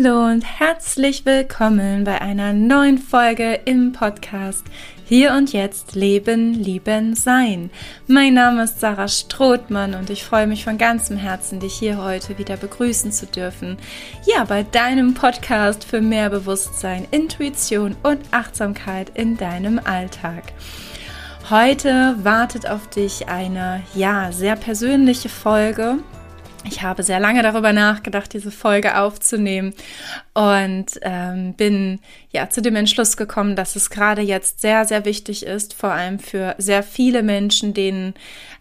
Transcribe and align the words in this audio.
Hallo 0.00 0.26
und 0.26 0.42
herzlich 0.42 1.24
willkommen 1.24 2.04
bei 2.04 2.20
einer 2.20 2.52
neuen 2.52 2.98
Folge 2.98 3.58
im 3.64 3.92
Podcast 3.92 4.64
Hier 5.04 5.32
und 5.32 5.52
Jetzt 5.52 5.94
Leben, 5.94 6.54
Lieben, 6.54 7.16
Sein. 7.16 7.70
Mein 8.06 8.34
Name 8.34 8.64
ist 8.64 8.80
Sarah 8.80 9.08
Strothmann 9.08 9.94
und 9.94 10.10
ich 10.10 10.24
freue 10.24 10.46
mich 10.46 10.64
von 10.64 10.78
ganzem 10.78 11.16
Herzen, 11.16 11.58
dich 11.58 11.74
hier 11.74 12.02
heute 12.02 12.38
wieder 12.38 12.56
begrüßen 12.56 13.10
zu 13.10 13.26
dürfen. 13.26 13.76
Ja, 14.24 14.44
bei 14.44 14.62
deinem 14.62 15.14
Podcast 15.14 15.84
für 15.84 16.00
mehr 16.00 16.30
Bewusstsein, 16.30 17.08
Intuition 17.10 17.96
und 18.02 18.20
Achtsamkeit 18.30 19.10
in 19.14 19.36
deinem 19.36 19.80
Alltag. 19.82 20.52
Heute 21.50 22.14
wartet 22.22 22.68
auf 22.68 22.88
dich 22.88 23.28
eine, 23.28 23.82
ja, 23.94 24.30
sehr 24.30 24.54
persönliche 24.54 25.28
Folge 25.28 25.98
ich 26.68 26.82
habe 26.82 27.02
sehr 27.02 27.20
lange 27.20 27.42
darüber 27.42 27.72
nachgedacht, 27.72 28.32
diese 28.32 28.50
Folge 28.50 28.98
aufzunehmen 28.98 29.74
und 30.34 30.86
ähm, 31.02 31.54
bin 31.54 32.00
ja 32.30 32.50
zu 32.50 32.62
dem 32.62 32.76
Entschluss 32.76 33.16
gekommen, 33.16 33.56
dass 33.56 33.76
es 33.76 33.90
gerade 33.90 34.22
jetzt 34.22 34.60
sehr, 34.60 34.84
sehr 34.84 35.04
wichtig 35.04 35.44
ist, 35.44 35.74
vor 35.74 35.90
allem 35.90 36.18
für 36.18 36.54
sehr 36.58 36.82
viele 36.82 37.22
Menschen, 37.22 37.74
denen 37.74 38.14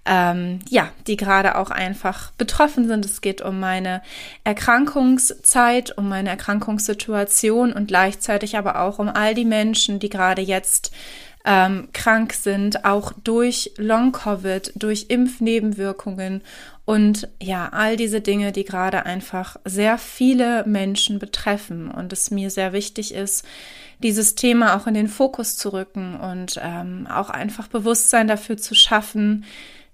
ähm, 0.06 0.60
ja, 0.70 0.90
die 1.06 1.18
gerade 1.18 1.58
auch 1.58 1.70
einfach 1.70 2.32
betroffen 2.32 2.88
sind. 2.88 3.06
Es 3.06 3.22
geht 3.22 3.42
um 3.42 3.60
meine 3.60 4.02
Erkrankungszeit, 4.44 5.98
um 5.98 6.08
meine 6.08 6.30
Erkrankungssituation 6.30 7.74
und 7.74 7.88
gleichzeitig 7.88 8.58
aber 8.58 8.82
auch 8.82 9.00
um 9.00 9.10
all 9.10 9.36
die 9.36 9.46
Menschen, 9.46 10.00
die 10.00 10.10
gerade 10.10 10.42
jetzt 10.42 10.94
ähm, 11.46 11.90
krank 11.94 12.34
sind, 12.34 12.86
auch 12.86 13.14
durch 13.24 13.72
Long-Covid, 13.78 14.74
durch 14.76 15.06
Impfnebenwirkungen 15.10 16.42
und 16.88 17.28
ja, 17.44 17.68
all 17.74 17.98
diese 17.98 18.22
Dinge, 18.22 18.54
die 18.54 18.64
gerade 18.64 19.06
einfach 19.06 19.58
sehr 19.66 19.98
viele 19.98 20.64
Menschen 20.66 21.20
betreffen 21.20 21.92
und 21.92 22.14
es 22.14 22.32
mir 22.32 22.50
sehr 22.50 22.72
wichtig 22.72 23.14
ist, 23.14 23.44
dieses 24.02 24.36
Thema 24.36 24.78
auch 24.78 24.88
in 24.88 24.94
den 24.94 25.10
Fokus 25.10 25.58
zu 25.58 25.74
rücken 25.74 26.16
und 26.16 26.58
ähm, 26.64 27.06
auch 27.12 27.30
einfach 27.30 27.68
Bewusstsein 27.68 28.30
dafür 28.30 28.56
zu 28.56 28.74
schaffen, 28.74 29.44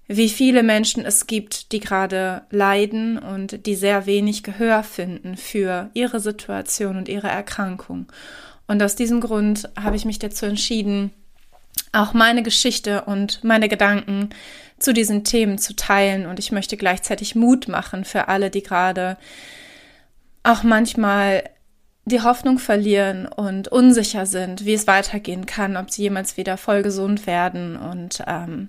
wie 0.06 0.28
viele 0.28 0.62
Menschen 0.62 1.04
es 1.04 1.26
gibt, 1.26 1.72
die 1.72 1.80
gerade 1.80 2.42
leiden 2.50 3.18
und 3.18 3.66
die 3.66 3.74
sehr 3.74 4.06
wenig 4.06 4.44
Gehör 4.44 4.84
finden 4.84 5.36
für 5.36 5.90
ihre 5.94 6.20
Situation 6.20 6.96
und 6.96 7.08
ihre 7.08 7.28
Erkrankung. 7.28 8.06
Und 8.68 8.80
aus 8.80 8.94
diesem 8.94 9.20
Grund 9.20 9.68
habe 9.76 9.96
ich 9.96 10.04
mich 10.04 10.20
dazu 10.20 10.46
entschieden, 10.46 11.10
auch 11.94 12.12
meine 12.12 12.42
Geschichte 12.42 13.02
und 13.02 13.42
meine 13.44 13.68
Gedanken 13.68 14.30
zu 14.78 14.92
diesen 14.92 15.24
Themen 15.24 15.58
zu 15.58 15.74
teilen. 15.74 16.26
Und 16.26 16.38
ich 16.38 16.52
möchte 16.52 16.76
gleichzeitig 16.76 17.34
Mut 17.34 17.68
machen 17.68 18.04
für 18.04 18.28
alle, 18.28 18.50
die 18.50 18.62
gerade 18.62 19.16
auch 20.42 20.62
manchmal 20.62 21.44
die 22.06 22.20
Hoffnung 22.20 22.58
verlieren 22.58 23.26
und 23.26 23.68
unsicher 23.68 24.26
sind, 24.26 24.64
wie 24.64 24.74
es 24.74 24.86
weitergehen 24.86 25.46
kann, 25.46 25.76
ob 25.76 25.90
sie 25.90 26.02
jemals 26.02 26.36
wieder 26.36 26.56
voll 26.58 26.82
gesund 26.82 27.26
werden 27.26 27.76
und 27.76 28.22
ähm, 28.26 28.68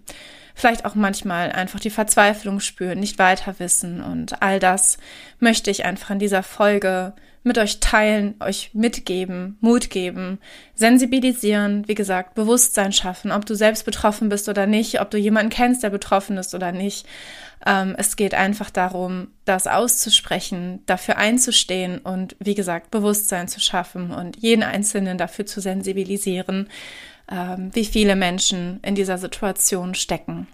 vielleicht 0.53 0.85
auch 0.85 0.95
manchmal 0.95 1.51
einfach 1.51 1.81
die 1.81 1.89
Verzweiflung 1.89 2.61
spüren, 2.61 2.99
nicht 2.99 3.19
weiter 3.19 3.55
wissen. 3.59 4.01
Und 4.01 4.41
all 4.41 4.59
das 4.59 4.97
möchte 5.39 5.69
ich 5.69 5.83
einfach 5.83 6.11
in 6.11 6.19
dieser 6.19 6.43
Folge 6.43 7.13
mit 7.45 7.57
euch 7.57 7.79
teilen, 7.79 8.35
euch 8.39 8.71
mitgeben, 8.73 9.57
Mut 9.61 9.89
geben, 9.89 10.39
sensibilisieren, 10.73 11.87
wie 11.87 11.95
gesagt, 11.95 12.33
Bewusstsein 12.33 12.91
schaffen, 12.91 13.31
ob 13.31 13.45
du 13.45 13.55
selbst 13.55 13.85
betroffen 13.85 14.29
bist 14.29 14.49
oder 14.49 14.65
nicht, 14.65 14.99
ob 14.99 15.11
du 15.11 15.17
jemanden 15.17 15.51
kennst, 15.51 15.83
der 15.83 15.91
betroffen 15.91 16.37
ist 16.37 16.55
oder 16.55 16.71
nicht. 16.71 17.05
Ähm, 17.65 17.95
es 17.97 18.15
geht 18.15 18.33
einfach 18.33 18.71
darum, 18.71 19.27
das 19.45 19.67
auszusprechen, 19.67 20.81
dafür 20.87 21.17
einzustehen 21.17 21.99
und, 21.99 22.35
wie 22.39 22.55
gesagt, 22.55 22.91
Bewusstsein 22.91 23.47
zu 23.47 23.59
schaffen 23.59 24.11
und 24.11 24.37
jeden 24.37 24.63
Einzelnen 24.63 25.17
dafür 25.17 25.45
zu 25.45 25.61
sensibilisieren, 25.61 26.69
ähm, 27.31 27.69
wie 27.73 27.85
viele 27.85 28.15
Menschen 28.15 28.79
in 28.81 28.95
dieser 28.95 29.19
Situation 29.19 29.93
stecken. 29.93 30.47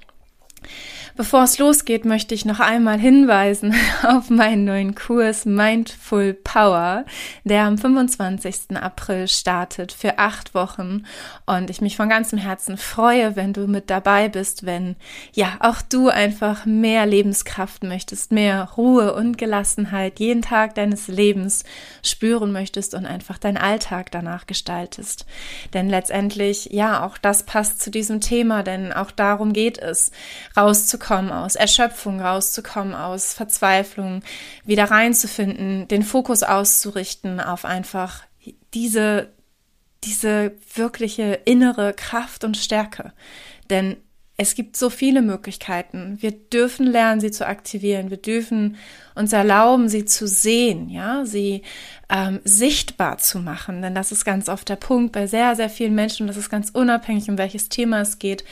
Bevor 1.21 1.43
es 1.43 1.59
losgeht, 1.59 2.03
möchte 2.03 2.33
ich 2.33 2.45
noch 2.45 2.59
einmal 2.59 2.97
hinweisen 2.97 3.75
auf 4.03 4.31
meinen 4.31 4.65
neuen 4.65 4.95
Kurs 4.95 5.45
Mindful 5.45 6.33
Power, 6.33 7.05
der 7.43 7.65
am 7.65 7.77
25. 7.77 8.75
April 8.75 9.27
startet 9.27 9.91
für 9.91 10.17
acht 10.17 10.55
Wochen 10.55 11.03
und 11.45 11.69
ich 11.69 11.79
mich 11.79 11.95
von 11.95 12.09
ganzem 12.09 12.39
Herzen 12.39 12.75
freue, 12.75 13.35
wenn 13.35 13.53
du 13.53 13.67
mit 13.67 13.91
dabei 13.91 14.29
bist, 14.29 14.65
wenn 14.65 14.95
ja 15.31 15.57
auch 15.59 15.83
du 15.83 16.09
einfach 16.09 16.65
mehr 16.65 17.05
Lebenskraft 17.05 17.83
möchtest, 17.83 18.31
mehr 18.31 18.71
Ruhe 18.75 19.13
und 19.13 19.37
Gelassenheit 19.37 20.19
jeden 20.19 20.41
Tag 20.41 20.73
deines 20.73 21.07
Lebens 21.07 21.65
spüren 22.01 22.51
möchtest 22.51 22.95
und 22.95 23.05
einfach 23.05 23.37
deinen 23.37 23.57
Alltag 23.57 24.09
danach 24.09 24.47
gestaltest. 24.47 25.27
Denn 25.75 25.87
letztendlich, 25.87 26.69
ja, 26.71 27.05
auch 27.05 27.19
das 27.19 27.43
passt 27.43 27.79
zu 27.79 27.91
diesem 27.91 28.21
Thema, 28.21 28.63
denn 28.63 28.91
auch 28.91 29.11
darum 29.11 29.53
geht 29.53 29.77
es, 29.77 30.11
rauszukommen 30.57 31.10
rauszukommen, 31.11 31.31
aus 31.31 31.55
Erschöpfung 31.55 32.21
rauszukommen, 32.21 32.95
aus 32.95 33.33
Verzweiflung, 33.33 34.23
wieder 34.65 34.85
reinzufinden, 34.85 35.87
den 35.87 36.03
Fokus 36.03 36.43
auszurichten 36.43 37.39
auf 37.39 37.65
einfach 37.65 38.23
diese, 38.73 39.29
diese 40.03 40.53
wirkliche 40.73 41.39
innere 41.45 41.93
Kraft 41.93 42.43
und 42.43 42.57
Stärke. 42.57 43.13
Denn 43.69 43.97
es 44.37 44.55
gibt 44.55 44.75
so 44.75 44.89
viele 44.89 45.21
Möglichkeiten. 45.21 46.17
Wir 46.19 46.31
dürfen 46.31 46.87
lernen, 46.87 47.21
sie 47.21 47.29
zu 47.29 47.45
aktivieren. 47.45 48.09
Wir 48.09 48.17
dürfen 48.17 48.77
uns 49.13 49.33
erlauben, 49.33 49.87
sie 49.87 50.05
zu 50.05 50.25
sehen, 50.25 50.89
ja, 50.89 51.25
sie 51.25 51.61
ähm, 52.09 52.39
sichtbar 52.43 53.19
zu 53.19 53.37
machen. 53.37 53.83
Denn 53.83 53.93
das 53.93 54.11
ist 54.11 54.25
ganz 54.25 54.49
oft 54.49 54.67
der 54.67 54.77
Punkt 54.77 55.11
bei 55.11 55.27
sehr, 55.27 55.55
sehr 55.55 55.69
vielen 55.69 55.93
Menschen. 55.93 56.25
Das 56.25 56.37
ist 56.37 56.49
ganz 56.49 56.71
unabhängig, 56.71 57.29
um 57.29 57.37
welches 57.37 57.69
Thema 57.69 58.01
es 58.01 58.17
geht, 58.17 58.43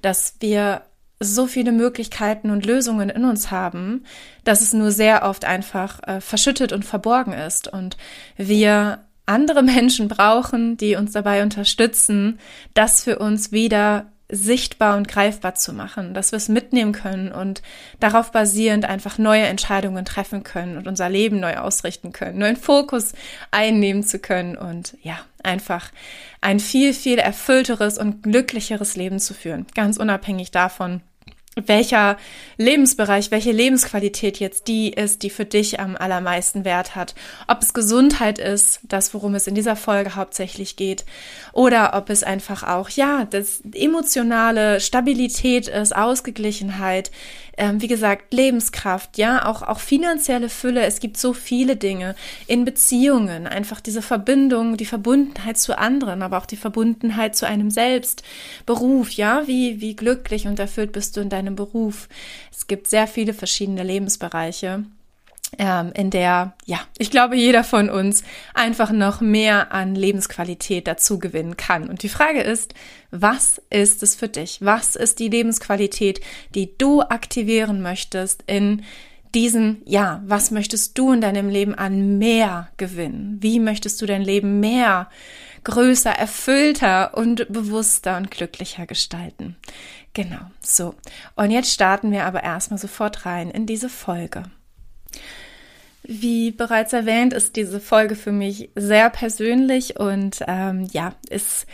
dass 0.00 0.36
wir 0.40 0.82
so 1.24 1.46
viele 1.46 1.72
Möglichkeiten 1.72 2.50
und 2.50 2.66
Lösungen 2.66 3.10
in 3.10 3.24
uns 3.24 3.50
haben, 3.50 4.04
dass 4.44 4.60
es 4.60 4.72
nur 4.72 4.90
sehr 4.90 5.24
oft 5.24 5.44
einfach 5.44 6.02
äh, 6.06 6.20
verschüttet 6.20 6.72
und 6.72 6.84
verborgen 6.84 7.32
ist. 7.32 7.68
Und 7.68 7.96
wir 8.36 9.00
andere 9.26 9.62
Menschen 9.64 10.08
brauchen, 10.08 10.76
die 10.76 10.96
uns 10.96 11.12
dabei 11.12 11.42
unterstützen, 11.42 12.38
das 12.74 13.02
für 13.02 13.18
uns 13.18 13.52
wieder 13.52 14.06
sichtbar 14.30 14.96
und 14.96 15.06
greifbar 15.06 15.54
zu 15.54 15.72
machen, 15.72 16.14
dass 16.14 16.32
wir 16.32 16.38
es 16.38 16.48
mitnehmen 16.48 16.92
können 16.92 17.30
und 17.30 17.62
darauf 18.00 18.32
basierend 18.32 18.86
einfach 18.86 19.18
neue 19.18 19.42
Entscheidungen 19.42 20.04
treffen 20.04 20.42
können 20.42 20.78
und 20.78 20.88
unser 20.88 21.10
Leben 21.10 21.40
neu 21.40 21.56
ausrichten 21.56 22.12
können, 22.12 22.38
neuen 22.38 22.56
Fokus 22.56 23.12
einnehmen 23.50 24.02
zu 24.02 24.18
können 24.18 24.56
und 24.56 24.96
ja, 25.02 25.18
einfach 25.42 25.90
ein 26.40 26.58
viel, 26.58 26.94
viel 26.94 27.18
erfüllteres 27.18 27.98
und 27.98 28.22
glücklicheres 28.22 28.96
Leben 28.96 29.20
zu 29.20 29.34
führen, 29.34 29.66
ganz 29.74 29.98
unabhängig 29.98 30.50
davon, 30.50 31.02
welcher 31.56 32.16
Lebensbereich, 32.56 33.30
welche 33.30 33.52
Lebensqualität 33.52 34.40
jetzt 34.40 34.68
die 34.68 34.90
ist, 34.92 35.22
die 35.22 35.30
für 35.30 35.44
dich 35.44 35.80
am 35.80 35.96
allermeisten 35.96 36.64
Wert 36.64 36.96
hat. 36.96 37.14
Ob 37.48 37.62
es 37.62 37.74
Gesundheit 37.74 38.38
ist, 38.38 38.80
das 38.82 39.14
worum 39.14 39.34
es 39.34 39.46
in 39.46 39.54
dieser 39.54 39.76
Folge 39.76 40.16
hauptsächlich 40.16 40.76
geht, 40.76 41.04
oder 41.52 41.94
ob 41.94 42.10
es 42.10 42.22
einfach 42.22 42.62
auch, 42.62 42.88
ja, 42.90 43.24
das 43.24 43.62
emotionale 43.74 44.80
Stabilität 44.80 45.68
ist, 45.68 45.94
Ausgeglichenheit, 45.94 47.10
ähm, 47.56 47.80
wie 47.80 47.86
gesagt, 47.86 48.32
Lebenskraft, 48.32 49.16
ja, 49.16 49.46
auch, 49.46 49.62
auch 49.62 49.78
finanzielle 49.78 50.48
Fülle. 50.48 50.82
Es 50.82 51.00
gibt 51.00 51.16
so 51.16 51.32
viele 51.32 51.76
Dinge 51.76 52.14
in 52.46 52.64
Beziehungen, 52.64 53.46
einfach 53.46 53.80
diese 53.80 54.02
Verbindung, 54.02 54.76
die 54.76 54.86
Verbundenheit 54.86 55.58
zu 55.58 55.78
anderen, 55.78 56.22
aber 56.22 56.38
auch 56.38 56.46
die 56.46 56.56
Verbundenheit 56.56 57.36
zu 57.36 57.46
einem 57.46 57.70
selbst, 57.70 58.22
Beruf, 58.66 59.12
ja, 59.12 59.46
wie, 59.46 59.80
wie 59.80 59.94
glücklich 59.94 60.46
und 60.46 60.58
erfüllt 60.58 60.92
bist 60.92 61.16
du 61.16 61.20
in 61.20 61.28
deinem 61.28 61.43
Beruf. 61.50 62.08
Es 62.50 62.66
gibt 62.66 62.88
sehr 62.88 63.06
viele 63.06 63.34
verschiedene 63.34 63.82
Lebensbereiche 63.82 64.84
ähm, 65.58 65.92
in 65.94 66.10
der, 66.10 66.54
ja, 66.64 66.80
ich 66.98 67.10
glaube, 67.10 67.36
jeder 67.36 67.64
von 67.64 67.90
uns 67.90 68.24
einfach 68.54 68.90
noch 68.90 69.20
mehr 69.20 69.72
an 69.72 69.94
Lebensqualität 69.94 70.86
dazu 70.86 71.18
gewinnen 71.18 71.56
kann. 71.56 71.88
Und 71.88 72.02
die 72.02 72.08
Frage 72.08 72.40
ist, 72.40 72.74
was 73.10 73.60
ist 73.70 74.02
es 74.02 74.14
für 74.14 74.28
dich? 74.28 74.58
Was 74.60 74.96
ist 74.96 75.18
die 75.18 75.28
Lebensqualität, 75.28 76.20
die 76.54 76.76
du 76.76 77.02
aktivieren 77.02 77.82
möchtest 77.82 78.42
in 78.46 78.82
diesem 79.34 79.82
ja, 79.84 80.22
was 80.24 80.52
möchtest 80.52 80.96
du 80.96 81.12
in 81.12 81.20
deinem 81.20 81.48
Leben 81.48 81.74
an 81.74 82.18
mehr 82.18 82.68
gewinnen? 82.76 83.38
Wie 83.40 83.58
möchtest 83.58 84.00
du 84.00 84.06
dein 84.06 84.22
Leben 84.22 84.60
mehr, 84.60 85.10
größer, 85.64 86.10
erfüllter 86.10 87.16
und 87.16 87.52
bewusster 87.52 88.16
und 88.16 88.30
glücklicher 88.30 88.86
gestalten? 88.86 89.56
Genau, 90.14 90.40
so. 90.60 90.94
Und 91.34 91.50
jetzt 91.50 91.72
starten 91.72 92.12
wir 92.12 92.24
aber 92.24 92.42
erstmal 92.42 92.78
sofort 92.78 93.26
rein 93.26 93.50
in 93.50 93.66
diese 93.66 93.88
Folge. 93.88 94.44
Wie 96.04 96.52
bereits 96.52 96.92
erwähnt, 96.92 97.32
ist 97.32 97.56
diese 97.56 97.80
Folge 97.80 98.14
für 98.14 98.30
mich 98.30 98.70
sehr 98.76 99.10
persönlich 99.10 99.98
und 99.98 100.40
ähm, 100.46 100.86
ja, 100.92 101.14
ist 101.28 101.66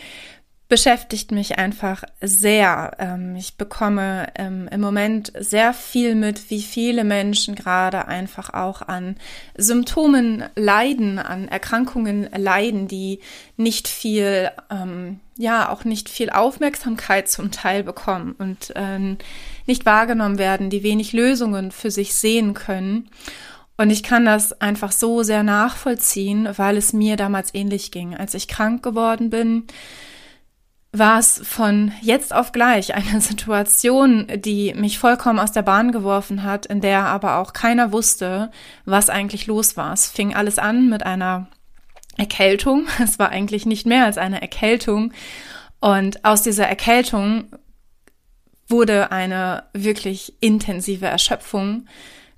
beschäftigt 0.71 1.33
mich 1.33 1.59
einfach 1.59 2.05
sehr. 2.23 2.93
Ähm, 3.01 3.35
ich 3.35 3.57
bekomme 3.57 4.29
ähm, 4.37 4.69
im 4.71 4.81
Moment 4.81 5.33
sehr 5.39 5.75
viel 5.75 6.15
mit, 6.15 6.49
wie 6.49 6.63
viele 6.63 7.03
Menschen 7.03 7.57
gerade 7.57 8.07
einfach 8.07 8.55
auch 8.55 8.81
an 8.81 9.17
Symptomen 9.57 10.45
leiden, 10.55 11.19
an 11.19 11.49
Erkrankungen 11.49 12.31
leiden, 12.35 12.87
die 12.87 13.19
nicht 13.57 13.89
viel, 13.89 14.53
ähm, 14.71 15.19
ja, 15.37 15.71
auch 15.71 15.85
nicht 15.85 16.09
viel 16.09 16.31
Aufmerksamkeit 16.31 17.29
zum 17.29 17.51
Teil 17.51 17.83
bekommen 17.83 18.35
und 18.39 18.73
nicht 19.67 19.87
wahrgenommen 19.87 20.39
werden, 20.39 20.69
die 20.71 20.83
wenig 20.83 21.13
Lösungen 21.13 21.73
für 21.73 21.91
sich 21.91 22.15
sehen 22.15 22.55
können. 22.55 23.09
Und 23.77 23.89
ich 23.89 24.03
kann 24.03 24.27
das 24.27 24.61
einfach 24.61 24.93
so 24.93 25.23
sehr 25.23 25.43
nachvollziehen, 25.43 26.49
weil 26.57 26.77
es 26.77 26.93
mir 26.93 27.17
damals 27.17 27.55
ähnlich 27.55 27.91
ging. 27.91 28.15
Als 28.15 28.35
ich 28.35 28.47
krank 28.47 28.83
geworden 28.83 29.31
bin, 29.31 29.65
war 30.93 31.21
es 31.21 31.41
von 31.45 31.93
jetzt 32.01 32.35
auf 32.35 32.53
gleich 32.53 32.95
eine 32.95 33.21
Situation, 33.21 34.27
die 34.37 34.75
mich 34.75 34.99
vollkommen 34.99 35.39
aus 35.39 35.53
der 35.53 35.63
Bahn 35.63 35.93
geworfen 35.93 36.43
hat, 36.43 36.67
in 36.67 36.81
der 36.81 37.05
aber 37.07 37.39
auch 37.39 37.53
keiner 37.53 37.93
wusste, 37.93 38.51
was 38.85 39.09
eigentlich 39.09 39.47
los 39.47 39.77
war. 39.77 39.93
Es 39.93 40.09
fing 40.09 40.35
alles 40.35 40.59
an 40.59 40.89
mit 40.89 41.05
einer 41.05 41.49
Erkältung. 42.17 42.87
Es 43.03 43.19
war 43.19 43.31
eigentlich 43.31 43.67
nicht 43.67 43.87
mehr 43.87 44.05
als 44.05 44.19
eine 44.19 44.43
Erkältung. 44.43 45.13
Und 45.81 46.25
aus 46.25 46.43
dieser 46.43 46.67
Erkältung 46.67 47.45
wurde 48.69 49.11
eine 49.11 49.65
wirklich 49.73 50.35
intensive 50.41 51.07
Erschöpfung, 51.07 51.87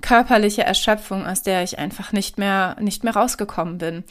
körperliche 0.00 0.62
Erschöpfung, 0.62 1.26
aus 1.26 1.42
der 1.42 1.62
ich 1.62 1.78
einfach 1.78 2.12
nicht 2.12 2.38
mehr, 2.38 2.76
nicht 2.80 3.04
mehr 3.04 3.14
rausgekommen 3.14 3.78
bin. 3.78 4.04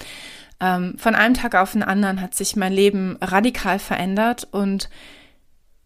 Ähm, 0.62 0.96
von 0.98 1.16
einem 1.16 1.34
Tag 1.34 1.56
auf 1.56 1.72
den 1.72 1.82
anderen 1.82 2.22
hat 2.22 2.36
sich 2.36 2.56
mein 2.56 2.72
Leben 2.72 3.18
radikal 3.20 3.80
verändert 3.80 4.48
und 4.52 4.90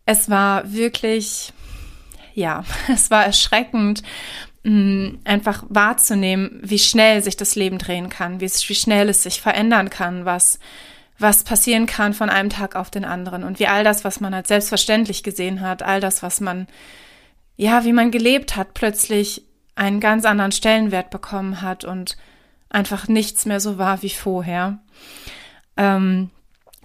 es 0.05 0.29
war 0.29 0.71
wirklich, 0.73 1.53
ja, 2.33 2.65
es 2.93 3.09
war 3.09 3.25
erschreckend, 3.25 4.03
mh, 4.63 4.71
mm, 4.71 5.19
einfach 5.23 5.63
wahrzunehmen, 5.69 6.59
wie 6.61 6.79
schnell 6.79 7.23
sich 7.23 7.37
das 7.37 7.55
Leben 7.55 7.77
drehen 7.77 8.09
kann, 8.09 8.41
wie, 8.41 8.49
wie 8.49 8.75
schnell 8.75 9.07
es 9.07 9.23
sich 9.23 9.41
verändern 9.41 9.89
kann, 9.89 10.25
was, 10.25 10.59
was 11.17 11.45
passieren 11.45 11.85
kann 11.85 12.13
von 12.13 12.29
einem 12.29 12.49
Tag 12.49 12.75
auf 12.75 12.91
den 12.91 13.05
anderen 13.05 13.45
und 13.45 13.59
wie 13.59 13.67
all 13.67 13.85
das, 13.85 14.03
was 14.03 14.19
man 14.19 14.33
als 14.33 14.49
selbstverständlich 14.49 15.23
gesehen 15.23 15.61
hat, 15.61 15.83
all 15.83 16.01
das, 16.01 16.21
was 16.21 16.41
man, 16.41 16.67
ja, 17.55 17.85
wie 17.85 17.93
man 17.93 18.11
gelebt 18.11 18.57
hat, 18.57 18.73
plötzlich 18.73 19.43
einen 19.75 20.01
ganz 20.01 20.25
anderen 20.25 20.51
Stellenwert 20.51 21.09
bekommen 21.09 21.61
hat 21.61 21.85
und 21.85 22.17
einfach 22.75 23.07
nichts 23.07 23.45
mehr 23.45 23.59
so 23.59 23.77
war 23.77 24.01
wie 24.03 24.09
vorher. 24.09 24.79
Ähm, 25.77 26.29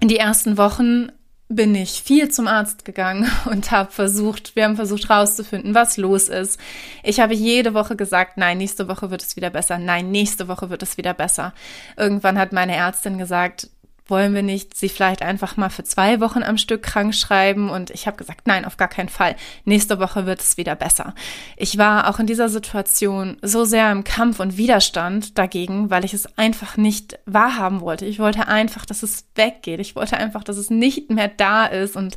in 0.01 0.09
die 0.09 0.17
ersten 0.17 0.57
Wochen 0.57 1.11
bin 1.49 1.75
ich 1.75 2.03
viel 2.03 2.31
zum 2.31 2.47
Arzt 2.47 2.85
gegangen 2.85 3.29
und 3.51 3.71
habe 3.73 3.91
versucht, 3.91 4.55
wir 4.55 4.65
haben 4.65 4.77
versucht 4.77 5.11
rauszufinden, 5.11 5.75
was 5.75 5.97
los 5.97 6.29
ist. 6.29 6.61
Ich 7.03 7.21
habe 7.21 7.35
jede 7.35 7.75
Woche 7.75 7.97
gesagt, 7.97 8.39
nein, 8.39 8.59
nächste 8.59 8.89
Woche 8.89 9.11
wird 9.11 9.23
es 9.23 9.37
wieder 9.37 9.51
besser, 9.51 9.79
nein, 9.79 10.11
nächste 10.11 10.49
Woche 10.49 10.71
wird 10.71 10.83
es 10.83 10.97
wieder 10.97 11.13
besser. 11.13 11.53
Irgendwann 11.97 12.39
hat 12.39 12.53
meine 12.53 12.77
Ärztin 12.77 13.19
gesagt, 13.19 13.69
wollen 14.11 14.35
wir 14.35 14.43
nicht 14.43 14.77
sie 14.77 14.89
vielleicht 14.89 15.23
einfach 15.23 15.57
mal 15.57 15.71
für 15.71 15.85
zwei 15.85 16.21
Wochen 16.21 16.43
am 16.43 16.59
Stück 16.59 16.83
krank 16.83 17.15
schreiben? 17.15 17.71
Und 17.71 17.91
ich 17.91 18.07
habe 18.07 18.17
gesagt, 18.17 18.47
nein, 18.47 18.65
auf 18.65 18.77
gar 18.77 18.89
keinen 18.89 19.09
Fall. 19.09 19.37
Nächste 19.65 19.99
Woche 19.99 20.27
wird 20.27 20.41
es 20.41 20.57
wieder 20.57 20.75
besser. 20.75 21.15
Ich 21.57 21.79
war 21.79 22.09
auch 22.09 22.19
in 22.19 22.27
dieser 22.27 22.49
Situation 22.49 23.37
so 23.43 23.65
sehr 23.65 23.91
im 23.93 24.05
Kampf 24.05 24.41
und 24.41 24.57
Widerstand 24.57 25.39
dagegen, 25.39 25.91
weil 25.91 26.05
ich 26.05 26.15
es 26.15 26.39
einfach 26.39 26.77
nicht 26.77 27.19
wahrhaben 27.27 27.81
wollte. 27.81 28.07
Ich 28.07 28.19
wollte 28.19 28.49
einfach, 28.49 28.85
dass 28.85 29.03
es 29.03 29.27
weggeht. 29.35 29.81
Ich 29.81 29.97
wollte 29.97 30.17
einfach, 30.17 30.45
dass 30.45 30.57
es 30.57 30.71
nicht 30.71 31.11
mehr 31.11 31.29
da 31.29 31.67
ist 31.67 31.97
und 31.97 32.17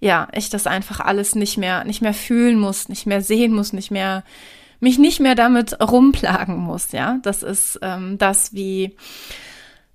ja, 0.00 0.28
ich 0.32 0.48
das 0.48 0.66
einfach 0.66 1.00
alles 1.00 1.34
nicht 1.34 1.58
mehr, 1.58 1.84
nicht 1.84 2.00
mehr 2.00 2.14
fühlen 2.14 2.58
muss, 2.58 2.88
nicht 2.88 3.06
mehr 3.06 3.20
sehen 3.20 3.52
muss, 3.52 3.72
nicht 3.72 3.90
mehr 3.90 4.24
mich 4.80 4.98
nicht 4.98 5.20
mehr 5.20 5.34
damit 5.34 5.78
rumplagen 5.80 6.56
muss, 6.56 6.92
ja. 6.92 7.18
Das 7.22 7.42
ist 7.42 7.78
ähm, 7.82 8.18
das, 8.18 8.54
wie 8.54 8.96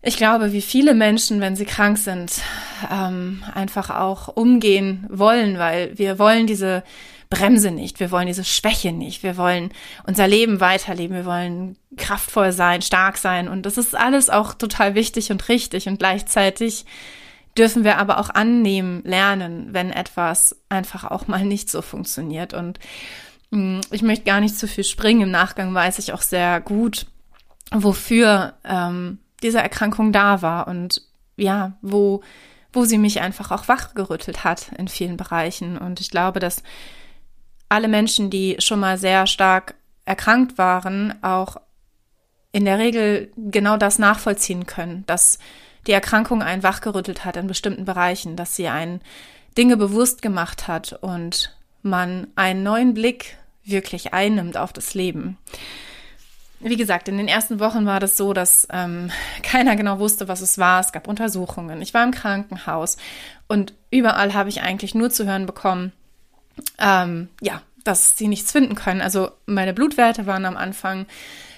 ich 0.05 0.17
glaube, 0.17 0.53
wie 0.53 0.61
viele 0.61 0.93
Menschen, 0.93 1.41
wenn 1.41 1.55
sie 1.55 1.65
krank 1.65 1.97
sind, 1.97 2.41
ähm, 2.91 3.43
einfach 3.53 3.89
auch 3.89 4.27
umgehen 4.27 5.07
wollen, 5.09 5.57
weil 5.57 5.97
wir 5.97 6.19
wollen 6.19 6.45
diese 6.45 6.83
Bremse 7.31 7.71
nicht, 7.71 7.99
wir 7.99 8.11
wollen 8.11 8.27
diese 8.27 8.43
Schwäche 8.43 8.91
nicht, 8.91 9.23
wir 9.23 9.35
wollen 9.35 9.71
unser 10.05 10.27
Leben 10.27 10.59
weiterleben, 10.59 11.15
wir 11.15 11.25
wollen 11.25 11.75
kraftvoll 11.97 12.51
sein, 12.51 12.83
stark 12.83 13.17
sein. 13.17 13.47
Und 13.47 13.65
das 13.65 13.79
ist 13.79 13.95
alles 13.95 14.29
auch 14.29 14.53
total 14.53 14.93
wichtig 14.93 15.31
und 15.31 15.49
richtig. 15.49 15.87
Und 15.87 15.97
gleichzeitig 15.97 16.85
dürfen 17.57 17.83
wir 17.83 17.97
aber 17.97 18.19
auch 18.19 18.29
annehmen, 18.29 19.01
lernen, 19.05 19.69
wenn 19.71 19.89
etwas 19.89 20.55
einfach 20.69 21.05
auch 21.05 21.27
mal 21.27 21.43
nicht 21.43 21.71
so 21.71 21.81
funktioniert. 21.81 22.53
Und 22.53 22.77
mm, 23.49 23.79
ich 23.89 24.03
möchte 24.03 24.25
gar 24.25 24.39
nicht 24.39 24.55
zu 24.55 24.67
viel 24.67 24.83
springen, 24.83 25.21
im 25.21 25.31
Nachgang 25.31 25.73
weiß 25.73 25.97
ich 25.97 26.13
auch 26.13 26.21
sehr 26.21 26.61
gut, 26.61 27.07
wofür 27.71 28.53
ähm, 28.63 29.17
diese 29.45 29.61
Erkrankung 29.61 30.11
da 30.11 30.41
war 30.41 30.67
und 30.67 31.03
ja, 31.37 31.73
wo, 31.81 32.21
wo 32.73 32.83
sie 32.83 32.97
mich 32.97 33.21
einfach 33.21 33.51
auch 33.51 33.67
wachgerüttelt 33.67 34.43
hat 34.43 34.71
in 34.77 34.87
vielen 34.87 35.17
Bereichen. 35.17 35.77
Und 35.77 36.01
ich 36.01 36.09
glaube, 36.09 36.39
dass 36.39 36.63
alle 37.69 37.87
Menschen, 37.87 38.31
die 38.31 38.55
schon 38.59 38.79
mal 38.79 38.97
sehr 38.97 39.27
stark 39.27 39.75
erkrankt 40.03 40.57
waren, 40.57 41.13
auch 41.23 41.57
in 42.51 42.65
der 42.65 42.79
Regel 42.79 43.31
genau 43.37 43.77
das 43.77 43.99
nachvollziehen 43.99 44.65
können, 44.65 45.03
dass 45.05 45.37
die 45.85 45.91
Erkrankung 45.91 46.41
einen 46.41 46.63
wachgerüttelt 46.63 47.23
hat 47.23 47.37
in 47.37 47.45
bestimmten 47.45 47.85
Bereichen, 47.85 48.35
dass 48.35 48.55
sie 48.55 48.67
einen 48.67 49.01
Dinge 49.57 49.77
bewusst 49.77 50.23
gemacht 50.23 50.67
hat 50.67 50.93
und 51.01 51.55
man 51.83 52.27
einen 52.35 52.63
neuen 52.63 52.95
Blick 52.95 53.37
wirklich 53.63 54.13
einnimmt 54.13 54.57
auf 54.57 54.73
das 54.73 54.95
Leben 54.95 55.37
wie 56.59 56.77
gesagt, 56.77 57.07
in 57.07 57.17
den 57.17 57.27
ersten 57.27 57.59
Wochen 57.59 57.85
war 57.85 57.99
das 57.99 58.17
so, 58.17 58.33
dass 58.33 58.67
ähm, 58.71 59.11
keiner 59.43 59.75
genau 59.75 59.99
wusste, 59.99 60.27
was 60.27 60.41
es 60.41 60.57
war. 60.57 60.79
Es 60.79 60.91
gab 60.91 61.07
Untersuchungen. 61.07 61.81
Ich 61.81 61.93
war 61.93 62.03
im 62.03 62.11
Krankenhaus 62.11 62.97
und 63.47 63.73
überall 63.91 64.33
habe 64.33 64.49
ich 64.49 64.61
eigentlich 64.61 64.95
nur 64.95 65.09
zu 65.09 65.25
hören 65.25 65.45
bekommen, 65.45 65.91
ähm, 66.79 67.29
ja, 67.41 67.61
dass 67.83 68.17
sie 68.17 68.27
nichts 68.27 68.51
finden 68.51 68.75
können. 68.75 69.01
Also 69.01 69.31
meine 69.45 69.73
Blutwerte 69.73 70.25
waren 70.25 70.45
am 70.45 70.57
Anfang 70.57 71.05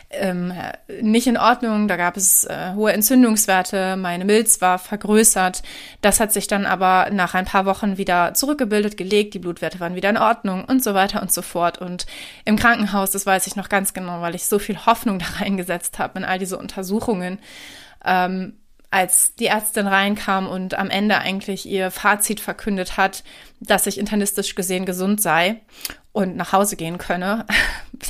ähm, 0.10 0.54
nicht 1.02 1.28
in 1.28 1.38
Ordnung. 1.38 1.88
Da 1.88 1.98
gab 1.98 2.16
es 2.18 2.46
äh, 2.46 2.74
hohe 2.76 2.94
Entzündungswerte, 2.94 3.98
meine 3.98 4.26
Milz 4.26 4.62
war 4.62 4.80
vergrößert. 4.80 5.64
Das 6.02 6.20
hat 6.20 6.32
sich 6.32 6.48
dann 6.48 6.66
aber 6.66 7.10
nach 7.12 7.34
ein 7.34 7.46
paar 7.46 7.66
Wochen 7.66 7.98
wieder 7.98 8.34
zurückgebildet, 8.34 8.96
gelegt, 8.98 9.34
die 9.34 9.40
Blutwerte 9.40 9.80
waren 9.80 9.96
wieder 9.96 10.10
in 10.10 10.18
Ordnung 10.18 10.64
und 10.66 10.84
so 10.84 10.94
weiter 10.94 11.22
und 11.22 11.32
so 11.32 11.42
fort. 11.42 11.78
Und 11.80 12.06
im 12.46 12.56
Krankenhaus, 12.56 13.12
das 13.12 13.26
weiß 13.26 13.48
ich 13.48 13.56
noch 13.56 13.70
ganz 13.70 13.94
genau, 13.94 14.22
weil 14.22 14.36
ich 14.36 14.46
so 14.46 14.60
viel 14.60 14.86
Hoffnung 14.86 15.20
da 15.20 15.26
reingesetzt 15.40 16.00
habe 16.00 16.20
in 16.20 16.26
all 16.26 16.40
diese 16.40 16.58
Untersuchungen. 16.58 17.40
Ähm, 18.06 18.54
als 18.90 19.36
die 19.36 19.48
Ärztin 19.48 19.86
reinkam 19.86 20.48
und 20.48 20.76
am 20.76 20.90
Ende 20.90 21.18
eigentlich 21.18 21.66
ihr 21.66 21.92
Fazit 21.92 22.40
verkündet 22.40 22.96
hat, 22.96 23.26
dass 23.60 23.86
ich 23.86 23.98
internistisch 23.98 24.56
gesehen 24.56 24.86
gesund 24.86 25.22
sei 25.22 25.60
und 26.14 26.38
nach 26.38 26.54
Hause 26.54 26.76
gehen 26.76 26.98
könne. 26.98 27.46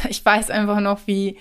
Ich 0.09 0.23
weiß 0.23 0.49
einfach 0.49 0.81
noch, 0.81 0.99
wie, 1.05 1.37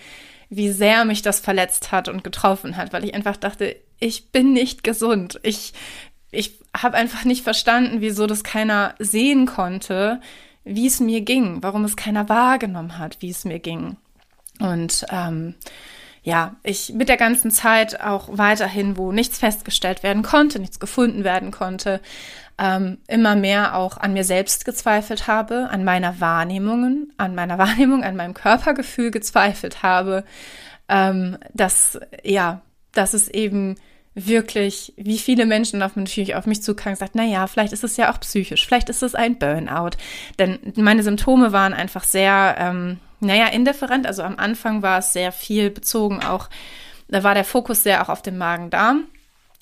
wie 0.48 0.70
sehr 0.70 1.04
mich 1.04 1.22
das 1.22 1.40
verletzt 1.40 1.92
hat 1.92 2.08
und 2.08 2.24
getroffen 2.24 2.76
hat, 2.76 2.92
weil 2.92 3.04
ich 3.04 3.14
einfach 3.14 3.36
dachte, 3.36 3.76
ich 3.98 4.30
bin 4.30 4.52
nicht 4.52 4.84
gesund. 4.84 5.40
Ich, 5.42 5.72
ich 6.30 6.58
habe 6.76 6.96
einfach 6.96 7.24
nicht 7.24 7.42
verstanden, 7.42 8.00
wieso 8.00 8.26
das 8.26 8.44
keiner 8.44 8.94
sehen 8.98 9.46
konnte, 9.46 10.20
wie 10.64 10.86
es 10.86 11.00
mir 11.00 11.20
ging, 11.20 11.62
warum 11.62 11.84
es 11.84 11.96
keiner 11.96 12.28
wahrgenommen 12.28 12.98
hat, 12.98 13.18
wie 13.20 13.30
es 13.30 13.44
mir 13.44 13.58
ging. 13.58 13.96
Und 14.58 15.06
ähm, 15.10 15.54
ja, 16.22 16.56
ich 16.64 16.92
mit 16.92 17.08
der 17.08 17.16
ganzen 17.16 17.50
Zeit 17.50 18.00
auch 18.00 18.28
weiterhin, 18.32 18.96
wo 18.96 19.12
nichts 19.12 19.38
festgestellt 19.38 20.02
werden 20.02 20.22
konnte, 20.22 20.58
nichts 20.58 20.80
gefunden 20.80 21.22
werden 21.22 21.52
konnte, 21.52 22.00
ähm, 22.58 22.98
immer 23.06 23.36
mehr 23.36 23.76
auch 23.76 23.98
an 23.98 24.12
mir 24.12 24.24
selbst 24.24 24.64
gezweifelt 24.64 25.26
habe, 25.26 25.68
an 25.70 25.84
meiner 25.84 26.20
Wahrnehmungen, 26.20 27.12
an 27.16 27.34
meiner 27.34 27.58
Wahrnehmung, 27.58 28.04
an 28.04 28.16
meinem 28.16 28.34
Körpergefühl 28.34 29.10
gezweifelt 29.10 29.82
habe, 29.82 30.24
ähm, 30.88 31.38
dass 31.52 31.98
ja, 32.22 32.62
dass 32.92 33.14
es 33.14 33.28
eben 33.28 33.76
wirklich, 34.14 34.94
wie 34.96 35.18
viele 35.18 35.44
Menschen 35.44 35.82
auf, 35.82 35.94
natürlich 35.94 36.34
auf 36.34 36.46
mich 36.46 36.62
zukamen 36.62 36.94
gesagt, 36.94 37.14
na 37.14 37.24
ja, 37.24 37.46
vielleicht 37.46 37.74
ist 37.74 37.84
es 37.84 37.98
ja 37.98 38.10
auch 38.10 38.18
psychisch, 38.20 38.66
vielleicht 38.66 38.88
ist 38.88 39.02
es 39.02 39.14
ein 39.14 39.38
Burnout. 39.38 39.90
Denn 40.38 40.58
meine 40.76 41.02
Symptome 41.02 41.52
waren 41.52 41.74
einfach 41.74 42.02
sehr, 42.02 42.56
ähm, 42.58 42.98
naja, 43.20 43.48
indifferent. 43.48 44.06
Also 44.06 44.22
am 44.22 44.38
Anfang 44.38 44.80
war 44.80 45.00
es 45.00 45.12
sehr 45.12 45.32
viel 45.32 45.70
bezogen 45.70 46.22
auch, 46.22 46.48
da 47.08 47.22
war 47.22 47.34
der 47.34 47.44
Fokus 47.44 47.82
sehr 47.82 48.02
auch 48.02 48.08
auf 48.08 48.22
dem 48.22 48.38
Magen-Darm 48.38 49.04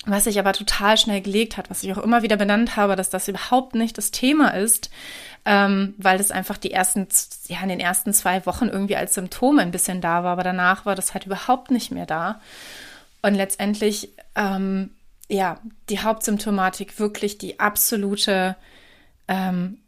was 0.05 0.25
sich 0.25 0.39
aber 0.39 0.53
total 0.53 0.97
schnell 0.97 1.21
gelegt 1.21 1.57
hat, 1.57 1.69
was 1.69 1.83
ich 1.83 1.91
auch 1.93 2.03
immer 2.03 2.21
wieder 2.21 2.37
benannt 2.37 2.75
habe, 2.75 2.95
dass 2.95 3.09
das 3.09 3.27
überhaupt 3.27 3.75
nicht 3.75 3.97
das 3.97 4.11
Thema 4.11 4.49
ist, 4.49 4.89
ähm, 5.45 5.93
weil 5.97 6.17
das 6.17 6.31
einfach 6.31 6.57
die 6.57 6.71
ersten, 6.71 7.07
ja, 7.47 7.61
in 7.61 7.69
den 7.69 7.79
ersten 7.79 8.13
zwei 8.13 8.45
Wochen 8.45 8.67
irgendwie 8.67 8.95
als 8.95 9.13
Symptome 9.15 9.61
ein 9.61 9.71
bisschen 9.71 10.01
da 10.01 10.23
war, 10.23 10.33
aber 10.33 10.43
danach 10.43 10.85
war 10.85 10.95
das 10.95 11.13
halt 11.13 11.25
überhaupt 11.25 11.71
nicht 11.71 11.91
mehr 11.91 12.05
da. 12.05 12.39
Und 13.21 13.35
letztendlich 13.35 14.09
ähm, 14.35 14.91
ja, 15.27 15.59
die 15.89 15.99
Hauptsymptomatik 15.99 16.99
wirklich 16.99 17.37
die 17.37 17.59
absolute 17.59 18.55
ähm, 19.27 19.79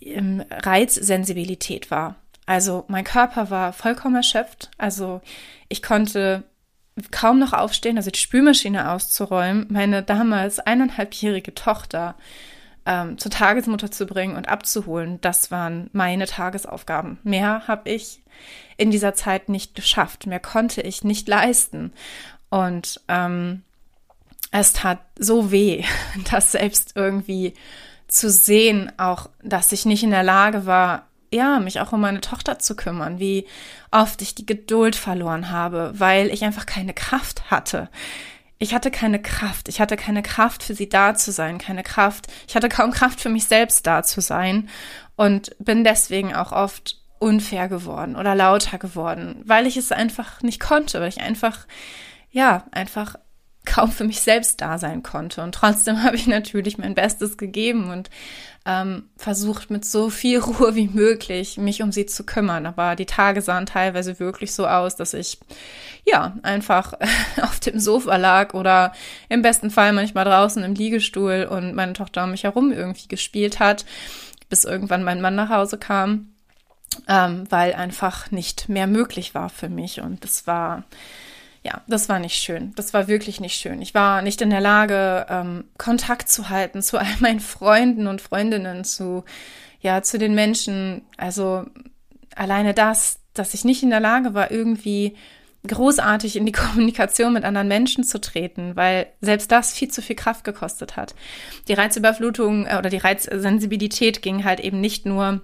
Reizsensibilität 0.00 1.90
war. 1.90 2.16
Also 2.46 2.84
mein 2.88 3.04
Körper 3.04 3.50
war 3.50 3.72
vollkommen 3.72 4.16
erschöpft. 4.16 4.70
Also 4.78 5.20
ich 5.68 5.82
konnte 5.82 6.44
kaum 7.10 7.38
noch 7.38 7.52
aufstehen, 7.52 7.96
also 7.96 8.10
die 8.10 8.18
Spülmaschine 8.18 8.90
auszuräumen, 8.90 9.66
meine 9.70 10.02
damals 10.02 10.60
eineinhalbjährige 10.60 11.54
Tochter 11.54 12.14
ähm, 12.86 13.18
zur 13.18 13.30
Tagesmutter 13.30 13.90
zu 13.90 14.06
bringen 14.06 14.36
und 14.36 14.48
abzuholen, 14.48 15.20
das 15.20 15.50
waren 15.50 15.90
meine 15.92 16.26
Tagesaufgaben. 16.26 17.18
Mehr 17.22 17.68
habe 17.68 17.90
ich 17.90 18.22
in 18.76 18.90
dieser 18.90 19.14
Zeit 19.14 19.48
nicht 19.48 19.74
geschafft, 19.74 20.26
mehr 20.26 20.40
konnte 20.40 20.80
ich 20.80 21.04
nicht 21.04 21.28
leisten. 21.28 21.92
Und 22.48 23.00
ähm, 23.08 23.62
es 24.50 24.72
tat 24.72 25.00
so 25.18 25.50
weh, 25.50 25.84
das 26.30 26.52
selbst 26.52 26.92
irgendwie 26.94 27.54
zu 28.06 28.30
sehen, 28.30 28.90
auch 28.96 29.28
dass 29.42 29.72
ich 29.72 29.84
nicht 29.84 30.02
in 30.02 30.10
der 30.10 30.22
Lage 30.22 30.64
war, 30.64 31.07
ja, 31.30 31.60
mich 31.60 31.80
auch 31.80 31.92
um 31.92 32.00
meine 32.00 32.20
Tochter 32.20 32.58
zu 32.58 32.74
kümmern, 32.76 33.18
wie 33.18 33.46
oft 33.90 34.22
ich 34.22 34.34
die 34.34 34.46
Geduld 34.46 34.96
verloren 34.96 35.50
habe, 35.50 35.92
weil 35.94 36.28
ich 36.28 36.44
einfach 36.44 36.66
keine 36.66 36.94
Kraft 36.94 37.50
hatte. 37.50 37.88
Ich 38.58 38.74
hatte 38.74 38.90
keine 38.90 39.22
Kraft. 39.22 39.68
Ich 39.68 39.80
hatte 39.80 39.96
keine 39.96 40.22
Kraft 40.22 40.62
für 40.62 40.74
sie 40.74 40.88
da 40.88 41.14
zu 41.14 41.30
sein, 41.30 41.58
keine 41.58 41.82
Kraft. 41.82 42.26
Ich 42.48 42.56
hatte 42.56 42.68
kaum 42.68 42.90
Kraft 42.90 43.20
für 43.20 43.28
mich 43.28 43.44
selbst 43.44 43.86
da 43.86 44.02
zu 44.02 44.20
sein 44.20 44.68
und 45.16 45.54
bin 45.58 45.84
deswegen 45.84 46.34
auch 46.34 46.52
oft 46.52 47.00
unfair 47.20 47.68
geworden 47.68 48.16
oder 48.16 48.34
lauter 48.34 48.78
geworden, 48.78 49.42
weil 49.44 49.66
ich 49.66 49.76
es 49.76 49.92
einfach 49.92 50.42
nicht 50.42 50.60
konnte, 50.60 51.00
weil 51.00 51.08
ich 51.08 51.20
einfach, 51.20 51.66
ja, 52.30 52.64
einfach 52.70 53.16
kaum 53.68 53.92
für 53.92 54.04
mich 54.04 54.20
selbst 54.20 54.60
da 54.60 54.78
sein 54.78 55.02
konnte. 55.02 55.42
Und 55.42 55.54
trotzdem 55.54 56.02
habe 56.02 56.16
ich 56.16 56.26
natürlich 56.26 56.78
mein 56.78 56.94
Bestes 56.94 57.36
gegeben 57.36 57.90
und 57.90 58.10
ähm, 58.66 59.08
versucht 59.16 59.70
mit 59.70 59.84
so 59.84 60.10
viel 60.10 60.40
Ruhe 60.40 60.74
wie 60.74 60.88
möglich 60.88 61.56
mich 61.58 61.82
um 61.82 61.92
sie 61.92 62.06
zu 62.06 62.24
kümmern. 62.24 62.66
Aber 62.66 62.96
die 62.96 63.06
Tage 63.06 63.40
sahen 63.40 63.66
teilweise 63.66 64.18
wirklich 64.18 64.52
so 64.54 64.66
aus, 64.66 64.96
dass 64.96 65.14
ich 65.14 65.38
ja 66.04 66.36
einfach 66.42 66.94
auf 67.42 67.60
dem 67.60 67.78
Sofa 67.78 68.16
lag 68.16 68.54
oder 68.54 68.92
im 69.28 69.42
besten 69.42 69.70
Fall 69.70 69.92
manchmal 69.92 70.24
draußen 70.24 70.62
im 70.64 70.74
Liegestuhl 70.74 71.48
und 71.50 71.74
meine 71.74 71.92
Tochter 71.92 72.24
um 72.24 72.32
mich 72.32 72.44
herum 72.44 72.72
irgendwie 72.72 73.08
gespielt 73.08 73.60
hat, 73.60 73.84
bis 74.48 74.64
irgendwann 74.64 75.04
mein 75.04 75.20
Mann 75.20 75.34
nach 75.34 75.50
Hause 75.50 75.78
kam, 75.78 76.32
ähm, 77.06 77.44
weil 77.50 77.74
einfach 77.74 78.30
nicht 78.30 78.68
mehr 78.68 78.86
möglich 78.86 79.34
war 79.34 79.50
für 79.50 79.68
mich. 79.68 80.00
Und 80.00 80.24
das 80.24 80.46
war 80.46 80.84
ja, 81.62 81.82
das 81.86 82.08
war 82.08 82.18
nicht 82.18 82.36
schön. 82.36 82.72
Das 82.76 82.94
war 82.94 83.08
wirklich 83.08 83.40
nicht 83.40 83.60
schön. 83.60 83.82
Ich 83.82 83.94
war 83.94 84.22
nicht 84.22 84.40
in 84.40 84.50
der 84.50 84.60
Lage, 84.60 85.26
ähm, 85.28 85.64
Kontakt 85.76 86.28
zu 86.28 86.48
halten 86.48 86.82
zu 86.82 86.98
all 86.98 87.16
meinen 87.20 87.40
Freunden 87.40 88.06
und 88.06 88.20
Freundinnen, 88.20 88.84
zu, 88.84 89.24
ja, 89.80 90.02
zu 90.02 90.18
den 90.18 90.34
Menschen. 90.34 91.02
Also 91.16 91.66
alleine 92.34 92.74
das, 92.74 93.20
dass 93.34 93.54
ich 93.54 93.64
nicht 93.64 93.82
in 93.82 93.90
der 93.90 94.00
Lage 94.00 94.34
war, 94.34 94.50
irgendwie 94.50 95.16
großartig 95.66 96.36
in 96.36 96.46
die 96.46 96.52
Kommunikation 96.52 97.32
mit 97.32 97.44
anderen 97.44 97.68
Menschen 97.68 98.04
zu 98.04 98.20
treten, 98.20 98.76
weil 98.76 99.06
selbst 99.20 99.50
das 99.50 99.72
viel 99.72 99.88
zu 99.88 100.02
viel 100.02 100.16
Kraft 100.16 100.44
gekostet 100.44 100.96
hat. 100.96 101.14
Die 101.66 101.74
Reizüberflutung 101.74 102.66
äh, 102.66 102.76
oder 102.78 102.90
die 102.90 102.98
Reizsensibilität 102.98 104.22
ging 104.22 104.44
halt 104.44 104.60
eben 104.60 104.80
nicht 104.80 105.06
nur 105.06 105.40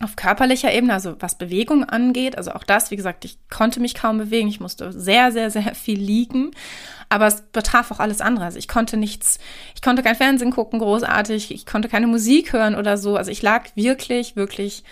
auf 0.00 0.14
körperlicher 0.14 0.72
Ebene, 0.72 0.92
also 0.92 1.16
was 1.18 1.36
Bewegung 1.36 1.84
angeht, 1.84 2.38
also 2.38 2.52
auch 2.52 2.62
das, 2.62 2.90
wie 2.90 2.96
gesagt, 2.96 3.24
ich 3.24 3.38
konnte 3.50 3.80
mich 3.80 3.94
kaum 3.94 4.18
bewegen, 4.18 4.48
ich 4.48 4.60
musste 4.60 4.92
sehr, 4.92 5.32
sehr, 5.32 5.50
sehr 5.50 5.74
viel 5.74 5.98
liegen, 5.98 6.52
aber 7.08 7.26
es 7.26 7.42
betraf 7.52 7.90
auch 7.90 7.98
alles 7.98 8.20
andere. 8.20 8.44
Also 8.44 8.58
ich 8.58 8.68
konnte 8.68 8.96
nichts, 8.96 9.38
ich 9.74 9.82
konnte 9.82 10.02
kein 10.02 10.14
Fernsehen 10.14 10.52
gucken, 10.52 10.78
großartig, 10.78 11.50
ich 11.52 11.66
konnte 11.66 11.88
keine 11.88 12.06
Musik 12.06 12.52
hören 12.52 12.76
oder 12.76 12.96
so. 12.96 13.16
Also 13.16 13.30
ich 13.30 13.42
lag 13.42 13.64
wirklich, 13.74 14.36
wirklich 14.36 14.84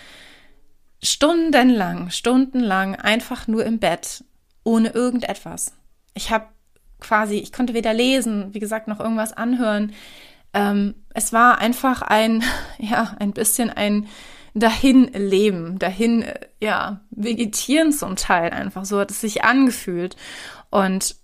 stundenlang, 1.01 2.09
stundenlang 2.09 2.95
einfach 2.95 3.47
nur 3.47 3.65
im 3.65 3.79
Bett, 3.79 4.23
ohne 4.63 4.89
irgendetwas. 4.89 5.73
Ich 6.15 6.31
habe 6.31 6.47
quasi, 6.99 7.35
ich 7.35 7.53
konnte 7.53 7.73
weder 7.73 7.93
lesen, 7.93 8.53
wie 8.53 8.59
gesagt, 8.59 8.87
noch 8.87 8.99
irgendwas 8.99 9.31
anhören. 9.31 9.93
Ähm, 10.53 10.95
es 11.13 11.31
war 11.31 11.59
einfach 11.59 12.01
ein, 12.01 12.43
ja, 12.79 13.15
ein 13.19 13.31
bisschen 13.31 13.69
ein 13.69 14.07
dahin 14.59 15.05
leben, 15.13 15.79
dahin, 15.79 16.23
äh, 16.23 16.39
ja, 16.59 17.01
vegetieren 17.11 17.91
zum 17.91 18.15
Teil 18.15 18.51
einfach. 18.51 18.85
So 18.85 18.99
hat 18.99 19.11
es 19.11 19.21
sich 19.21 19.43
angefühlt. 19.43 20.15
Und 20.69 21.15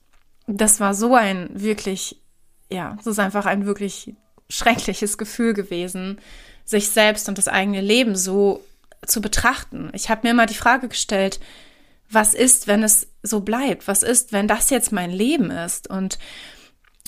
das 0.48 0.80
war 0.80 0.94
so 0.94 1.16
ein 1.16 1.50
wirklich, 1.54 2.22
ja, 2.70 2.98
es 3.00 3.08
ist 3.08 3.20
einfach 3.20 3.46
ein 3.46 3.66
wirklich 3.66 4.16
schreckliches 4.50 5.18
Gefühl 5.18 5.54
gewesen, 5.54 6.20
sich 6.66 6.90
selbst 6.90 7.28
und 7.30 7.38
das 7.38 7.48
eigene 7.48 7.82
Leben 7.82 8.16
so 8.16 8.63
zu 9.06 9.22
betrachten. 9.22 9.90
Ich 9.94 10.10
habe 10.10 10.28
mir 10.28 10.34
mal 10.34 10.46
die 10.46 10.54
Frage 10.54 10.88
gestellt, 10.88 11.40
was 12.10 12.34
ist, 12.34 12.68
wenn 12.68 12.84
es 12.84 13.08
so 13.24 13.42
bleibt? 13.42 13.88
Was 13.88 14.04
ist, 14.04 14.32
wenn 14.32 14.48
das 14.48 14.70
jetzt 14.70 14.92
mein 14.92 15.10
Leben 15.10 15.50
ist? 15.50 15.90
Und 15.90 16.20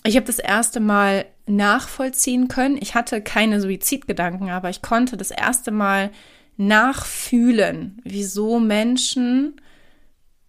ich 0.03 0.15
habe 0.15 0.25
das 0.25 0.39
erste 0.39 0.79
Mal 0.79 1.25
nachvollziehen 1.47 2.47
können. 2.47 2.77
Ich 2.79 2.95
hatte 2.95 3.21
keine 3.21 3.61
Suizidgedanken, 3.61 4.49
aber 4.49 4.69
ich 4.69 4.81
konnte 4.81 5.17
das 5.17 5.31
erste 5.31 5.71
Mal 5.71 6.11
nachfühlen, 6.57 8.01
wieso 8.03 8.59
Menschen 8.59 9.61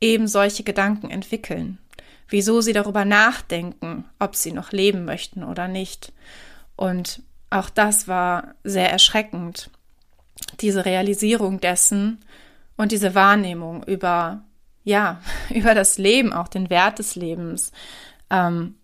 eben 0.00 0.28
solche 0.28 0.62
Gedanken 0.62 1.10
entwickeln, 1.10 1.78
wieso 2.28 2.60
sie 2.60 2.72
darüber 2.72 3.04
nachdenken, 3.04 4.04
ob 4.18 4.36
sie 4.36 4.52
noch 4.52 4.72
leben 4.72 5.04
möchten 5.04 5.42
oder 5.42 5.68
nicht. 5.68 6.12
Und 6.76 7.22
auch 7.50 7.70
das 7.70 8.08
war 8.08 8.54
sehr 8.64 8.90
erschreckend, 8.90 9.70
diese 10.60 10.84
Realisierung 10.84 11.60
dessen 11.60 12.24
und 12.76 12.92
diese 12.92 13.14
Wahrnehmung 13.14 13.82
über, 13.84 14.44
ja, 14.84 15.20
über 15.50 15.74
das 15.74 15.98
Leben, 15.98 16.32
auch 16.32 16.48
den 16.48 16.70
Wert 16.70 16.98
des 16.98 17.16
Lebens, 17.16 17.72
ähm, 18.30 18.74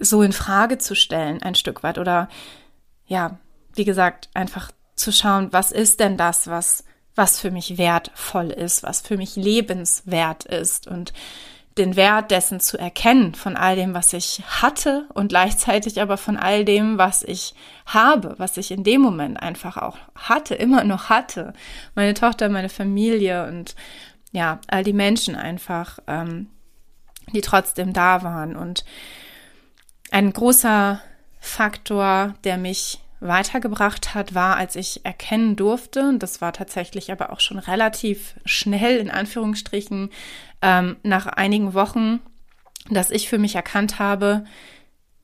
so 0.00 0.22
in 0.22 0.32
Frage 0.32 0.78
zu 0.78 0.94
stellen, 0.94 1.42
ein 1.42 1.54
Stück 1.54 1.82
weit. 1.82 1.98
Oder 1.98 2.28
ja, 3.06 3.38
wie 3.74 3.84
gesagt, 3.84 4.28
einfach 4.34 4.70
zu 4.94 5.12
schauen, 5.12 5.52
was 5.52 5.72
ist 5.72 6.00
denn 6.00 6.16
das, 6.16 6.46
was, 6.48 6.84
was 7.14 7.40
für 7.40 7.50
mich 7.50 7.78
wertvoll 7.78 8.50
ist, 8.50 8.82
was 8.82 9.00
für 9.00 9.16
mich 9.16 9.36
lebenswert 9.36 10.44
ist 10.44 10.86
und 10.86 11.12
den 11.78 11.96
Wert 11.96 12.30
dessen 12.30 12.60
zu 12.60 12.78
erkennen 12.78 13.34
von 13.34 13.56
all 13.56 13.76
dem, 13.76 13.94
was 13.94 14.12
ich 14.12 14.42
hatte 14.46 15.06
und 15.14 15.28
gleichzeitig 15.28 16.00
aber 16.00 16.16
von 16.16 16.36
all 16.36 16.64
dem, 16.64 16.98
was 16.98 17.22
ich 17.22 17.54
habe, 17.86 18.34
was 18.38 18.56
ich 18.56 18.70
in 18.70 18.84
dem 18.84 19.00
Moment 19.00 19.40
einfach 19.40 19.76
auch 19.76 19.96
hatte, 20.14 20.54
immer 20.54 20.84
noch 20.84 21.08
hatte. 21.08 21.52
Meine 21.94 22.14
Tochter, 22.14 22.48
meine 22.48 22.68
Familie 22.68 23.46
und 23.46 23.76
ja, 24.32 24.60
all 24.68 24.84
die 24.84 24.92
Menschen 24.92 25.36
einfach, 25.36 26.00
ähm, 26.06 26.48
die 27.32 27.40
trotzdem 27.40 27.92
da 27.92 28.22
waren 28.22 28.56
und 28.56 28.84
ein 30.10 30.32
großer 30.32 31.00
Faktor, 31.40 32.34
der 32.44 32.58
mich 32.58 33.00
weitergebracht 33.20 34.14
hat, 34.14 34.34
war, 34.34 34.56
als 34.56 34.76
ich 34.76 35.04
erkennen 35.04 35.56
durfte, 35.56 36.08
und 36.08 36.22
das 36.22 36.40
war 36.40 36.52
tatsächlich 36.52 37.12
aber 37.12 37.32
auch 37.32 37.40
schon 37.40 37.58
relativ 37.58 38.34
schnell, 38.44 38.96
in 38.96 39.10
Anführungsstrichen, 39.10 40.10
ähm, 40.62 40.96
nach 41.02 41.26
einigen 41.26 41.74
Wochen, 41.74 42.20
dass 42.88 43.10
ich 43.10 43.28
für 43.28 43.38
mich 43.38 43.54
erkannt 43.54 43.98
habe, 43.98 44.44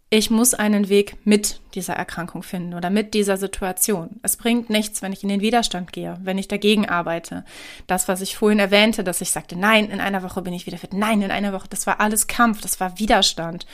ich 0.08 0.30
muss 0.30 0.54
einen 0.54 0.88
Weg 0.88 1.16
mit 1.24 1.60
dieser 1.74 1.94
Erkrankung 1.94 2.44
finden 2.44 2.74
oder 2.74 2.90
mit 2.90 3.12
dieser 3.12 3.36
Situation. 3.36 4.20
Es 4.22 4.36
bringt 4.36 4.70
nichts, 4.70 5.02
wenn 5.02 5.12
ich 5.12 5.24
in 5.24 5.28
den 5.28 5.40
Widerstand 5.40 5.92
gehe, 5.92 6.16
wenn 6.22 6.38
ich 6.38 6.46
dagegen 6.46 6.88
arbeite. 6.88 7.44
Das, 7.88 8.06
was 8.06 8.20
ich 8.20 8.36
vorhin 8.36 8.60
erwähnte, 8.60 9.02
dass 9.02 9.20
ich 9.20 9.30
sagte, 9.30 9.56
nein, 9.56 9.90
in 9.90 10.00
einer 10.00 10.22
Woche 10.22 10.42
bin 10.42 10.54
ich 10.54 10.66
wieder 10.66 10.78
fit. 10.78 10.92
Nein, 10.92 11.22
in 11.22 11.32
einer 11.32 11.52
Woche, 11.52 11.66
das 11.68 11.88
war 11.88 11.98
alles 11.98 12.28
Kampf, 12.28 12.60
das 12.60 12.78
war 12.78 13.00
Widerstand. 13.00 13.66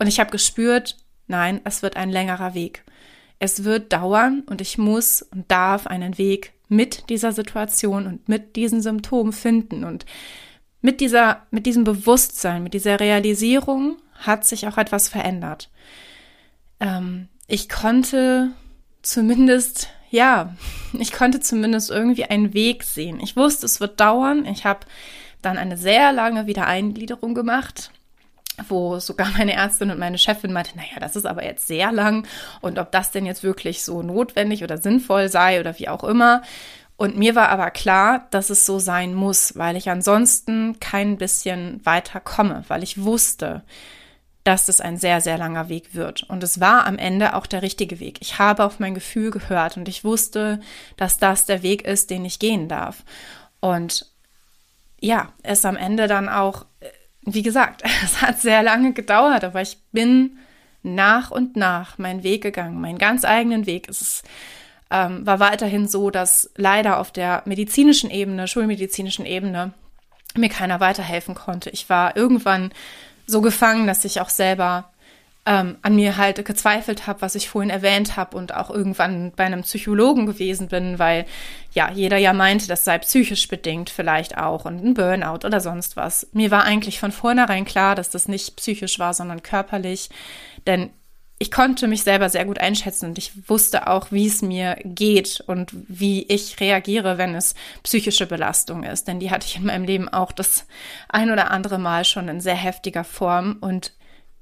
Und 0.00 0.06
ich 0.06 0.18
habe 0.18 0.30
gespürt, 0.30 0.96
nein, 1.26 1.60
es 1.64 1.82
wird 1.82 1.96
ein 1.96 2.08
längerer 2.08 2.54
Weg. 2.54 2.84
Es 3.38 3.64
wird 3.64 3.92
dauern 3.92 4.42
und 4.46 4.62
ich 4.62 4.78
muss 4.78 5.20
und 5.20 5.50
darf 5.50 5.86
einen 5.86 6.16
Weg 6.16 6.54
mit 6.68 7.10
dieser 7.10 7.32
Situation 7.32 8.06
und 8.06 8.26
mit 8.26 8.56
diesen 8.56 8.80
Symptomen 8.80 9.34
finden. 9.34 9.84
Und 9.84 10.06
mit 10.80 11.02
dieser, 11.02 11.46
mit 11.50 11.66
diesem 11.66 11.84
Bewusstsein, 11.84 12.62
mit 12.62 12.72
dieser 12.72 12.98
Realisierung 12.98 13.98
hat 14.14 14.46
sich 14.46 14.66
auch 14.66 14.78
etwas 14.78 15.08
verändert. 15.08 15.68
Ähm, 16.80 17.28
ich 17.46 17.68
konnte 17.68 18.52
zumindest, 19.02 19.90
ja, 20.10 20.56
ich 20.98 21.12
konnte 21.12 21.40
zumindest 21.40 21.90
irgendwie 21.90 22.24
einen 22.24 22.54
Weg 22.54 22.84
sehen. 22.84 23.20
Ich 23.20 23.36
wusste, 23.36 23.66
es 23.66 23.80
wird 23.80 24.00
dauern. 24.00 24.46
Ich 24.46 24.64
habe 24.64 24.80
dann 25.42 25.58
eine 25.58 25.76
sehr 25.76 26.14
lange 26.14 26.46
Wiedereingliederung 26.46 27.34
gemacht 27.34 27.90
wo 28.68 28.98
sogar 28.98 29.28
meine 29.36 29.54
Ärztin 29.54 29.90
und 29.90 29.98
meine 29.98 30.18
Chefin 30.18 30.52
meinte, 30.52 30.76
naja, 30.76 30.98
das 31.00 31.16
ist 31.16 31.26
aber 31.26 31.44
jetzt 31.44 31.66
sehr 31.66 31.92
lang 31.92 32.26
und 32.60 32.78
ob 32.78 32.92
das 32.92 33.10
denn 33.10 33.26
jetzt 33.26 33.42
wirklich 33.42 33.84
so 33.84 34.02
notwendig 34.02 34.62
oder 34.64 34.78
sinnvoll 34.78 35.28
sei 35.28 35.60
oder 35.60 35.78
wie 35.78 35.88
auch 35.88 36.04
immer. 36.04 36.42
Und 36.96 37.16
mir 37.16 37.34
war 37.34 37.48
aber 37.48 37.70
klar, 37.70 38.26
dass 38.30 38.50
es 38.50 38.66
so 38.66 38.78
sein 38.78 39.14
muss, 39.14 39.56
weil 39.56 39.76
ich 39.76 39.88
ansonsten 39.88 40.78
kein 40.80 41.16
bisschen 41.16 41.80
weiter 41.86 42.20
komme, 42.20 42.62
weil 42.68 42.82
ich 42.82 43.02
wusste, 43.02 43.62
dass 44.44 44.66
das 44.66 44.80
ein 44.80 44.96
sehr, 44.96 45.20
sehr 45.20 45.38
langer 45.38 45.68
Weg 45.68 45.94
wird. 45.94 46.24
Und 46.24 46.42
es 46.42 46.60
war 46.60 46.86
am 46.86 46.98
Ende 46.98 47.34
auch 47.34 47.46
der 47.46 47.62
richtige 47.62 48.00
Weg. 48.00 48.18
Ich 48.20 48.38
habe 48.38 48.64
auf 48.64 48.80
mein 48.80 48.94
Gefühl 48.94 49.30
gehört 49.30 49.76
und 49.76 49.88
ich 49.88 50.04
wusste, 50.04 50.60
dass 50.96 51.18
das 51.18 51.46
der 51.46 51.62
Weg 51.62 51.86
ist, 51.86 52.10
den 52.10 52.24
ich 52.24 52.38
gehen 52.38 52.68
darf. 52.68 53.02
Und 53.60 54.06
ja, 55.00 55.32
es 55.42 55.64
am 55.64 55.76
Ende 55.76 56.06
dann 56.06 56.28
auch, 56.28 56.66
wie 57.34 57.42
gesagt, 57.42 57.82
es 58.04 58.22
hat 58.22 58.40
sehr 58.40 58.62
lange 58.62 58.92
gedauert, 58.92 59.44
aber 59.44 59.62
ich 59.62 59.78
bin 59.92 60.38
nach 60.82 61.30
und 61.30 61.56
nach 61.56 61.98
meinen 61.98 62.22
Weg 62.22 62.42
gegangen, 62.42 62.80
meinen 62.80 62.98
ganz 62.98 63.24
eigenen 63.24 63.66
Weg. 63.66 63.88
Es 63.88 64.22
ähm, 64.90 65.26
war 65.26 65.40
weiterhin 65.40 65.88
so, 65.88 66.10
dass 66.10 66.50
leider 66.56 66.98
auf 66.98 67.12
der 67.12 67.42
medizinischen 67.44 68.10
Ebene, 68.10 68.48
schulmedizinischen 68.48 69.26
Ebene, 69.26 69.72
mir 70.36 70.48
keiner 70.48 70.80
weiterhelfen 70.80 71.34
konnte. 71.34 71.70
Ich 71.70 71.88
war 71.88 72.16
irgendwann 72.16 72.72
so 73.26 73.40
gefangen, 73.40 73.86
dass 73.86 74.04
ich 74.04 74.20
auch 74.20 74.28
selber 74.28 74.89
ähm, 75.50 75.78
an 75.82 75.96
mir 75.96 76.16
halt 76.16 76.44
gezweifelt 76.44 77.08
habe, 77.08 77.22
was 77.22 77.34
ich 77.34 77.48
vorhin 77.48 77.70
erwähnt 77.70 78.16
habe 78.16 78.36
und 78.36 78.54
auch 78.54 78.70
irgendwann 78.70 79.32
bei 79.34 79.44
einem 79.44 79.62
Psychologen 79.62 80.26
gewesen 80.26 80.68
bin, 80.68 81.00
weil 81.00 81.26
ja 81.74 81.90
jeder 81.90 82.18
ja 82.18 82.32
meinte, 82.32 82.68
das 82.68 82.84
sei 82.84 82.98
psychisch 82.98 83.48
bedingt 83.48 83.90
vielleicht 83.90 84.38
auch 84.38 84.64
und 84.64 84.84
ein 84.84 84.94
Burnout 84.94 85.44
oder 85.44 85.60
sonst 85.60 85.96
was. 85.96 86.28
Mir 86.32 86.52
war 86.52 86.62
eigentlich 86.62 87.00
von 87.00 87.10
vornherein 87.10 87.64
klar, 87.64 87.96
dass 87.96 88.10
das 88.10 88.28
nicht 88.28 88.54
psychisch 88.54 89.00
war, 89.00 89.12
sondern 89.12 89.42
körperlich, 89.42 90.08
denn 90.68 90.90
ich 91.40 91.50
konnte 91.50 91.88
mich 91.88 92.04
selber 92.04 92.28
sehr 92.28 92.44
gut 92.44 92.60
einschätzen 92.60 93.06
und 93.06 93.18
ich 93.18 93.48
wusste 93.48 93.88
auch, 93.88 94.12
wie 94.12 94.28
es 94.28 94.42
mir 94.42 94.76
geht 94.84 95.42
und 95.46 95.70
wie 95.72 96.22
ich 96.28 96.60
reagiere, 96.60 97.18
wenn 97.18 97.34
es 97.34 97.54
psychische 97.82 98.26
Belastung 98.26 98.84
ist. 98.84 99.08
Denn 99.08 99.18
die 99.18 99.30
hatte 99.30 99.46
ich 99.48 99.56
in 99.56 99.64
meinem 99.64 99.84
Leben 99.84 100.08
auch 100.08 100.30
das 100.30 100.66
ein 101.08 101.30
oder 101.30 101.50
andere 101.50 101.78
Mal 101.78 102.04
schon 102.04 102.28
in 102.28 102.40
sehr 102.40 102.54
heftiger 102.54 103.04
Form 103.04 103.56
und 103.60 103.94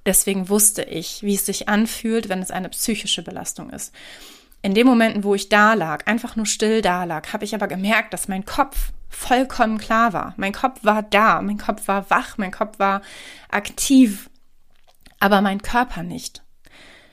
deswegen 0.08 0.48
wusste 0.48 0.82
ich, 0.82 1.22
wie 1.22 1.34
es 1.34 1.46
sich 1.46 1.68
anfühlt, 1.68 2.28
wenn 2.28 2.40
es 2.40 2.50
eine 2.50 2.70
psychische 2.70 3.22
Belastung 3.22 3.70
ist. 3.70 3.94
In 4.62 4.74
den 4.74 4.86
Momenten, 4.86 5.22
wo 5.22 5.34
ich 5.34 5.48
da 5.48 5.74
lag, 5.74 6.06
einfach 6.06 6.34
nur 6.34 6.46
still 6.46 6.82
da 6.82 7.04
lag, 7.04 7.32
habe 7.32 7.44
ich 7.44 7.54
aber 7.54 7.68
gemerkt, 7.68 8.12
dass 8.12 8.26
mein 8.26 8.44
Kopf 8.44 8.92
vollkommen 9.08 9.78
klar 9.78 10.12
war. 10.12 10.34
Mein 10.36 10.52
Kopf 10.52 10.80
war 10.82 11.02
da, 11.02 11.40
mein 11.42 11.58
Kopf 11.58 11.86
war 11.86 12.10
wach, 12.10 12.38
mein 12.38 12.50
Kopf 12.50 12.78
war 12.78 13.02
aktiv, 13.50 14.30
aber 15.20 15.40
mein 15.42 15.62
Körper 15.62 16.02
nicht. 16.02 16.42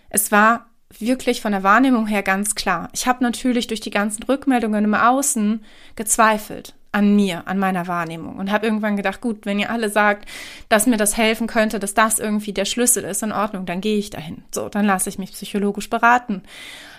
Es 0.09 0.31
war 0.31 0.67
wirklich 0.97 1.41
von 1.41 1.51
der 1.51 1.63
Wahrnehmung 1.63 2.07
her 2.07 2.23
ganz 2.23 2.55
klar. 2.55 2.89
Ich 2.93 3.05
habe 3.05 3.23
natürlich 3.23 3.67
durch 3.67 3.81
die 3.81 3.91
ganzen 3.91 4.23
Rückmeldungen 4.23 4.85
im 4.85 4.93
Außen 4.95 5.63
gezweifelt 5.95 6.73
an 6.95 7.13
mir, 7.13 7.45
an 7.45 7.59
meiner 7.59 7.87
Wahrnehmung 7.87 8.37
und 8.37 8.53
habe 8.53 8.65
irgendwann 8.65 8.95
gedacht, 8.95 9.19
gut, 9.19 9.45
wenn 9.45 9.59
ihr 9.59 9.69
alle 9.69 9.89
sagt, 9.89 10.29
dass 10.69 10.87
mir 10.87 10.95
das 10.95 11.17
helfen 11.17 11.45
könnte, 11.45 11.77
dass 11.77 11.93
das 11.93 12.19
irgendwie 12.19 12.53
der 12.53 12.63
Schlüssel 12.63 13.03
ist, 13.03 13.21
in 13.21 13.33
Ordnung, 13.33 13.65
dann 13.65 13.81
gehe 13.81 13.97
ich 13.97 14.11
dahin. 14.11 14.45
So, 14.49 14.69
dann 14.69 14.85
lasse 14.85 15.09
ich 15.09 15.19
mich 15.19 15.33
psychologisch 15.33 15.89
beraten. 15.89 16.43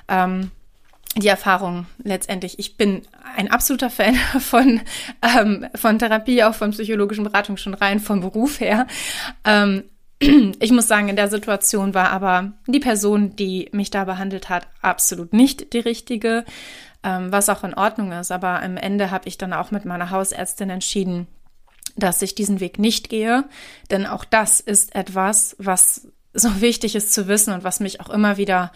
Ähm, 0.08 0.50
die 1.16 1.28
Erfahrung 1.28 1.86
letztendlich, 2.04 2.58
ich 2.58 2.76
bin 2.76 3.02
ein 3.36 3.50
absoluter 3.50 3.88
Fan 3.88 4.16
von, 4.40 4.82
ähm, 5.22 5.66
von 5.74 5.98
Therapie, 5.98 6.44
auch 6.44 6.54
von 6.54 6.72
psychologischen 6.72 7.24
Beratungen 7.24 7.56
schon 7.56 7.72
rein 7.72 7.98
vom 7.98 8.20
Beruf 8.20 8.60
her. 8.60 8.86
Ähm, 9.46 9.84
ich 10.20 10.72
muss 10.72 10.88
sagen, 10.88 11.08
in 11.08 11.16
der 11.16 11.28
Situation 11.28 11.94
war 11.94 12.10
aber 12.10 12.52
die 12.66 12.80
Person, 12.80 13.34
die 13.34 13.70
mich 13.72 13.90
da 13.90 14.04
behandelt 14.04 14.50
hat, 14.50 14.66
absolut 14.82 15.32
nicht 15.32 15.72
die 15.72 15.78
richtige, 15.78 16.44
ähm, 17.06 17.30
was 17.30 17.48
auch 17.48 17.62
in 17.62 17.72
Ordnung 17.72 18.10
ist. 18.12 18.32
Aber 18.32 18.60
am 18.62 18.76
Ende 18.76 19.10
habe 19.10 19.28
ich 19.28 19.38
dann 19.38 19.52
auch 19.52 19.70
mit 19.70 19.84
meiner 19.84 20.10
Hausärztin 20.10 20.68
entschieden, 20.68 21.28
dass 21.94 22.20
ich 22.20 22.34
diesen 22.34 22.58
Weg 22.58 22.78
nicht 22.80 23.08
gehe. 23.08 23.44
Denn 23.90 24.06
auch 24.06 24.24
das 24.24 24.58
ist 24.58 24.94
etwas, 24.94 25.54
was 25.58 26.08
so 26.34 26.60
wichtig 26.60 26.96
ist 26.96 27.14
zu 27.14 27.28
wissen 27.28 27.54
und 27.54 27.64
was 27.64 27.80
mich 27.80 28.00
auch 28.00 28.10
immer 28.10 28.36
wieder 28.36 28.72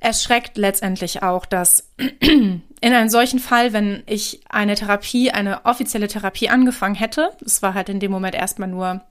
erschreckt 0.00 0.56
letztendlich 0.56 1.22
auch, 1.22 1.46
dass 1.46 1.92
in 2.20 2.62
einem 2.80 3.08
solchen 3.08 3.38
Fall, 3.38 3.72
wenn 3.72 4.02
ich 4.06 4.40
eine 4.48 4.74
Therapie, 4.74 5.30
eine 5.30 5.64
offizielle 5.66 6.08
Therapie 6.08 6.48
angefangen 6.48 6.94
hätte, 6.94 7.30
es 7.44 7.62
war 7.62 7.74
halt 7.74 7.88
in 7.90 8.00
dem 8.00 8.10
Moment 8.10 8.34
erstmal 8.34 8.68
nur 8.68 9.02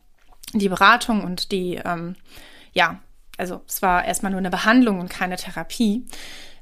die 0.53 0.69
Beratung 0.69 1.23
und 1.23 1.51
die, 1.51 1.75
ähm, 1.75 2.15
ja, 2.73 2.99
also 3.37 3.61
es 3.67 3.81
war 3.81 4.03
erstmal 4.03 4.31
nur 4.31 4.39
eine 4.39 4.49
Behandlung 4.49 4.99
und 4.99 5.09
keine 5.09 5.37
Therapie. 5.37 6.05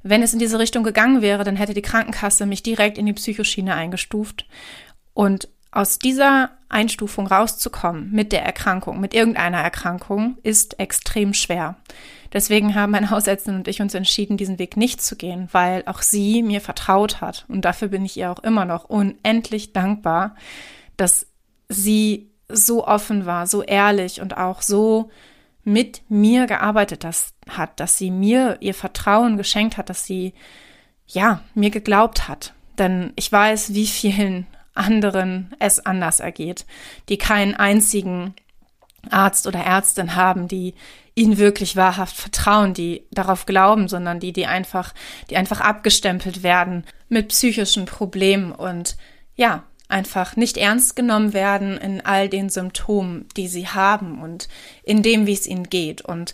Wenn 0.03 0.21
es 0.21 0.33
in 0.33 0.39
diese 0.39 0.59
Richtung 0.59 0.83
gegangen 0.83 1.21
wäre, 1.21 1.43
dann 1.43 1.55
hätte 1.55 1.73
die 1.73 1.81
Krankenkasse 1.81 2.45
mich 2.45 2.63
direkt 2.63 2.97
in 2.97 3.05
die 3.05 3.13
Psychoschiene 3.13 3.73
eingestuft. 3.73 4.45
Und 5.13 5.49
aus 5.71 5.99
dieser 5.99 6.51
Einstufung 6.69 7.27
rauszukommen 7.27 8.11
mit 8.11 8.31
der 8.31 8.43
Erkrankung, 8.43 8.99
mit 8.99 9.13
irgendeiner 9.13 9.59
Erkrankung, 9.59 10.37
ist 10.43 10.79
extrem 10.79 11.33
schwer. 11.33 11.75
Deswegen 12.33 12.75
haben 12.75 12.91
meine 12.91 13.09
Hausärztin 13.09 13.55
und 13.55 13.67
ich 13.67 13.81
uns 13.81 13.93
entschieden, 13.93 14.37
diesen 14.37 14.59
Weg 14.59 14.75
nicht 14.75 15.01
zu 15.01 15.15
gehen, 15.15 15.47
weil 15.51 15.83
auch 15.85 16.01
sie 16.01 16.43
mir 16.43 16.61
vertraut 16.61 17.21
hat. 17.21 17.45
Und 17.47 17.63
dafür 17.63 17.87
bin 17.87 18.05
ich 18.05 18.17
ihr 18.17 18.31
auch 18.31 18.39
immer 18.39 18.65
noch 18.65 18.85
unendlich 18.85 19.71
dankbar, 19.71 20.35
dass 20.97 21.27
sie 21.69 22.31
so 22.49 22.85
offen 22.85 23.25
war, 23.25 23.47
so 23.47 23.63
ehrlich 23.63 24.21
und 24.21 24.37
auch 24.37 24.61
so 24.61 25.09
mit 25.63 26.01
mir 26.09 26.47
gearbeitet 26.47 27.03
das 27.03 27.33
hat, 27.49 27.79
dass 27.79 27.97
sie 27.97 28.11
mir 28.11 28.57
ihr 28.59 28.73
Vertrauen 28.73 29.37
geschenkt 29.37 29.77
hat, 29.77 29.89
dass 29.89 30.05
sie 30.05 30.33
ja 31.07 31.41
mir 31.53 31.69
geglaubt 31.69 32.27
hat. 32.27 32.53
Denn 32.77 33.13
ich 33.15 33.31
weiß, 33.31 33.73
wie 33.73 33.87
vielen 33.87 34.47
anderen 34.73 35.55
es 35.59 35.85
anders 35.85 36.19
ergeht, 36.19 36.65
die 37.09 37.17
keinen 37.17 37.55
einzigen 37.55 38.35
Arzt 39.09 39.47
oder 39.47 39.59
Ärztin 39.59 40.15
haben, 40.15 40.47
die 40.47 40.73
ihnen 41.15 41.37
wirklich 41.37 41.75
wahrhaft 41.75 42.15
vertrauen, 42.15 42.73
die 42.73 43.05
darauf 43.11 43.45
glauben, 43.45 43.87
sondern 43.87 44.19
die, 44.19 44.33
die 44.33 44.45
einfach, 44.45 44.93
die 45.29 45.37
einfach 45.37 45.61
abgestempelt 45.61 46.43
werden 46.43 46.83
mit 47.09 47.29
psychischen 47.29 47.85
Problemen 47.85 48.51
und 48.51 48.97
ja, 49.35 49.63
einfach 49.89 50.35
nicht 50.35 50.57
ernst 50.57 50.95
genommen 50.95 51.33
werden 51.33 51.77
in 51.77 52.05
all 52.05 52.29
den 52.29 52.49
Symptomen, 52.49 53.27
die 53.35 53.47
sie 53.47 53.67
haben 53.67 54.21
und 54.21 54.47
in 54.83 55.01
dem, 55.01 55.25
wie 55.25 55.33
es 55.33 55.47
ihnen 55.47 55.69
geht. 55.69 56.01
Und 56.01 56.33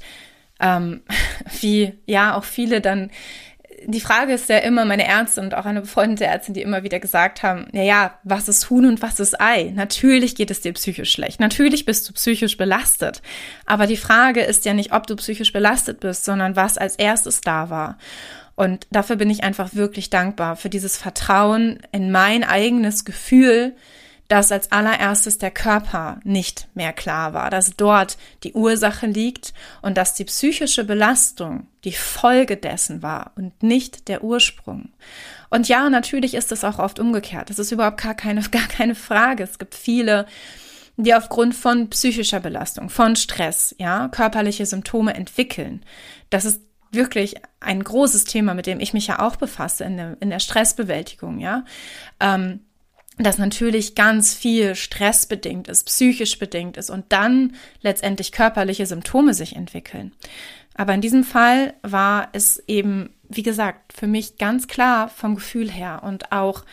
ähm, 0.63 1.04
wie 1.62 1.93
ja 2.08 2.36
auch 2.36 2.45
viele 2.45 2.82
dann 2.82 3.12
die 3.86 3.99
Frage 3.99 4.34
ist 4.34 4.49
ja 4.49 4.60
immer, 4.60 4.86
meine 4.86 5.08
Ärzte 5.08 5.41
und 5.41 5.56
auch 5.56 5.65
eine 5.65 5.82
befreundete 5.82 6.26
Ärztin, 6.26 6.54
die 6.54 6.62
immer 6.62 6.84
wieder 6.84 6.99
gesagt 6.99 7.43
haben, 7.43 7.67
ja, 7.73 7.84
ja, 7.84 8.19
was 8.23 8.47
ist 8.47 8.69
Huhn 8.69 8.86
und 8.86 9.02
was 9.02 9.19
ist 9.19 9.39
Ei? 9.41 9.71
Natürlich 9.76 10.36
geht 10.36 10.52
es 10.52 10.62
dir 10.62 10.73
psychisch 10.73 11.12
schlecht. 11.12 11.39
Natürlich 11.39 11.86
bist 11.86 12.08
du 12.08 12.13
psychisch 12.13 12.58
belastet. 12.58 13.21
Aber 13.65 13.88
die 13.88 13.97
Frage 13.97 14.41
ist 14.41 14.65
ja 14.65 14.73
nicht, 14.73 14.93
ob 14.93 15.08
du 15.08 15.15
psychisch 15.15 15.52
belastet 15.52 15.99
bist, 15.99 16.26
sondern 16.26 16.56
was 16.56 16.78
als 16.78 16.95
erstes 16.95 17.41
da 17.41 17.69
war. 17.69 17.97
Und 18.56 18.88
dafür 18.91 19.15
bin 19.15 19.30
ich 19.30 19.43
einfach 19.43 19.73
wirklich 19.73 20.10
dankbar 20.10 20.56
für 20.56 20.69
dieses 20.69 20.97
Vertrauen 20.97 21.80
in 21.91 22.12
mein 22.12 22.43
eigenes 22.43 23.04
Gefühl, 23.04 23.76
dass 24.27 24.51
als 24.51 24.71
allererstes 24.71 25.38
der 25.38 25.51
Körper 25.51 26.19
nicht 26.23 26.67
mehr 26.73 26.93
klar 26.93 27.33
war, 27.33 27.49
dass 27.49 27.75
dort 27.75 28.17
die 28.43 28.53
Ursache 28.53 29.05
liegt 29.05 29.53
und 29.81 29.97
dass 29.97 30.13
die 30.13 30.25
psychische 30.25 30.83
Belastung 30.83 31.67
die 31.83 31.91
Folge 31.91 32.57
dessen 32.57 33.03
war 33.03 33.31
und 33.36 33.62
nicht 33.62 34.07
der 34.07 34.23
Ursprung. 34.23 34.89
Und 35.49 35.67
ja, 35.67 35.89
natürlich 35.89 36.33
ist 36.33 36.51
es 36.51 36.63
auch 36.63 36.79
oft 36.79 36.99
umgekehrt. 36.99 37.49
Das 37.49 37.59
ist 37.59 37.71
überhaupt 37.71 38.01
gar 38.01 38.15
keine, 38.15 38.41
gar 38.51 38.67
keine 38.67 38.95
Frage. 38.95 39.43
Es 39.43 39.59
gibt 39.59 39.75
viele, 39.75 40.25
die 40.97 41.13
aufgrund 41.13 41.53
von 41.55 41.89
psychischer 41.89 42.39
Belastung, 42.39 42.89
von 42.89 43.15
Stress, 43.15 43.75
ja, 43.77 44.07
körperliche 44.07 44.65
Symptome 44.65 45.13
entwickeln. 45.13 45.83
Das 46.29 46.45
ist 46.45 46.62
wirklich 46.91 47.36
ein 47.59 47.83
großes 47.83 48.25
Thema, 48.25 48.53
mit 48.53 48.67
dem 48.67 48.79
ich 48.79 48.93
mich 48.93 49.07
ja 49.07 49.19
auch 49.19 49.36
befasse 49.36 49.83
in 49.83 49.97
der, 49.97 50.17
in 50.19 50.29
der 50.29 50.39
Stressbewältigung, 50.39 51.39
ja. 51.39 51.65
Ähm, 52.19 52.62
das 53.17 53.38
natürlich 53.38 53.95
ganz 53.95 54.34
viel 54.34 54.76
stressbedingt 54.76 55.67
ist, 55.67 55.86
psychisch 55.86 56.39
bedingt 56.39 56.78
ist 56.78 56.89
und 56.89 57.06
dann 57.10 57.56
letztendlich 57.82 58.32
körperliche 58.32 58.86
Symptome 58.86 59.34
sich 59.34 59.56
entwickeln. 59.56 60.13
Aber 60.76 60.93
in 60.93 61.02
diesem 61.02 61.23
Fall 61.23 61.76
war 61.84 62.30
es 62.34 62.63
eben, 62.67 63.13
wie 63.30 63.43
gesagt, 63.43 63.93
für 63.93 64.08
mich 64.08 64.38
ganz 64.38 64.67
klar 64.67 65.10
vom 65.10 65.36
Gefühl 65.36 65.69
her 65.69 66.02
und 66.04 66.32
auch 66.32 66.63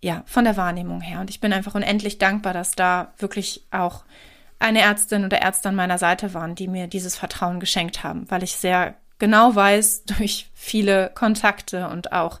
ja, 0.00 0.24
von 0.26 0.44
der 0.44 0.56
Wahrnehmung 0.56 1.00
her. 1.00 1.20
Und 1.20 1.30
ich 1.30 1.40
bin 1.40 1.52
einfach 1.52 1.74
unendlich 1.74 2.18
dankbar, 2.18 2.52
dass 2.52 2.72
da 2.72 3.12
wirklich 3.18 3.64
auch 3.70 4.04
eine 4.58 4.80
Ärztin 4.80 5.24
oder 5.24 5.40
Ärzte 5.40 5.68
an 5.68 5.76
meiner 5.76 5.98
Seite 5.98 6.34
waren, 6.34 6.54
die 6.54 6.68
mir 6.68 6.86
dieses 6.88 7.16
Vertrauen 7.16 7.60
geschenkt 7.60 8.04
haben, 8.04 8.30
weil 8.30 8.42
ich 8.42 8.56
sehr 8.56 8.94
genau 9.18 9.54
weiß 9.54 10.04
durch 10.18 10.50
viele 10.54 11.10
Kontakte 11.14 11.88
und 11.88 12.12
auch 12.12 12.40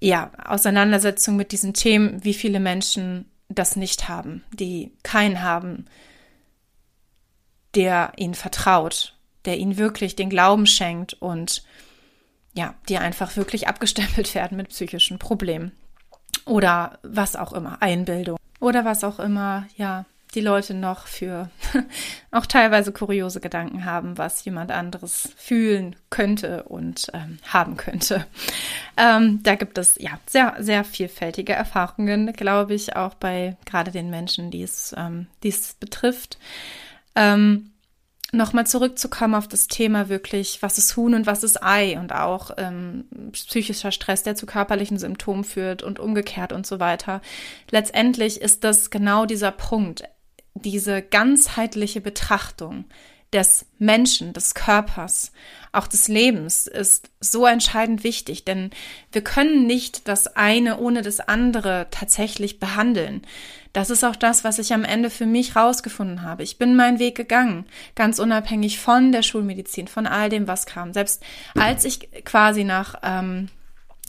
ja, 0.00 0.30
Auseinandersetzung 0.44 1.36
mit 1.36 1.52
diesen 1.52 1.74
Themen, 1.74 2.24
wie 2.24 2.34
viele 2.34 2.60
Menschen 2.60 3.30
das 3.48 3.76
nicht 3.76 4.08
haben, 4.08 4.44
die 4.52 4.92
keinen 5.02 5.42
haben, 5.42 5.86
der 7.74 8.12
ihnen 8.16 8.34
vertraut, 8.34 9.16
der 9.44 9.58
ihnen 9.58 9.76
wirklich 9.76 10.16
den 10.16 10.30
Glauben 10.30 10.66
schenkt 10.66 11.14
und 11.14 11.64
ja, 12.54 12.74
die 12.88 12.98
einfach 12.98 13.36
wirklich 13.36 13.68
abgestempelt 13.68 14.34
werden 14.34 14.56
mit 14.56 14.68
psychischen 14.68 15.18
Problemen 15.18 15.72
oder 16.44 16.98
was 17.02 17.36
auch 17.36 17.52
immer, 17.52 17.82
Einbildung 17.82 18.38
oder 18.60 18.84
was 18.84 19.04
auch 19.04 19.18
immer, 19.18 19.66
ja, 19.76 20.06
die 20.34 20.40
Leute 20.40 20.74
noch 20.74 21.06
für 21.06 21.50
auch 22.30 22.46
teilweise 22.46 22.92
kuriose 22.92 23.40
Gedanken 23.40 23.84
haben, 23.84 24.18
was 24.18 24.44
jemand 24.44 24.70
anderes 24.70 25.32
fühlen 25.36 25.96
könnte 26.10 26.64
und 26.64 27.06
ähm, 27.14 27.38
haben 27.46 27.76
könnte. 27.76 28.26
Ähm, 28.96 29.40
da 29.42 29.54
gibt 29.54 29.78
es 29.78 29.96
ja 29.98 30.18
sehr, 30.26 30.56
sehr 30.58 30.84
vielfältige 30.84 31.52
Erfahrungen, 31.52 32.32
glaube 32.32 32.74
ich, 32.74 32.96
auch 32.96 33.14
bei 33.14 33.56
gerade 33.64 33.90
den 33.90 34.10
Menschen, 34.10 34.50
die 34.50 34.62
es, 34.62 34.94
ähm, 34.96 35.26
die 35.42 35.48
es 35.48 35.74
betrifft. 35.74 36.38
Ähm, 37.14 37.72
Nochmal 38.30 38.66
zurückzukommen 38.66 39.34
auf 39.34 39.48
das 39.48 39.68
Thema 39.68 40.10
wirklich, 40.10 40.60
was 40.60 40.76
ist 40.76 40.94
Huhn 40.98 41.14
und 41.14 41.24
was 41.24 41.42
ist 41.42 41.62
Ei 41.62 41.98
und 41.98 42.12
auch 42.12 42.50
ähm, 42.58 43.06
psychischer 43.32 43.90
Stress, 43.90 44.22
der 44.22 44.36
zu 44.36 44.44
körperlichen 44.44 44.98
Symptomen 44.98 45.44
führt 45.44 45.82
und 45.82 45.98
umgekehrt 45.98 46.52
und 46.52 46.66
so 46.66 46.78
weiter. 46.78 47.22
Letztendlich 47.70 48.42
ist 48.42 48.64
das 48.64 48.90
genau 48.90 49.24
dieser 49.24 49.50
Punkt 49.50 50.02
diese 50.62 51.02
ganzheitliche 51.02 52.00
Betrachtung 52.00 52.84
des 53.32 53.66
Menschen, 53.78 54.32
des 54.32 54.54
Körpers, 54.54 55.32
auch 55.72 55.86
des 55.86 56.08
Lebens 56.08 56.66
ist 56.66 57.10
so 57.20 57.44
entscheidend 57.44 58.02
wichtig, 58.02 58.44
denn 58.44 58.70
wir 59.12 59.22
können 59.22 59.66
nicht 59.66 60.08
das 60.08 60.34
eine 60.34 60.78
ohne 60.78 61.02
das 61.02 61.20
andere 61.20 61.88
tatsächlich 61.90 62.58
behandeln. 62.58 63.22
Das 63.74 63.90
ist 63.90 64.02
auch 64.02 64.16
das, 64.16 64.44
was 64.44 64.58
ich 64.58 64.72
am 64.72 64.82
Ende 64.82 65.10
für 65.10 65.26
mich 65.26 65.56
rausgefunden 65.56 66.22
habe. 66.22 66.42
Ich 66.42 66.56
bin 66.56 66.74
meinen 66.74 66.98
Weg 66.98 67.16
gegangen, 67.16 67.66
ganz 67.94 68.18
unabhängig 68.18 68.78
von 68.78 69.12
der 69.12 69.22
Schulmedizin, 69.22 69.88
von 69.88 70.06
all 70.06 70.30
dem, 70.30 70.48
was 70.48 70.64
kam. 70.64 70.94
Selbst 70.94 71.22
als 71.54 71.84
ich 71.84 72.08
quasi 72.24 72.64
nach 72.64 72.94
ähm, 73.02 73.50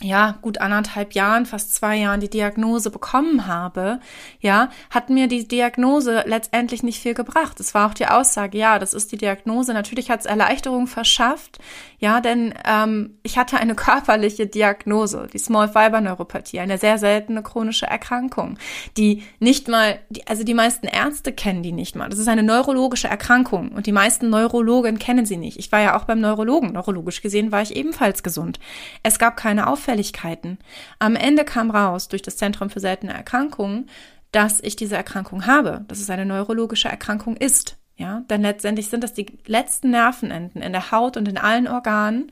ja, 0.01 0.37
gut 0.41 0.61
anderthalb 0.61 1.13
Jahren, 1.13 1.45
fast 1.45 1.73
zwei 1.73 1.97
Jahren 1.97 2.21
die 2.21 2.29
Diagnose 2.29 2.89
bekommen 2.89 3.47
habe, 3.47 3.99
ja, 4.39 4.69
hat 4.89 5.09
mir 5.09 5.27
die 5.27 5.47
Diagnose 5.47 6.23
letztendlich 6.25 6.83
nicht 6.83 7.01
viel 7.01 7.13
gebracht. 7.13 7.59
Es 7.59 7.73
war 7.73 7.89
auch 7.89 7.93
die 7.93 8.07
Aussage, 8.07 8.57
ja, 8.57 8.79
das 8.79 8.93
ist 8.93 9.11
die 9.11 9.17
Diagnose. 9.17 9.73
Natürlich 9.73 10.09
hat 10.09 10.21
es 10.21 10.25
Erleichterung 10.25 10.87
verschafft, 10.87 11.59
ja, 11.99 12.21
denn 12.21 12.53
ähm, 12.65 13.17
ich 13.23 13.37
hatte 13.37 13.57
eine 13.57 13.75
körperliche 13.89 14.47
Diagnose, 14.47 15.27
die 15.31 15.37
Small 15.37 15.67
Fiber 15.67 16.01
Neuropathie, 16.01 16.59
eine 16.59 16.77
sehr 16.77 16.97
seltene 16.97 17.43
chronische 17.43 17.85
Erkrankung, 17.85 18.57
die 18.97 19.23
nicht 19.39 19.67
mal, 19.67 19.99
die, 20.09 20.25
also 20.27 20.43
die 20.43 20.53
meisten 20.53 20.87
Ärzte 20.87 21.33
kennen 21.33 21.61
die 21.61 21.73
nicht 21.73 21.95
mal. 21.95 22.09
Das 22.09 22.19
ist 22.19 22.27
eine 22.27 22.43
neurologische 22.43 23.07
Erkrankung 23.07 23.69
und 23.69 23.85
die 23.85 23.91
meisten 23.91 24.29
Neurologen 24.29 24.97
kennen 24.97 25.25
sie 25.25 25.37
nicht. 25.37 25.59
Ich 25.59 25.71
war 25.71 25.81
ja 25.81 25.97
auch 25.97 26.05
beim 26.05 26.21
Neurologen. 26.21 26.73
Neurologisch 26.73 27.21
gesehen 27.21 27.51
war 27.51 27.61
ich 27.61 27.75
ebenfalls 27.75 28.23
gesund. 28.23 28.59
Es 29.03 29.19
gab 29.19 29.35
keine 29.35 29.67
Auffälligkeiten. 29.67 30.57
Am 30.99 31.15
Ende 31.15 31.43
kam 31.43 31.69
raus 31.69 32.07
durch 32.07 32.21
das 32.21 32.37
Zentrum 32.37 32.69
für 32.69 32.79
seltene 32.79 33.13
Erkrankungen, 33.13 33.89
dass 34.31 34.61
ich 34.61 34.75
diese 34.75 34.95
Erkrankung 34.95 35.47
habe, 35.47 35.85
dass 35.87 35.99
es 35.99 36.09
eine 36.09 36.25
neurologische 36.25 36.87
Erkrankung 36.87 37.35
ist. 37.35 37.78
Ja, 37.99 38.23
denn 38.29 38.41
letztendlich 38.43 38.87
sind 38.87 39.03
das 39.03 39.13
die 39.13 39.25
letzten 39.45 39.89
Nervenenden 39.89 40.61
in 40.61 40.71
der 40.71 40.91
Haut 40.91 41.17
und 41.17 41.27
in 41.27 41.37
allen 41.37 41.67
Organen, 41.67 42.31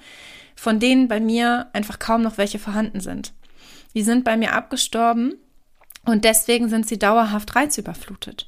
von 0.56 0.80
denen 0.80 1.10
bei 1.10 1.20
mir 1.20 1.68
einfach 1.74 2.00
kaum 2.00 2.22
noch 2.22 2.38
welche 2.38 2.58
vorhanden 2.58 3.02
sind. 3.02 3.34
Die 3.94 4.02
sind 4.02 4.24
bei 4.24 4.38
mir 4.38 4.54
abgestorben 4.54 5.36
und 6.06 6.24
deswegen 6.24 6.70
sind 6.70 6.88
sie 6.88 6.98
dauerhaft 6.98 7.54
reizüberflutet. 7.54 8.48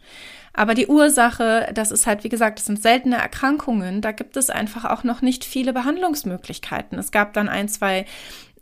Aber 0.53 0.73
die 0.73 0.87
Ursache, 0.87 1.69
das 1.73 1.91
ist 1.91 2.07
halt, 2.07 2.23
wie 2.23 2.29
gesagt, 2.29 2.59
das 2.59 2.65
sind 2.65 2.81
seltene 2.81 3.17
Erkrankungen. 3.17 4.01
Da 4.01 4.13
gibt 4.13 4.37
es 4.37 4.49
einfach 4.49 4.85
auch 4.85 5.03
noch 5.03 5.21
nicht 5.21 5.43
viele 5.43 5.73
Behandlungsmöglichkeiten. 5.73 6.97
Es 6.97 7.11
gab 7.11 7.33
dann 7.33 7.49
ein, 7.49 7.67
zwei 7.67 8.05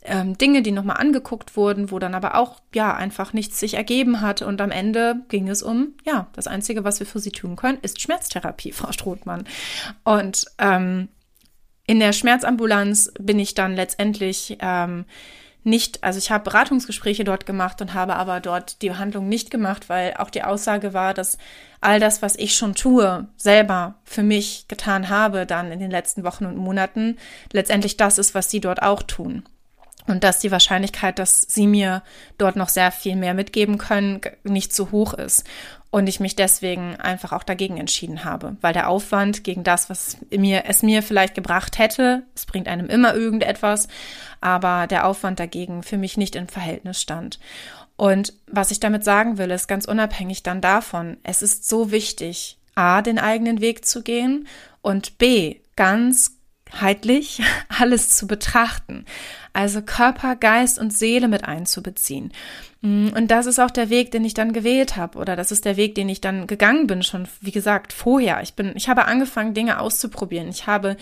ähm, 0.07 0.37
Dinge, 0.37 0.61
die 0.61 0.71
nochmal 0.71 0.97
angeguckt 0.97 1.55
wurden, 1.55 1.91
wo 1.91 1.99
dann 1.99 2.15
aber 2.15 2.35
auch, 2.35 2.59
ja, 2.73 2.95
einfach 2.95 3.33
nichts 3.33 3.59
sich 3.59 3.75
ergeben 3.75 4.21
hat. 4.21 4.41
Und 4.41 4.61
am 4.61 4.71
Ende 4.71 5.17
ging 5.29 5.47
es 5.49 5.61
um, 5.61 5.93
ja, 6.05 6.27
das 6.33 6.47
Einzige, 6.47 6.83
was 6.83 6.99
wir 6.99 7.07
für 7.07 7.19
sie 7.19 7.31
tun 7.31 7.55
können, 7.55 7.77
ist 7.81 8.01
Schmerztherapie, 8.01 8.71
Frau 8.73 8.91
Strothmann. 8.91 9.45
Und 10.03 10.45
ähm, 10.57 11.09
in 11.85 11.99
der 11.99 12.13
Schmerzambulanz 12.13 13.13
bin 13.19 13.39
ich 13.39 13.53
dann 13.53 13.75
letztendlich 13.75 14.57
ähm, 14.59 15.05
nicht, 15.63 16.03
also 16.03 16.17
ich 16.17 16.31
habe 16.31 16.45
Beratungsgespräche 16.45 17.23
dort 17.23 17.45
gemacht 17.45 17.81
und 17.81 17.93
habe 17.93 18.15
aber 18.15 18.39
dort 18.39 18.81
die 18.81 18.89
Behandlung 18.89 19.27
nicht 19.27 19.51
gemacht, 19.51 19.89
weil 19.89 20.13
auch 20.15 20.29
die 20.29 20.43
Aussage 20.43 20.93
war, 20.93 21.13
dass 21.13 21.37
all 21.81 21.99
das, 21.99 22.21
was 22.21 22.35
ich 22.37 22.55
schon 22.55 22.73
tue, 22.73 23.27
selber 23.35 23.95
für 24.03 24.23
mich 24.23 24.67
getan 24.67 25.09
habe, 25.09 25.45
dann 25.45 25.71
in 25.71 25.79
den 25.79 25.91
letzten 25.91 26.23
Wochen 26.23 26.45
und 26.45 26.57
Monaten, 26.57 27.17
letztendlich 27.51 27.97
das 27.97 28.17
ist, 28.17 28.33
was 28.33 28.49
sie 28.49 28.61
dort 28.61 28.81
auch 28.81 29.03
tun 29.03 29.43
und 30.07 30.23
dass 30.23 30.39
die 30.39 30.51
Wahrscheinlichkeit, 30.51 31.19
dass 31.19 31.41
sie 31.41 31.67
mir 31.67 32.01
dort 32.37 32.55
noch 32.55 32.69
sehr 32.69 32.91
viel 32.91 33.15
mehr 33.15 33.33
mitgeben 33.33 33.77
können, 33.77 34.21
nicht 34.43 34.73
so 34.73 34.91
hoch 34.91 35.13
ist. 35.13 35.43
Und 35.89 36.07
ich 36.07 36.19
mich 36.19 36.35
deswegen 36.35 36.95
einfach 36.97 37.31
auch 37.31 37.43
dagegen 37.43 37.77
entschieden 37.77 38.25
habe, 38.25 38.57
weil 38.61 38.73
der 38.73 38.89
Aufwand 38.89 39.43
gegen 39.43 39.63
das, 39.63 39.89
was 39.89 40.17
mir, 40.29 40.63
es 40.67 40.83
mir 40.83 41.01
vielleicht 41.01 41.33
gebracht 41.33 41.79
hätte, 41.79 42.23
es 42.35 42.45
bringt 42.45 42.67
einem 42.67 42.87
immer 42.87 43.15
irgendetwas, 43.15 43.87
aber 44.41 44.87
der 44.87 45.07
Aufwand 45.07 45.39
dagegen 45.39 45.83
für 45.83 45.97
mich 45.97 46.17
nicht 46.17 46.35
im 46.35 46.49
Verhältnis 46.49 47.01
stand. 47.01 47.39
Und 47.95 48.33
was 48.47 48.71
ich 48.71 48.79
damit 48.79 49.03
sagen 49.03 49.37
will, 49.37 49.49
ist 49.49 49.67
ganz 49.67 49.85
unabhängig 49.85 50.43
dann 50.43 50.61
davon, 50.61 51.17
es 51.23 51.41
ist 51.41 51.67
so 51.67 51.91
wichtig, 51.91 52.57
A, 52.75 53.01
den 53.01 53.17
eigenen 53.17 53.59
Weg 53.59 53.85
zu 53.85 54.03
gehen 54.03 54.47
und 54.81 55.17
B, 55.17 55.61
ganz 55.75 56.36
heitlich 56.79 57.41
alles 57.79 58.15
zu 58.15 58.27
betrachten. 58.27 59.05
Also 59.53 59.81
Körper, 59.81 60.35
Geist 60.35 60.77
und 60.77 60.93
Seele 60.93 61.27
mit 61.27 61.43
einzubeziehen. 61.43 62.31
Und 62.83 63.27
das 63.29 63.47
ist 63.47 63.59
auch 63.59 63.71
der 63.71 63.89
Weg, 63.89 64.11
den 64.11 64.23
ich 64.23 64.35
dann 64.35 64.53
gewählt 64.53 64.95
habe 64.95 65.17
oder 65.17 65.35
das 65.35 65.51
ist 65.51 65.65
der 65.65 65.77
Weg, 65.77 65.95
den 65.95 66.07
ich 66.09 66.21
dann 66.21 66.45
gegangen 66.45 66.85
bin, 66.85 67.01
schon 67.01 67.27
wie 67.41 67.51
gesagt 67.51 67.91
vorher. 67.91 68.41
Ich 68.43 68.53
bin, 68.53 68.73
ich 68.75 68.87
habe 68.87 69.05
angefangen, 69.05 69.55
Dinge 69.55 69.79
auszuprobieren. 69.79 70.47
Ich 70.47 70.67
habe 70.67 70.95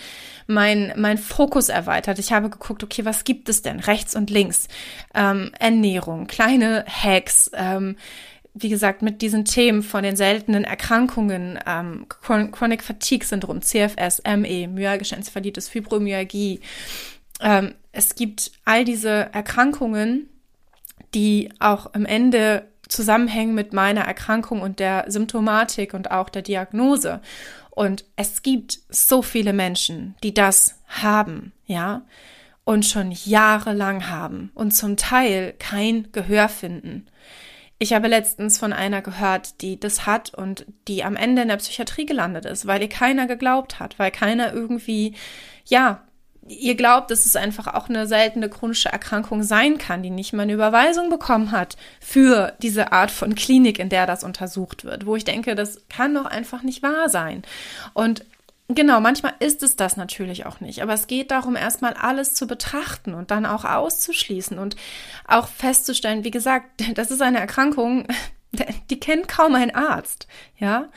mein 0.46 0.94
mein 0.96 1.18
Fokus 1.18 1.68
erweitert. 1.68 2.18
Ich 2.18 2.32
habe 2.32 2.48
geguckt, 2.48 2.82
okay, 2.82 3.04
was 3.04 3.24
gibt 3.24 3.50
es 3.50 3.60
denn 3.60 3.78
rechts 3.78 4.16
und 4.16 4.30
links? 4.30 4.68
Ähm, 5.14 5.52
Ernährung, 5.58 6.26
kleine 6.26 6.86
Hacks. 6.88 7.50
Ähm, 7.52 7.96
wie 8.58 8.70
gesagt, 8.70 9.02
mit 9.02 9.20
diesen 9.20 9.44
Themen 9.44 9.82
von 9.82 10.02
den 10.02 10.16
seltenen 10.16 10.64
Erkrankungen, 10.64 11.58
ähm, 11.66 12.06
Chronic 12.08 12.82
Fatigue 12.82 13.26
Syndrom, 13.26 13.60
CFS, 13.60 14.22
ME, 14.24 14.66
myalgische 14.66 15.14
Enzephalitis, 15.14 15.68
Fibromyalgie. 15.68 16.60
Ähm, 17.40 17.74
es 17.92 18.14
gibt 18.14 18.52
all 18.64 18.84
diese 18.84 19.28
Erkrankungen, 19.32 20.30
die 21.14 21.50
auch 21.60 21.92
am 21.92 22.06
Ende 22.06 22.66
zusammenhängen 22.88 23.54
mit 23.54 23.72
meiner 23.72 24.02
Erkrankung 24.02 24.62
und 24.62 24.80
der 24.80 25.04
Symptomatik 25.08 25.92
und 25.92 26.10
auch 26.10 26.30
der 26.30 26.42
Diagnose. 26.42 27.20
Und 27.70 28.06
es 28.16 28.42
gibt 28.42 28.78
so 28.88 29.20
viele 29.20 29.52
Menschen, 29.52 30.14
die 30.22 30.32
das 30.32 30.78
haben, 30.88 31.52
ja, 31.66 32.02
und 32.64 32.86
schon 32.86 33.12
jahrelang 33.12 34.08
haben 34.08 34.50
und 34.54 34.74
zum 34.74 34.96
Teil 34.96 35.54
kein 35.58 36.10
Gehör 36.12 36.48
finden. 36.48 37.06
Ich 37.78 37.92
habe 37.92 38.08
letztens 38.08 38.58
von 38.58 38.72
einer 38.72 39.02
gehört, 39.02 39.60
die 39.60 39.78
das 39.78 40.06
hat 40.06 40.32
und 40.32 40.64
die 40.88 41.04
am 41.04 41.14
Ende 41.16 41.42
in 41.42 41.48
der 41.48 41.58
Psychiatrie 41.58 42.06
gelandet 42.06 42.46
ist, 42.46 42.66
weil 42.66 42.80
ihr 42.80 42.88
keiner 42.88 43.26
geglaubt 43.26 43.78
hat, 43.80 43.98
weil 43.98 44.10
keiner 44.10 44.52
irgendwie, 44.54 45.14
ja, 45.66 46.02
ihr 46.48 46.74
glaubt, 46.74 47.10
dass 47.10 47.26
es 47.26 47.36
einfach 47.36 47.66
auch 47.74 47.88
eine 47.88 48.06
seltene 48.06 48.48
chronische 48.48 48.88
Erkrankung 48.88 49.42
sein 49.42 49.78
kann, 49.78 50.02
die 50.02 50.10
nicht 50.10 50.32
mal 50.32 50.44
eine 50.44 50.52
Überweisung 50.52 51.10
bekommen 51.10 51.50
hat 51.50 51.76
für 52.00 52.54
diese 52.62 52.92
Art 52.92 53.10
von 53.10 53.34
Klinik, 53.34 53.78
in 53.78 53.88
der 53.88 54.06
das 54.06 54.24
untersucht 54.24 54.84
wird, 54.84 55.06
wo 55.06 55.16
ich 55.16 55.24
denke, 55.24 55.54
das 55.54 55.82
kann 55.88 56.14
doch 56.14 56.26
einfach 56.26 56.62
nicht 56.62 56.82
wahr 56.82 57.08
sein. 57.08 57.42
Und 57.92 58.24
Genau, 58.68 59.00
manchmal 59.00 59.34
ist 59.38 59.62
es 59.62 59.76
das 59.76 59.96
natürlich 59.96 60.44
auch 60.44 60.60
nicht, 60.60 60.82
aber 60.82 60.92
es 60.92 61.06
geht 61.06 61.30
darum, 61.30 61.54
erstmal 61.54 61.94
alles 61.94 62.34
zu 62.34 62.48
betrachten 62.48 63.14
und 63.14 63.30
dann 63.30 63.46
auch 63.46 63.64
auszuschließen 63.64 64.58
und 64.58 64.74
auch 65.26 65.46
festzustellen, 65.46 66.24
wie 66.24 66.32
gesagt, 66.32 66.82
das 66.94 67.10
ist 67.10 67.22
eine 67.22 67.38
Erkrankung, 67.38 68.08
die 68.90 68.98
kennt 68.98 69.28
kaum 69.28 69.54
ein 69.54 69.74
Arzt, 69.74 70.26
ja. 70.58 70.88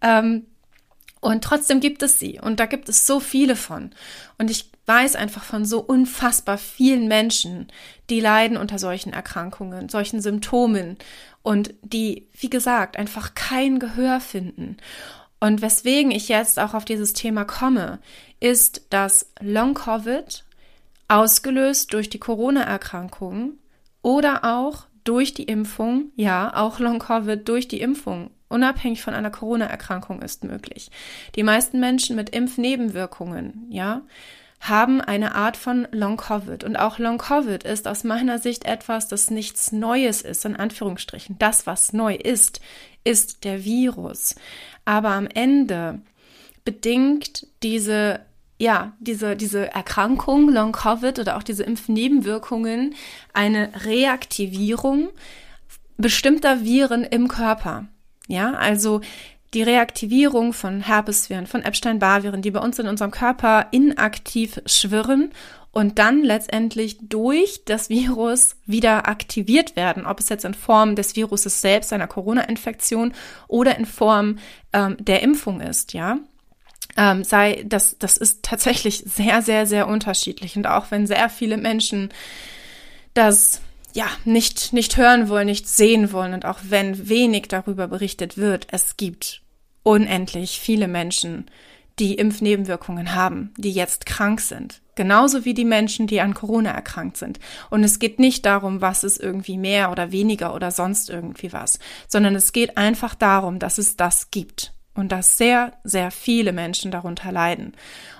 Ähm, 0.00 0.46
und 1.20 1.42
trotzdem 1.42 1.80
gibt 1.80 2.02
es 2.02 2.18
sie 2.18 2.40
und 2.40 2.60
da 2.60 2.66
gibt 2.66 2.88
es 2.88 3.06
so 3.06 3.18
viele 3.18 3.56
von. 3.56 3.90
Und 4.38 4.50
ich 4.50 4.70
weiß 4.86 5.16
einfach 5.16 5.42
von 5.42 5.64
so 5.64 5.80
unfassbar 5.80 6.56
vielen 6.58 7.08
Menschen, 7.08 7.66
die 8.08 8.20
leiden 8.20 8.56
unter 8.56 8.78
solchen 8.78 9.12
Erkrankungen, 9.12 9.88
solchen 9.88 10.22
Symptomen 10.22 10.96
und 11.42 11.74
die, 11.82 12.28
wie 12.38 12.50
gesagt, 12.50 12.96
einfach 12.96 13.34
kein 13.34 13.80
Gehör 13.80 14.20
finden. 14.20 14.76
Und 15.40 15.62
weswegen 15.62 16.10
ich 16.10 16.28
jetzt 16.28 16.58
auch 16.58 16.74
auf 16.74 16.84
dieses 16.84 17.12
Thema 17.12 17.44
komme, 17.44 18.00
ist, 18.40 18.86
dass 18.90 19.30
Long-Covid 19.40 20.44
ausgelöst 21.08 21.92
durch 21.92 22.10
die 22.10 22.18
Corona-Erkrankung 22.18 23.54
oder 24.02 24.44
auch 24.44 24.86
durch 25.04 25.32
die 25.34 25.44
Impfung, 25.44 26.12
ja, 26.16 26.54
auch 26.54 26.80
Long-Covid 26.80 27.48
durch 27.48 27.68
die 27.68 27.80
Impfung, 27.80 28.30
unabhängig 28.48 29.02
von 29.02 29.14
einer 29.14 29.30
Corona-Erkrankung 29.30 30.22
ist 30.22 30.44
möglich. 30.44 30.90
Die 31.34 31.42
meisten 31.42 31.80
Menschen 31.80 32.16
mit 32.16 32.30
Impfnebenwirkungen, 32.30 33.66
ja, 33.70 34.02
haben 34.60 35.00
eine 35.00 35.34
Art 35.34 35.56
von 35.56 35.86
Long-Covid. 35.92 36.64
Und 36.64 36.76
auch 36.76 36.98
Long-Covid 36.98 37.62
ist 37.62 37.86
aus 37.86 38.04
meiner 38.04 38.38
Sicht 38.38 38.64
etwas, 38.64 39.08
das 39.08 39.30
nichts 39.30 39.72
Neues 39.72 40.22
ist, 40.22 40.44
in 40.44 40.56
Anführungsstrichen. 40.56 41.36
Das, 41.38 41.66
was 41.66 41.92
neu 41.92 42.14
ist, 42.14 42.60
ist 43.04 43.44
der 43.44 43.64
Virus. 43.64 44.34
Aber 44.88 45.10
am 45.10 45.26
Ende 45.26 46.00
bedingt 46.64 47.46
diese 47.62 48.20
ja, 48.60 48.92
diese, 49.00 49.36
diese 49.36 49.70
Erkrankung, 49.72 50.48
Long-Covid 50.48 51.18
oder 51.18 51.36
auch 51.36 51.42
diese 51.42 51.62
Impfnebenwirkungen 51.62 52.94
eine 53.34 53.70
Reaktivierung 53.84 55.10
bestimmter 55.98 56.64
Viren 56.64 57.04
im 57.04 57.28
Körper. 57.28 57.86
Ja, 58.28 58.54
also 58.54 59.02
die 59.54 59.62
Reaktivierung 59.62 60.54
von 60.54 60.80
Herpesviren, 60.80 61.46
von 61.46 61.62
Epstein-Barr-Viren, 61.62 62.42
die 62.42 62.50
bei 62.50 62.60
uns 62.60 62.78
in 62.78 62.88
unserem 62.88 63.10
Körper 63.10 63.66
inaktiv 63.70 64.60
schwirren 64.64 65.30
und 65.70 65.98
dann 65.98 66.22
letztendlich 66.22 66.98
durch 67.00 67.64
das 67.64 67.88
Virus 67.88 68.56
wieder 68.66 69.08
aktiviert 69.08 69.76
werden, 69.76 70.06
ob 70.06 70.20
es 70.20 70.28
jetzt 70.28 70.44
in 70.44 70.54
Form 70.54 70.96
des 70.96 71.14
Viruses 71.14 71.60
selbst, 71.60 71.92
einer 71.92 72.06
Corona-Infektion 72.06 73.12
oder 73.46 73.76
in 73.76 73.86
Form 73.86 74.38
ähm, 74.72 74.96
der 74.98 75.22
Impfung 75.22 75.60
ist, 75.60 75.92
ja. 75.92 76.18
Ähm, 76.96 77.22
sei, 77.22 77.64
das, 77.66 77.96
das 77.98 78.16
ist 78.16 78.42
tatsächlich 78.42 78.98
sehr, 79.06 79.42
sehr, 79.42 79.66
sehr 79.66 79.86
unterschiedlich. 79.86 80.56
Und 80.56 80.66
auch 80.66 80.90
wenn 80.90 81.06
sehr 81.06 81.28
viele 81.28 81.56
Menschen 81.56 82.08
das 83.14 83.60
ja, 83.94 84.06
nicht, 84.24 84.72
nicht 84.72 84.96
hören 84.96 85.28
wollen, 85.28 85.46
nicht 85.46 85.68
sehen 85.68 86.12
wollen 86.12 86.34
und 86.34 86.44
auch 86.44 86.58
wenn 86.62 87.08
wenig 87.08 87.48
darüber 87.48 87.88
berichtet 87.88 88.36
wird, 88.36 88.66
es 88.70 88.96
gibt 88.96 89.42
unendlich 89.82 90.58
viele 90.60 90.88
Menschen, 90.88 91.50
die 91.98 92.14
Impfnebenwirkungen 92.14 93.14
haben, 93.14 93.52
die 93.56 93.72
jetzt 93.72 94.06
krank 94.06 94.40
sind. 94.40 94.80
Genauso 94.98 95.44
wie 95.44 95.54
die 95.54 95.64
Menschen, 95.64 96.08
die 96.08 96.20
an 96.20 96.34
Corona 96.34 96.72
erkrankt 96.72 97.18
sind. 97.18 97.38
Und 97.70 97.84
es 97.84 98.00
geht 98.00 98.18
nicht 98.18 98.44
darum, 98.44 98.80
was 98.80 99.04
ist 99.04 99.20
irgendwie 99.20 99.56
mehr 99.56 99.92
oder 99.92 100.10
weniger 100.10 100.56
oder 100.56 100.72
sonst 100.72 101.08
irgendwie 101.08 101.52
was, 101.52 101.78
sondern 102.08 102.34
es 102.34 102.52
geht 102.52 102.76
einfach 102.76 103.14
darum, 103.14 103.60
dass 103.60 103.78
es 103.78 103.94
das 103.94 104.32
gibt 104.32 104.72
und 104.94 105.12
dass 105.12 105.38
sehr, 105.38 105.74
sehr 105.84 106.10
viele 106.10 106.52
Menschen 106.52 106.90
darunter 106.90 107.30
leiden 107.30 107.74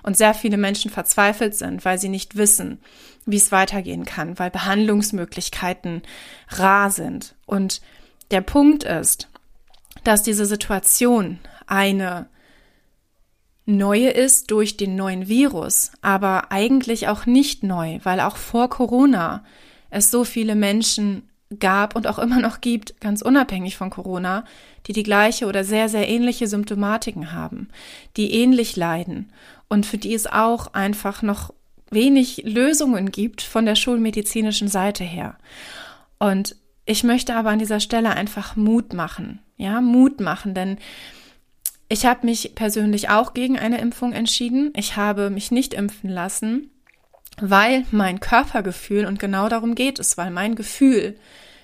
und 0.05 0.17
sehr 0.17 0.35
viele 0.35 0.57
Menschen 0.57 0.89
verzweifelt 0.89 1.57
sind, 1.57 1.85
weil 1.85 1.99
sie 1.99 2.09
nicht 2.09 2.37
wissen, 2.37 2.81
wie 3.27 3.39
es 3.39 3.51
weitergehen 3.51 4.05
kann, 4.05 4.39
weil 4.39 4.53
Behandlungsmöglichkeiten 4.53 6.03
rar 6.49 6.93
sind. 6.93 7.35
Und 7.45 7.81
der 8.31 8.43
Punkt 8.43 8.85
ist, 8.85 9.29
dass 10.05 10.23
diese 10.23 10.47
Situation 10.47 11.41
eine 11.67 12.29
neue 13.69 14.09
ist 14.09 14.51
durch 14.51 14.77
den 14.77 14.97
neuen 14.97 15.29
Virus, 15.29 15.93
aber 16.01 16.51
eigentlich 16.51 17.09
auch 17.09 17.27
nicht 17.27 17.63
neu, 17.63 17.99
weil 18.03 18.21
auch 18.21 18.37
vor 18.37 18.71
Corona 18.71 19.45
es 19.91 20.11
so 20.11 20.25
viele 20.25 20.55
Menschen 20.55 21.29
gab 21.61 21.95
und 21.95 22.07
auch 22.07 22.19
immer 22.19 22.41
noch 22.41 22.61
gibt, 22.61 23.01
ganz 23.01 23.23
unabhängig 23.23 23.77
von 23.77 23.91
Corona, 23.91 24.45
die 24.87 24.93
die 24.93 25.03
gleiche 25.03 25.47
oder 25.47 25.65
sehr, 25.65 25.89
sehr 25.89 26.09
ähnliche 26.09 26.47
Symptomatiken 26.47 27.33
haben, 27.33 27.69
die 28.17 28.33
ähnlich 28.33 28.77
leiden 28.77 29.33
und 29.69 29.85
für 29.85 29.99
die 29.99 30.15
es 30.15 30.27
auch 30.27 30.73
einfach 30.73 31.23
noch 31.23 31.53
wenig 31.91 32.43
Lösungen 32.45 33.11
gibt 33.11 33.43
von 33.43 33.67
der 33.67 33.75
schulmedizinischen 33.75 34.69
Seite 34.69 35.05
her. 35.05 35.37
Und 36.19 36.57
ich 36.87 37.05
möchte 37.05 37.35
aber 37.35 37.51
an 37.51 37.59
dieser 37.59 37.81
Stelle 37.81 38.11
einfach 38.11 38.57
Mut 38.57 38.95
machen, 38.95 39.41
ja, 39.57 39.81
Mut 39.81 40.21
machen, 40.21 40.55
denn 40.55 40.79
ich 41.89 42.05
habe 42.05 42.27
mich 42.27 42.55
persönlich 42.55 43.09
auch 43.09 43.35
gegen 43.35 43.59
eine 43.59 43.81
Impfung 43.81 44.13
entschieden. 44.13 44.73
Ich 44.77 44.97
habe 44.97 45.31
mich 45.31 45.51
nicht 45.51 45.75
impfen 45.75 46.11
lassen, 46.11 46.71
weil 47.41 47.85
mein 47.91 48.21
Körpergefühl, 48.21 49.07
und 49.07 49.19
genau 49.19 49.49
darum 49.49 49.75
geht 49.75 49.99
es, 49.99 50.19
weil 50.19 50.31
mein 50.31 50.55
Gefühl 50.55 51.17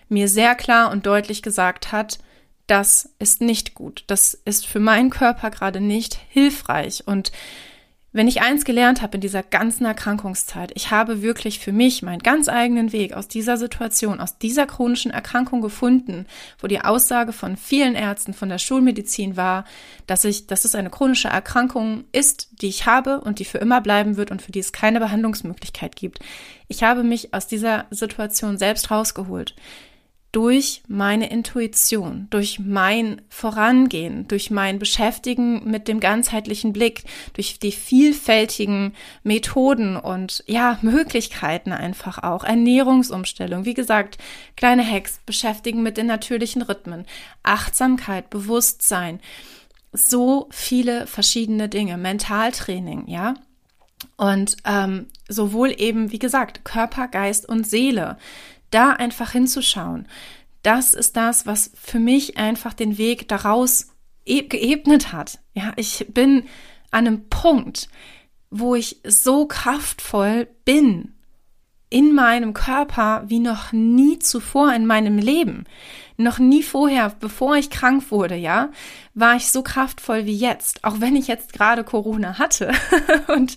mir 0.09 0.29
sehr 0.29 0.55
klar 0.55 0.91
und 0.91 1.07
deutlich 1.07 1.43
gesagt 1.43 1.93
hat, 1.93 2.19
das 2.67 3.11
ist 3.19 3.43
nicht 3.43 3.75
gut, 3.75 4.05
das 4.07 4.33
ist 4.33 4.67
für 4.67 4.81
meinen 4.81 5.11
Körper 5.11 5.51
gerade 5.51 5.81
nicht 5.81 6.19
hilfreich. 6.31 7.03
Und 7.07 7.31
wenn 8.15 8.29
ich 8.29 8.43
eins 8.43 8.65
gelernt 8.65 9.03
habe 9.03 9.17
in 9.17 9.21
dieser 9.21 9.43
ganzen 9.43 9.85
Erkrankungszeit, 9.85 10.71
ich 10.77 10.93
habe 10.93 11.21
wirklich 11.21 11.59
für 11.59 11.73
mich 11.73 12.01
meinen 12.01 12.21
ganz 12.21 12.49
eigenen 12.49 12.93
Weg 12.93 13.13
aus 13.13 13.27
dieser 13.27 13.57
Situation, 13.57 14.21
aus 14.21 14.39
dieser 14.39 14.67
chronischen 14.67 15.11
Erkrankung 15.11 15.61
gefunden, 15.61 16.27
wo 16.61 16.69
die 16.69 16.81
Aussage 16.81 17.33
von 17.33 17.57
vielen 17.57 17.97
Ärzten 17.97 18.33
von 18.33 18.49
der 18.49 18.59
Schulmedizin 18.59 19.37
war, 19.37 19.65
dass 20.07 20.25
ich, 20.25 20.47
dass 20.47 20.65
es 20.65 20.77
eine 20.77 20.91
chronische 20.91 21.27
Erkrankung 21.27 22.05
ist, 22.13 22.63
die 22.63 22.69
ich 22.69 22.87
habe 22.87 23.21
und 23.21 23.41
die 23.41 23.45
für 23.45 23.59
immer 23.59 23.81
bleiben 23.81 24.17
wird 24.17 24.31
und 24.31 24.43
für 24.43 24.53
die 24.53 24.61
es 24.61 24.73
keine 24.73 25.01
Behandlungsmöglichkeit 25.01 25.97
gibt. 25.97 26.21
Ich 26.69 26.85
habe 26.85 27.03
mich 27.03 27.35
aus 27.35 27.49
dieser 27.49 27.87
Situation 27.91 28.59
selbst 28.59 28.93
rausgeholt 28.93 29.57
durch 30.35 30.83
meine 30.89 31.31
Intuition, 31.31 32.27
durch 32.31 32.59
mein 32.59 33.23
Vorangehen, 33.29 34.27
durch 34.27 34.51
mein 34.51 34.81
Beschäftigen 34.81 35.71
mit 35.71 35.87
dem 35.87 36.01
ganzheitlichen 36.01 36.73
Blick, 36.73 37.05
durch 37.35 37.61
die 37.61 37.71
vielfältigen 37.71 38.95
Methoden 39.23 39.97
und 39.97 40.43
ja, 40.49 40.79
Möglichkeiten 40.83 41.71
einfach 41.71 42.25
auch, 42.25 42.43
Ernährungsumstellung, 42.43 43.65
wie 43.65 43.75
gesagt, 43.75 44.19
kleine 44.57 44.85
Hacks, 44.85 45.21
beschäftigen 45.25 45.85
mit 45.85 45.97
den 45.97 46.07
natürlichen 46.07 46.63
Rhythmen, 46.63 47.07
Achtsamkeit, 47.45 48.29
Bewusstsein, 48.29 49.21
so 49.93 50.49
viele 50.51 51.07
verschiedene 51.07 51.69
Dinge, 51.69 51.97
Mentaltraining, 51.97 53.07
ja. 53.07 53.35
Und 54.17 54.57
ähm, 54.65 55.07
sowohl 55.29 55.73
eben, 55.77 56.11
wie 56.11 56.19
gesagt, 56.19 56.65
Körper, 56.65 57.07
Geist 57.09 57.49
und 57.49 57.67
Seele 57.67 58.19
da 58.75 58.91
einfach 58.91 59.31
hinzuschauen. 59.33 60.09
Das 60.63 60.95
ist 60.95 61.17
das, 61.17 61.47
was 61.47 61.71
für 61.75 61.99
mich 61.99 62.37
einfach 62.37 62.75
den 62.75 62.99
Weg 62.99 63.29
daraus 63.29 63.89
e 64.25 64.43
geebnet 64.43 65.13
hat. 65.13 65.39
Ja, 65.53 65.73
ich 65.77 66.07
bin 66.09 66.45
an 66.91 67.07
einem 67.07 67.29
Punkt, 67.29 67.89
wo 68.51 68.75
ich 68.75 69.01
so 69.05 69.47
kraftvoll 69.47 70.49
bin 70.65 71.15
in 71.91 72.13
meinem 72.13 72.55
Körper 72.55 73.23
wie 73.27 73.39
noch 73.39 73.73
nie 73.73 74.19
zuvor 74.19 74.73
in 74.75 74.87
meinem 74.87 75.19
Leben. 75.19 75.65
Noch 76.17 76.41
nie 76.41 76.63
vorher, 76.63 77.13
bevor 77.21 77.57
ich 77.57 77.71
krank 77.71 78.11
wurde, 78.11 78.35
ja, 78.35 78.71
war 79.15 79.37
ich 79.37 79.53
so 79.53 79.63
kraftvoll 79.63 80.27
wie 80.27 80.37
jetzt, 80.37 80.83
auch 80.83 81.01
wenn 81.01 81.15
ich 81.15 81.29
jetzt 81.29 81.53
gerade 81.53 81.85
Corona 81.85 82.39
hatte. 82.39 82.73
Und 83.29 83.55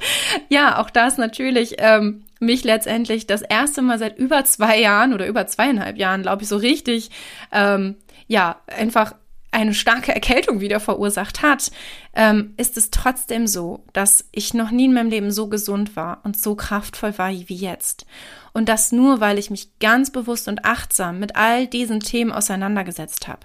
ja, 0.49 0.79
auch 0.79 0.91
das 0.91 1.17
natürlich 1.17 1.75
ähm, 1.79 2.25
mich 2.39 2.63
letztendlich 2.63 3.27
das 3.27 3.41
erste 3.41 3.81
Mal 3.81 3.99
seit 3.99 4.17
über 4.17 4.43
zwei 4.45 4.79
Jahren 4.79 5.13
oder 5.13 5.27
über 5.27 5.47
zweieinhalb 5.47 5.97
Jahren, 5.97 6.21
glaube 6.21 6.43
ich, 6.43 6.49
so 6.49 6.57
richtig, 6.57 7.09
ähm, 7.51 7.95
ja, 8.27 8.61
einfach 8.67 9.15
eine 9.51 9.73
starke 9.73 10.13
Erkältung 10.13 10.59
wieder 10.59 10.79
verursacht 10.79 11.41
hat, 11.41 11.71
ähm, 12.13 12.53
ist 12.57 12.77
es 12.77 12.91
trotzdem 12.91 13.47
so, 13.47 13.83
dass 13.93 14.25
ich 14.31 14.53
noch 14.53 14.71
nie 14.71 14.85
in 14.85 14.93
meinem 14.93 15.09
Leben 15.09 15.31
so 15.31 15.47
gesund 15.47 15.95
war 15.95 16.21
und 16.23 16.39
so 16.39 16.55
kraftvoll 16.55 17.17
war 17.17 17.31
wie 17.31 17.55
jetzt. 17.55 18.05
Und 18.53 18.69
das 18.69 18.91
nur, 18.91 19.19
weil 19.19 19.39
ich 19.39 19.49
mich 19.49 19.79
ganz 19.79 20.11
bewusst 20.11 20.47
und 20.47 20.65
achtsam 20.65 21.19
mit 21.19 21.35
all 21.35 21.67
diesen 21.67 22.01
Themen 22.01 22.31
auseinandergesetzt 22.31 23.27
habe. 23.27 23.41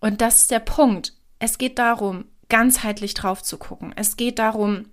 Und 0.00 0.20
das 0.20 0.42
ist 0.42 0.50
der 0.50 0.60
Punkt. 0.60 1.12
Es 1.38 1.58
geht 1.58 1.78
darum, 1.78 2.24
ganzheitlich 2.48 3.14
drauf 3.14 3.42
zu 3.42 3.58
gucken. 3.58 3.92
Es 3.96 4.16
geht 4.16 4.38
darum, 4.38 4.86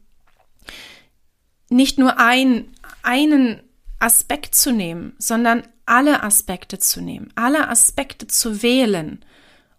nicht 1.69 1.97
nur 1.97 2.19
ein, 2.19 2.67
einen 3.03 3.61
Aspekt 3.99 4.55
zu 4.55 4.71
nehmen, 4.71 5.13
sondern 5.19 5.63
alle 5.85 6.23
Aspekte 6.23 6.79
zu 6.79 7.01
nehmen, 7.01 7.31
alle 7.35 7.69
Aspekte 7.69 8.27
zu 8.27 8.63
wählen 8.63 9.23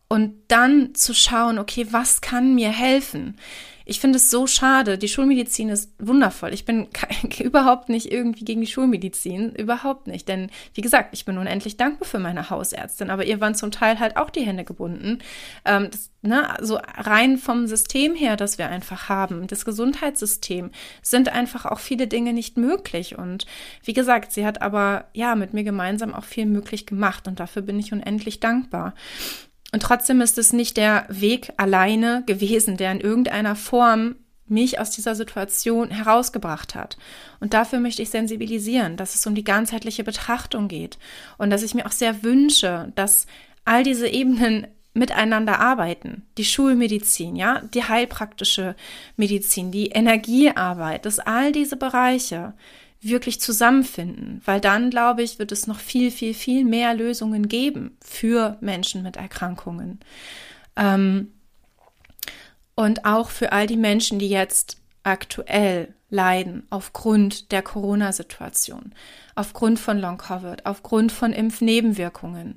und 0.08 0.34
dann 0.48 0.94
zu 0.94 1.14
schauen, 1.14 1.58
okay, 1.58 1.88
was 1.90 2.20
kann 2.20 2.54
mir 2.54 2.70
helfen? 2.70 3.36
Ich 3.86 4.00
finde 4.00 4.16
es 4.16 4.30
so 4.30 4.46
schade. 4.46 4.96
Die 4.96 5.08
Schulmedizin 5.08 5.68
ist 5.68 5.92
wundervoll. 5.98 6.54
Ich 6.54 6.64
bin 6.64 6.88
überhaupt 7.38 7.88
nicht 7.88 8.10
irgendwie 8.10 8.44
gegen 8.44 8.62
die 8.62 8.66
Schulmedizin. 8.66 9.54
Überhaupt 9.54 10.06
nicht. 10.06 10.26
Denn, 10.28 10.50
wie 10.72 10.80
gesagt, 10.80 11.10
ich 11.12 11.24
bin 11.24 11.36
unendlich 11.36 11.76
dankbar 11.76 12.08
für 12.08 12.18
meine 12.18 12.48
Hausärztin. 12.48 13.10
Aber 13.10 13.24
ihr 13.26 13.40
waren 13.40 13.54
zum 13.54 13.70
Teil 13.70 13.98
halt 13.98 14.16
auch 14.16 14.30
die 14.30 14.40
Hände 14.40 14.64
gebunden. 14.64 15.18
Ähm, 15.66 15.88
das, 15.90 16.10
ne, 16.22 16.48
also 16.58 16.78
rein 16.96 17.36
vom 17.36 17.66
System 17.66 18.14
her, 18.14 18.36
das 18.36 18.56
wir 18.56 18.68
einfach 18.68 19.10
haben, 19.10 19.46
das 19.46 19.66
Gesundheitssystem, 19.66 20.70
sind 21.02 21.28
einfach 21.28 21.66
auch 21.66 21.78
viele 21.78 22.06
Dinge 22.06 22.32
nicht 22.32 22.56
möglich. 22.56 23.18
Und 23.18 23.44
wie 23.82 23.92
gesagt, 23.92 24.32
sie 24.32 24.46
hat 24.46 24.62
aber, 24.62 25.08
ja, 25.12 25.34
mit 25.34 25.52
mir 25.52 25.64
gemeinsam 25.64 26.14
auch 26.14 26.24
viel 26.24 26.46
möglich 26.46 26.86
gemacht. 26.86 27.28
Und 27.28 27.38
dafür 27.38 27.60
bin 27.60 27.78
ich 27.78 27.92
unendlich 27.92 28.40
dankbar. 28.40 28.94
Und 29.74 29.82
trotzdem 29.82 30.20
ist 30.20 30.38
es 30.38 30.52
nicht 30.52 30.76
der 30.76 31.04
Weg 31.08 31.52
alleine 31.56 32.22
gewesen, 32.26 32.76
der 32.76 32.92
in 32.92 33.00
irgendeiner 33.00 33.56
Form 33.56 34.14
mich 34.46 34.78
aus 34.78 34.90
dieser 34.90 35.16
Situation 35.16 35.90
herausgebracht 35.90 36.76
hat. 36.76 36.96
Und 37.40 37.54
dafür 37.54 37.80
möchte 37.80 38.00
ich 38.00 38.10
sensibilisieren, 38.10 38.96
dass 38.96 39.16
es 39.16 39.26
um 39.26 39.34
die 39.34 39.42
ganzheitliche 39.42 40.04
Betrachtung 40.04 40.68
geht 40.68 40.96
und 41.38 41.50
dass 41.50 41.64
ich 41.64 41.74
mir 41.74 41.86
auch 41.86 41.92
sehr 41.92 42.22
wünsche, 42.22 42.92
dass 42.94 43.26
all 43.64 43.82
diese 43.82 44.06
Ebenen 44.06 44.68
miteinander 44.92 45.58
arbeiten. 45.58 46.22
Die 46.38 46.44
Schulmedizin, 46.44 47.34
ja, 47.34 47.60
die 47.74 47.82
heilpraktische 47.82 48.76
Medizin, 49.16 49.72
die 49.72 49.88
Energiearbeit, 49.88 51.04
dass 51.04 51.18
all 51.18 51.50
diese 51.50 51.76
Bereiche 51.76 52.54
wirklich 53.04 53.40
zusammenfinden, 53.40 54.40
weil 54.44 54.60
dann, 54.60 54.90
glaube 54.90 55.22
ich, 55.22 55.38
wird 55.38 55.52
es 55.52 55.66
noch 55.66 55.78
viel, 55.78 56.10
viel, 56.10 56.34
viel 56.34 56.64
mehr 56.64 56.94
Lösungen 56.94 57.48
geben 57.48 57.96
für 58.04 58.56
Menschen 58.60 59.02
mit 59.02 59.16
Erkrankungen. 59.16 60.00
Ähm, 60.76 61.32
und 62.74 63.04
auch 63.04 63.30
für 63.30 63.52
all 63.52 63.66
die 63.66 63.76
Menschen, 63.76 64.18
die 64.18 64.28
jetzt 64.28 64.78
aktuell 65.02 65.94
leiden 66.10 66.66
aufgrund 66.70 67.52
der 67.52 67.62
Corona-Situation, 67.62 68.94
aufgrund 69.34 69.78
von 69.78 69.98
Long-Covid, 69.98 70.64
aufgrund 70.66 71.12
von 71.12 71.32
Impfnebenwirkungen. 71.32 72.56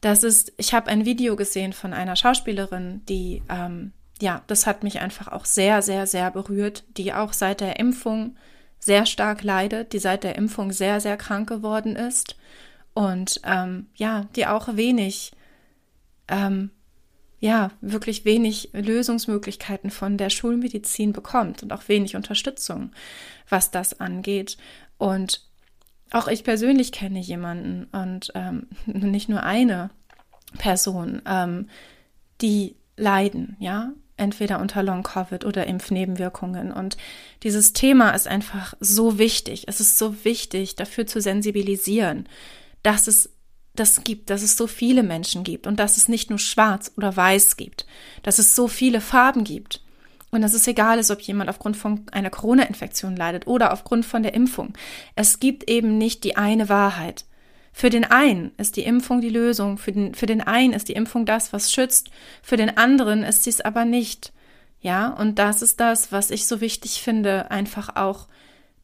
Das 0.00 0.22
ist, 0.22 0.52
ich 0.56 0.74
habe 0.74 0.88
ein 0.88 1.04
Video 1.04 1.34
gesehen 1.34 1.72
von 1.72 1.92
einer 1.92 2.14
Schauspielerin, 2.14 3.02
die, 3.06 3.42
ähm, 3.48 3.92
ja, 4.20 4.42
das 4.46 4.66
hat 4.66 4.84
mich 4.84 5.00
einfach 5.00 5.28
auch 5.28 5.44
sehr, 5.44 5.82
sehr, 5.82 6.06
sehr 6.06 6.30
berührt, 6.30 6.84
die 6.96 7.12
auch 7.12 7.32
seit 7.32 7.60
der 7.60 7.78
Impfung 7.78 8.36
sehr 8.88 9.04
stark 9.04 9.42
leidet, 9.42 9.92
die 9.92 9.98
seit 9.98 10.24
der 10.24 10.36
Impfung 10.36 10.72
sehr, 10.72 10.98
sehr 10.98 11.18
krank 11.18 11.46
geworden 11.46 11.94
ist 11.94 12.36
und 12.94 13.38
ähm, 13.44 13.88
ja, 13.96 14.24
die 14.34 14.46
auch 14.46 14.76
wenig, 14.76 15.32
ähm, 16.26 16.70
ja, 17.38 17.70
wirklich 17.82 18.24
wenig 18.24 18.70
Lösungsmöglichkeiten 18.72 19.90
von 19.90 20.16
der 20.16 20.30
Schulmedizin 20.30 21.12
bekommt 21.12 21.62
und 21.62 21.70
auch 21.74 21.86
wenig 21.88 22.16
Unterstützung, 22.16 22.92
was 23.50 23.70
das 23.70 24.00
angeht. 24.00 24.56
Und 24.96 25.46
auch 26.10 26.26
ich 26.26 26.42
persönlich 26.42 26.90
kenne 26.90 27.20
jemanden 27.20 27.84
und 27.92 28.32
ähm, 28.34 28.68
nicht 28.86 29.28
nur 29.28 29.42
eine 29.42 29.90
Person, 30.56 31.20
ähm, 31.26 31.68
die 32.40 32.74
leiden, 32.96 33.58
ja, 33.60 33.92
entweder 34.18 34.60
unter 34.60 34.82
Long-Covid 34.82 35.44
oder 35.44 35.66
Impfnebenwirkungen. 35.66 36.72
Und 36.72 36.96
dieses 37.42 37.72
Thema 37.72 38.10
ist 38.10 38.28
einfach 38.28 38.74
so 38.80 39.18
wichtig. 39.18 39.64
Es 39.66 39.80
ist 39.80 39.98
so 39.98 40.24
wichtig, 40.24 40.76
dafür 40.76 41.06
zu 41.06 41.20
sensibilisieren, 41.20 42.28
dass 42.82 43.06
es 43.06 43.30
das 43.74 44.02
gibt, 44.04 44.30
dass 44.30 44.42
es 44.42 44.56
so 44.56 44.66
viele 44.66 45.02
Menschen 45.02 45.44
gibt 45.44 45.66
und 45.66 45.78
dass 45.78 45.96
es 45.96 46.08
nicht 46.08 46.30
nur 46.30 46.38
schwarz 46.38 46.92
oder 46.96 47.16
weiß 47.16 47.56
gibt, 47.56 47.86
dass 48.22 48.38
es 48.38 48.56
so 48.56 48.68
viele 48.68 49.00
Farben 49.00 49.44
gibt. 49.44 49.82
Und 50.30 50.42
dass 50.42 50.52
es 50.52 50.66
egal 50.66 50.98
ist, 50.98 51.10
ob 51.10 51.22
jemand 51.22 51.48
aufgrund 51.48 51.76
von 51.76 52.02
einer 52.12 52.28
Corona-Infektion 52.28 53.16
leidet 53.16 53.46
oder 53.46 53.72
aufgrund 53.72 54.04
von 54.04 54.22
der 54.22 54.34
Impfung. 54.34 54.74
Es 55.14 55.40
gibt 55.40 55.70
eben 55.70 55.96
nicht 55.96 56.22
die 56.22 56.36
eine 56.36 56.68
Wahrheit. 56.68 57.24
Für 57.78 57.90
den 57.90 58.02
einen 58.02 58.50
ist 58.56 58.74
die 58.74 58.82
Impfung 58.82 59.20
die 59.20 59.28
Lösung, 59.28 59.78
für 59.78 59.92
den, 59.92 60.12
für 60.12 60.26
den 60.26 60.40
einen 60.40 60.72
ist 60.72 60.88
die 60.88 60.94
Impfung 60.94 61.24
das, 61.24 61.52
was 61.52 61.72
schützt, 61.72 62.10
für 62.42 62.56
den 62.56 62.76
anderen 62.76 63.22
ist 63.22 63.44
sie 63.44 63.50
es 63.50 63.60
aber 63.60 63.84
nicht. 63.84 64.32
Ja, 64.80 65.10
und 65.10 65.38
das 65.38 65.62
ist 65.62 65.78
das, 65.78 66.10
was 66.10 66.32
ich 66.32 66.48
so 66.48 66.60
wichtig 66.60 67.00
finde, 67.00 67.52
einfach 67.52 67.94
auch 67.94 68.26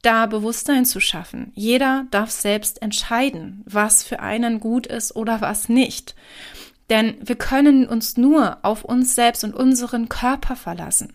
da 0.02 0.26
Bewusstsein 0.26 0.84
zu 0.84 1.00
schaffen. 1.00 1.50
Jeder 1.56 2.06
darf 2.12 2.30
selbst 2.30 2.82
entscheiden, 2.82 3.64
was 3.64 4.04
für 4.04 4.20
einen 4.20 4.60
gut 4.60 4.86
ist 4.86 5.16
oder 5.16 5.40
was 5.40 5.68
nicht. 5.68 6.14
Denn 6.88 7.16
wir 7.20 7.34
können 7.34 7.88
uns 7.88 8.16
nur 8.16 8.58
auf 8.62 8.84
uns 8.84 9.16
selbst 9.16 9.42
und 9.42 9.54
unseren 9.54 10.08
Körper 10.08 10.54
verlassen. 10.54 11.14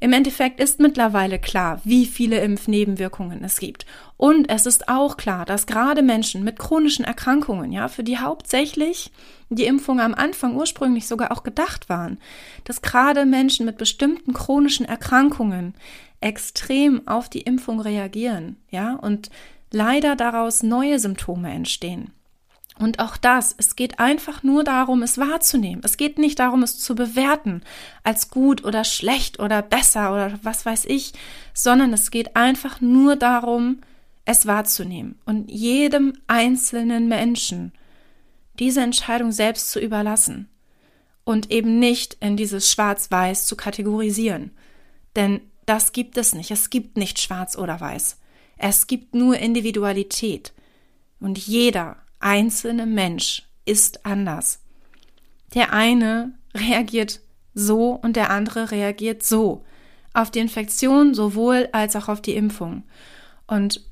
Im 0.00 0.12
Endeffekt 0.12 0.58
ist 0.58 0.80
mittlerweile 0.80 1.38
klar, 1.38 1.80
wie 1.84 2.06
viele 2.06 2.40
Impfnebenwirkungen 2.40 3.44
es 3.44 3.60
gibt. 3.60 3.86
Und 4.20 4.50
es 4.50 4.66
ist 4.66 4.90
auch 4.90 5.16
klar, 5.16 5.46
dass 5.46 5.64
gerade 5.64 6.02
Menschen 6.02 6.44
mit 6.44 6.58
chronischen 6.58 7.06
Erkrankungen, 7.06 7.72
ja, 7.72 7.88
für 7.88 8.04
die 8.04 8.18
hauptsächlich 8.18 9.10
die 9.48 9.64
Impfungen 9.64 10.04
am 10.04 10.12
Anfang 10.12 10.56
ursprünglich 10.56 11.08
sogar 11.08 11.32
auch 11.32 11.42
gedacht 11.42 11.88
waren, 11.88 12.18
dass 12.64 12.82
gerade 12.82 13.24
Menschen 13.24 13.64
mit 13.64 13.78
bestimmten 13.78 14.34
chronischen 14.34 14.84
Erkrankungen 14.84 15.72
extrem 16.20 17.08
auf 17.08 17.30
die 17.30 17.40
Impfung 17.40 17.80
reagieren, 17.80 18.56
ja, 18.68 18.92
und 18.92 19.30
leider 19.70 20.16
daraus 20.16 20.62
neue 20.62 20.98
Symptome 20.98 21.50
entstehen. 21.50 22.12
Und 22.78 22.98
auch 22.98 23.16
das, 23.16 23.54
es 23.56 23.74
geht 23.74 24.00
einfach 24.00 24.42
nur 24.42 24.64
darum, 24.64 25.02
es 25.02 25.16
wahrzunehmen. 25.16 25.80
Es 25.82 25.96
geht 25.96 26.18
nicht 26.18 26.38
darum, 26.40 26.62
es 26.62 26.78
zu 26.78 26.94
bewerten 26.94 27.62
als 28.04 28.28
gut 28.28 28.64
oder 28.64 28.84
schlecht 28.84 29.40
oder 29.40 29.62
besser 29.62 30.12
oder 30.12 30.38
was 30.42 30.66
weiß 30.66 30.84
ich, 30.84 31.14
sondern 31.54 31.94
es 31.94 32.10
geht 32.10 32.36
einfach 32.36 32.82
nur 32.82 33.16
darum, 33.16 33.80
es 34.24 34.46
wahrzunehmen 34.46 35.18
und 35.24 35.50
jedem 35.50 36.12
einzelnen 36.26 37.08
Menschen 37.08 37.72
diese 38.58 38.82
Entscheidung 38.82 39.32
selbst 39.32 39.70
zu 39.70 39.80
überlassen 39.80 40.48
und 41.24 41.50
eben 41.50 41.78
nicht 41.78 42.16
in 42.20 42.36
dieses 42.36 42.70
Schwarz-Weiß 42.70 43.46
zu 43.46 43.56
kategorisieren. 43.56 44.50
Denn 45.16 45.40
das 45.66 45.92
gibt 45.92 46.16
es 46.18 46.34
nicht. 46.34 46.50
Es 46.50 46.70
gibt 46.70 46.96
nicht 46.96 47.20
Schwarz 47.20 47.56
oder 47.56 47.80
Weiß. 47.80 48.18
Es 48.56 48.86
gibt 48.86 49.14
nur 49.14 49.36
Individualität. 49.38 50.52
Und 51.20 51.38
jeder 51.38 51.96
einzelne 52.18 52.86
Mensch 52.86 53.44
ist 53.64 54.04
anders. 54.04 54.60
Der 55.54 55.72
eine 55.72 56.34
reagiert 56.54 57.20
so 57.54 57.92
und 57.92 58.16
der 58.16 58.30
andere 58.30 58.70
reagiert 58.70 59.22
so. 59.22 59.64
Auf 60.12 60.30
die 60.30 60.40
Infektion 60.40 61.14
sowohl 61.14 61.68
als 61.72 61.96
auch 61.96 62.08
auf 62.08 62.20
die 62.20 62.34
Impfung. 62.34 62.82
Und 63.46 63.89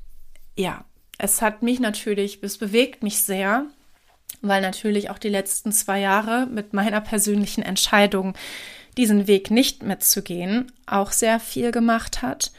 ja, 0.55 0.85
es 1.17 1.41
hat 1.41 1.61
mich 1.61 1.79
natürlich, 1.79 2.39
es 2.41 2.57
bewegt 2.57 3.03
mich 3.03 3.21
sehr, 3.21 3.65
weil 4.41 4.61
natürlich 4.61 5.09
auch 5.09 5.17
die 5.17 5.29
letzten 5.29 5.71
zwei 5.71 5.99
Jahre 5.99 6.47
mit 6.47 6.73
meiner 6.73 7.01
persönlichen 7.01 7.61
Entscheidung, 7.61 8.33
diesen 8.97 9.27
Weg 9.27 9.51
nicht 9.51 9.83
mitzugehen, 9.83 10.71
auch 10.85 11.11
sehr 11.11 11.39
viel 11.39 11.71
gemacht 11.71 12.21
hat. 12.21 12.51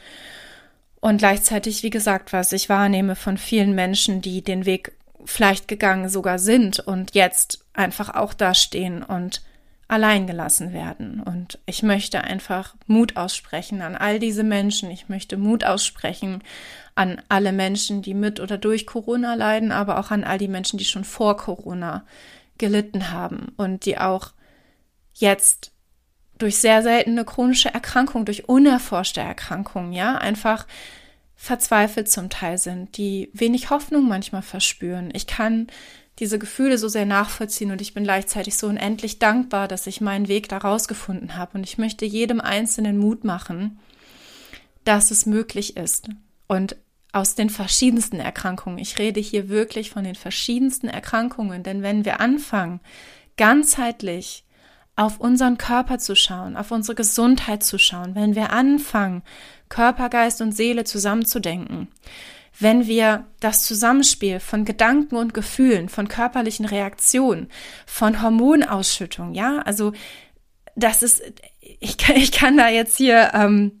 Und 0.99 1.17
gleichzeitig, 1.17 1.83
wie 1.83 1.89
gesagt, 1.89 2.33
was 2.33 2.51
ich 2.51 2.69
wahrnehme 2.69 3.15
von 3.15 3.37
vielen 3.37 3.73
Menschen, 3.73 4.21
die 4.21 4.43
den 4.43 4.65
Weg 4.65 4.93
vielleicht 5.25 5.67
gegangen 5.67 6.09
sogar 6.09 6.39
sind 6.39 6.79
und 6.79 7.15
jetzt 7.15 7.65
einfach 7.73 8.13
auch 8.13 8.33
da 8.33 8.53
stehen 8.53 9.03
und 9.03 9.41
allein 9.87 10.25
gelassen 10.25 10.73
werden. 10.73 11.21
Und 11.21 11.59
ich 11.65 11.83
möchte 11.83 12.23
einfach 12.23 12.75
Mut 12.87 13.17
aussprechen 13.17 13.81
an 13.81 13.95
all 13.95 14.19
diese 14.19 14.43
Menschen. 14.43 14.89
Ich 14.89 15.09
möchte 15.09 15.37
Mut 15.37 15.63
aussprechen 15.63 16.43
an 16.95 17.21
alle 17.29 17.51
Menschen, 17.51 18.01
die 18.01 18.13
mit 18.13 18.39
oder 18.39 18.57
durch 18.57 18.85
Corona 18.85 19.33
leiden, 19.35 19.71
aber 19.71 19.99
auch 19.99 20.11
an 20.11 20.23
all 20.23 20.37
die 20.37 20.47
Menschen, 20.47 20.77
die 20.77 20.85
schon 20.85 21.03
vor 21.03 21.37
Corona 21.37 22.05
gelitten 22.57 23.11
haben 23.11 23.53
und 23.57 23.85
die 23.85 23.97
auch 23.97 24.31
jetzt 25.13 25.71
durch 26.37 26.57
sehr 26.57 26.81
seltene 26.81 27.23
chronische 27.23 27.73
Erkrankungen, 27.73 28.25
durch 28.25 28.49
unerforschte 28.49 29.21
Erkrankungen, 29.21 29.93
ja, 29.93 30.17
einfach 30.17 30.65
verzweifelt 31.35 32.09
zum 32.11 32.29
Teil 32.29 32.57
sind, 32.57 32.97
die 32.97 33.29
wenig 33.33 33.69
Hoffnung 33.69 34.07
manchmal 34.07 34.41
verspüren. 34.43 35.09
Ich 35.13 35.27
kann 35.27 35.67
diese 36.19 36.37
Gefühle 36.37 36.77
so 36.77 36.87
sehr 36.87 37.05
nachvollziehen 37.05 37.71
und 37.71 37.81
ich 37.81 37.95
bin 37.95 38.03
gleichzeitig 38.03 38.55
so 38.57 38.67
unendlich 38.67 39.17
dankbar, 39.17 39.67
dass 39.67 39.87
ich 39.87 40.01
meinen 40.01 40.27
Weg 40.27 40.49
da 40.49 40.59
rausgefunden 40.59 41.35
habe. 41.37 41.57
Und 41.57 41.63
ich 41.63 41.79
möchte 41.79 42.05
jedem 42.05 42.41
Einzelnen 42.41 42.97
Mut 42.99 43.23
machen, 43.23 43.79
dass 44.83 45.09
es 45.09 45.25
möglich 45.25 45.77
ist. 45.77 46.09
Und 46.51 46.75
aus 47.13 47.35
den 47.35 47.49
verschiedensten 47.49 48.19
Erkrankungen. 48.19 48.77
Ich 48.77 48.99
rede 48.99 49.21
hier 49.21 49.47
wirklich 49.47 49.89
von 49.89 50.03
den 50.03 50.15
verschiedensten 50.15 50.89
Erkrankungen, 50.89 51.63
denn 51.63 51.81
wenn 51.81 52.03
wir 52.03 52.19
anfangen, 52.19 52.81
ganzheitlich 53.37 54.43
auf 54.97 55.21
unseren 55.21 55.57
Körper 55.57 55.97
zu 55.97 56.13
schauen, 56.13 56.57
auf 56.57 56.71
unsere 56.71 56.95
Gesundheit 56.95 57.63
zu 57.63 57.77
schauen, 57.77 58.15
wenn 58.15 58.35
wir 58.35 58.51
anfangen, 58.51 59.23
Körper, 59.69 60.09
Geist 60.09 60.41
und 60.41 60.51
Seele 60.51 60.83
zusammenzudenken, 60.83 61.87
wenn 62.59 62.85
wir 62.85 63.27
das 63.39 63.63
Zusammenspiel 63.63 64.41
von 64.41 64.65
Gedanken 64.65 65.15
und 65.15 65.33
Gefühlen, 65.33 65.87
von 65.87 66.09
körperlichen 66.09 66.65
Reaktionen, 66.65 67.47
von 67.85 68.21
Hormonausschüttung, 68.21 69.35
ja, 69.35 69.59
also 69.59 69.93
das 70.75 71.01
ist, 71.01 71.21
ich 71.61 71.97
kann, 71.97 72.17
ich 72.17 72.33
kann 72.33 72.57
da 72.57 72.67
jetzt 72.67 72.97
hier 72.97 73.31
ähm, 73.33 73.80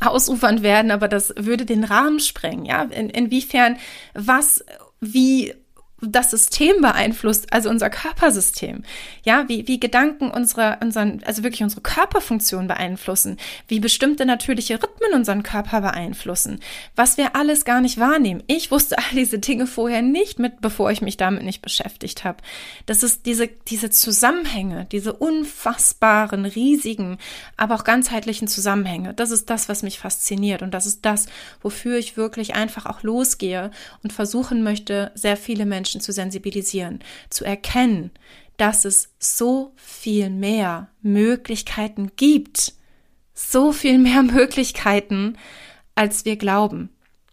ausufernd 0.00 0.62
werden, 0.62 0.90
aber 0.90 1.08
das 1.08 1.32
würde 1.36 1.64
den 1.64 1.84
Rahmen 1.84 2.20
sprengen, 2.20 2.64
ja, 2.64 2.82
In, 2.82 3.10
inwiefern 3.10 3.76
was 4.14 4.64
wie 5.00 5.54
das 6.02 6.30
System 6.30 6.82
beeinflusst, 6.82 7.52
also 7.54 7.70
unser 7.70 7.88
Körpersystem, 7.88 8.82
ja, 9.24 9.48
wie, 9.48 9.66
wie 9.66 9.80
Gedanken 9.80 10.30
unsere, 10.30 10.78
unseren, 10.82 11.22
also 11.24 11.42
wirklich 11.42 11.62
unsere 11.62 11.80
Körperfunktion 11.80 12.66
beeinflussen, 12.66 13.38
wie 13.66 13.80
bestimmte 13.80 14.26
natürliche 14.26 14.74
Rhythmen 14.74 15.14
unseren 15.14 15.42
Körper 15.42 15.80
beeinflussen, 15.80 16.60
was 16.96 17.16
wir 17.16 17.34
alles 17.34 17.64
gar 17.64 17.80
nicht 17.80 17.98
wahrnehmen. 17.98 18.42
Ich 18.46 18.70
wusste 18.70 18.98
all 18.98 19.14
diese 19.14 19.38
Dinge 19.38 19.66
vorher 19.66 20.02
nicht 20.02 20.38
mit, 20.38 20.60
bevor 20.60 20.90
ich 20.90 21.00
mich 21.00 21.16
damit 21.16 21.44
nicht 21.44 21.62
beschäftigt 21.62 22.24
habe. 22.24 22.42
Das 22.84 23.02
ist 23.02 23.24
diese, 23.24 23.48
diese 23.48 23.88
Zusammenhänge, 23.88 24.86
diese 24.92 25.14
unfassbaren, 25.14 26.44
riesigen, 26.44 27.16
aber 27.56 27.74
auch 27.74 27.84
ganzheitlichen 27.84 28.48
Zusammenhänge. 28.48 29.14
Das 29.14 29.30
ist 29.30 29.48
das, 29.48 29.70
was 29.70 29.82
mich 29.82 29.98
fasziniert 29.98 30.60
und 30.60 30.74
das 30.74 30.84
ist 30.84 31.06
das, 31.06 31.24
wofür 31.62 31.96
ich 31.96 32.18
wirklich 32.18 32.54
einfach 32.54 32.84
auch 32.84 33.02
losgehe 33.02 33.70
und 34.02 34.12
versuchen 34.12 34.62
möchte, 34.62 35.10
sehr 35.14 35.38
viele 35.38 35.64
Menschen 35.64 35.85
Menschen 35.86 36.00
zu 36.00 36.12
sensibilisieren, 36.12 36.98
zu 37.30 37.44
erkennen, 37.44 38.10
dass 38.56 38.84
es 38.84 39.14
so 39.20 39.72
viel 39.76 40.30
mehr 40.30 40.88
Möglichkeiten 41.00 42.10
gibt. 42.16 42.72
So 43.34 43.70
viel 43.70 43.98
mehr 43.98 44.22
Möglichkeiten, 44.24 45.38
als 45.94 46.24
wir 46.24 46.36
glauben. 46.36 46.90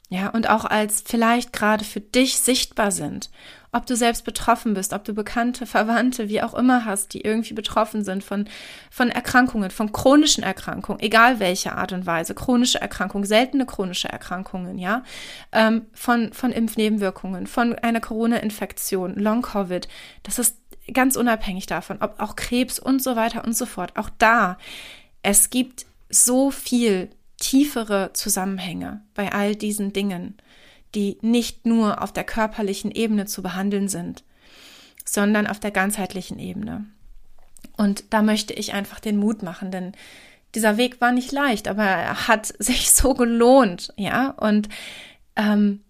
Ja, 0.10 0.30
und 0.30 0.50
auch 0.50 0.66
als 0.66 1.04
vielleicht 1.04 1.52
gerade 1.52 1.84
für 1.84 2.02
dich 2.02 2.38
sichtbar 2.38 2.92
sind. 2.92 3.32
Ob 3.74 3.86
du 3.86 3.96
selbst 3.96 4.24
betroffen 4.24 4.74
bist, 4.76 4.94
ob 4.94 5.04
du 5.04 5.14
Bekannte, 5.14 5.66
Verwandte, 5.66 6.30
wie 6.30 6.42
auch 6.42 6.54
immer 6.54 6.86
hast, 6.86 7.14
die 7.14 7.22
irgendwie 7.22 7.54
betroffen 7.54 8.04
sind 8.04 8.24
von, 8.24 8.48
von 8.92 9.10
Erkrankungen, 9.10 9.72
von 9.72 9.92
chronischen 9.92 10.44
Erkrankungen, 10.44 11.02
egal 11.02 11.40
welche 11.40 11.74
Art 11.74 11.92
und 11.92 12.06
Weise, 12.06 12.36
chronische 12.36 12.80
Erkrankungen, 12.80 13.26
seltene 13.26 13.66
chronische 13.66 14.10
Erkrankungen, 14.10 14.78
ja, 14.78 15.04
ähm, 15.52 15.88
von, 15.94 16.32
von 16.34 16.52
Impfnebenwirkungen, 16.52 17.48
von 17.48 17.74
einer 17.74 18.00
Corona-Infektion, 18.00 19.16
Long-Covid. 19.16 19.88
Das 20.22 20.40
ist 20.40 20.56
ganz 20.94 21.16
unabhängig 21.16 21.66
davon, 21.66 21.98
ob 22.02 22.20
auch 22.20 22.36
Krebs 22.36 22.80
und 22.80 23.02
so 23.02 23.16
weiter 23.16 23.44
und 23.44 23.58
so 23.58 23.66
fort. 23.66 23.98
Auch 23.98 24.10
da, 24.18 24.58
es 25.24 25.50
gibt 25.50 25.86
so 26.10 26.52
viel 26.52 27.10
tiefere 27.38 28.12
Zusammenhänge 28.14 29.02
bei 29.16 29.32
all 29.32 29.56
diesen 29.56 29.94
Dingen, 29.94 30.38
die 30.96 31.18
nicht 31.22 31.66
nur 31.66 32.02
auf 32.02 32.12
der 32.14 32.24
körperlichen 32.24 32.92
Ebene 32.92 33.26
zu 33.26 33.42
behandeln 33.42 33.88
sind, 33.88 34.24
sondern 35.06 35.48
auf 35.48 35.60
der 35.60 35.72
ganzheitlichen 35.72 36.40
Ebene. 36.40 36.86
Und 37.78 38.06
da 38.12 38.22
möchte 38.22 38.54
ich 38.54 38.74
einfach 38.74 39.00
den 39.00 39.18
Mut 39.18 39.44
machen, 39.44 39.72
denn 39.72 39.94
dieser 40.56 40.78
Weg 40.78 41.02
war 41.02 41.12
nicht 41.12 41.32
leicht, 41.32 41.68
aber 41.68 41.84
er 41.84 42.28
hat 42.28 42.46
sich 42.60 42.92
so 42.92 43.14
gelohnt, 43.14 43.94
ja. 43.98 44.30
Und 44.32 44.70
ähm, 45.36 45.82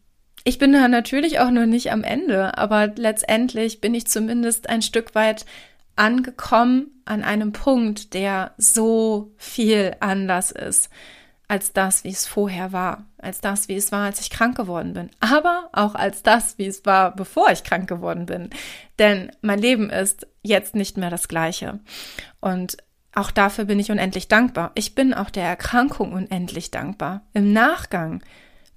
ich 0.43 0.57
bin 0.57 0.73
da 0.73 0.87
natürlich 0.87 1.39
auch 1.39 1.51
noch 1.51 1.65
nicht 1.65 1.91
am 1.91 2.03
Ende, 2.03 2.57
aber 2.57 2.87
letztendlich 2.87 3.81
bin 3.81 3.93
ich 3.93 4.07
zumindest 4.07 4.69
ein 4.69 4.81
Stück 4.81 5.15
weit 5.15 5.45
angekommen 5.95 6.87
an 7.05 7.23
einem 7.23 7.51
Punkt, 7.51 8.13
der 8.13 8.53
so 8.57 9.31
viel 9.37 9.95
anders 9.99 10.51
ist 10.51 10.89
als 11.53 11.71
das, 11.71 12.03
wie 12.03 12.09
es 12.09 12.25
vorher 12.25 12.71
war, 12.71 13.05
als 13.19 13.39
das, 13.39 13.67
wie 13.67 13.75
es 13.75 13.91
war, 13.91 14.05
als 14.05 14.19
ich 14.19 14.31
krank 14.31 14.57
geworden 14.57 14.93
bin, 14.95 15.11
aber 15.19 15.69
auch 15.71 15.93
als 15.93 16.23
das, 16.23 16.57
wie 16.57 16.65
es 16.65 16.83
war, 16.83 17.15
bevor 17.15 17.51
ich 17.51 17.63
krank 17.63 17.87
geworden 17.87 18.25
bin. 18.25 18.49
Denn 18.97 19.31
mein 19.41 19.59
Leben 19.59 19.91
ist 19.91 20.25
jetzt 20.41 20.73
nicht 20.73 20.97
mehr 20.97 21.11
das 21.11 21.27
gleiche. 21.27 21.79
Und 22.41 22.77
auch 23.13 23.29
dafür 23.29 23.65
bin 23.65 23.79
ich 23.79 23.91
unendlich 23.91 24.27
dankbar. 24.27 24.71
Ich 24.73 24.95
bin 24.95 25.13
auch 25.13 25.29
der 25.29 25.43
Erkrankung 25.43 26.13
unendlich 26.13 26.71
dankbar. 26.71 27.21
Im 27.33 27.53
Nachgang 27.53 28.23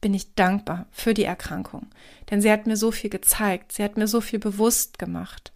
bin 0.02 0.12
ich 0.12 0.34
dankbar 0.34 0.84
für 0.90 1.14
die 1.14 1.24
Erkrankung. 1.24 1.86
Denn 2.30 2.42
sie 2.42 2.52
hat 2.52 2.66
mir 2.66 2.76
so 2.76 2.90
viel 2.90 3.08
gezeigt, 3.08 3.72
sie 3.72 3.84
hat 3.84 3.96
mir 3.96 4.06
so 4.06 4.20
viel 4.20 4.38
bewusst 4.38 4.98
gemacht. 4.98 5.54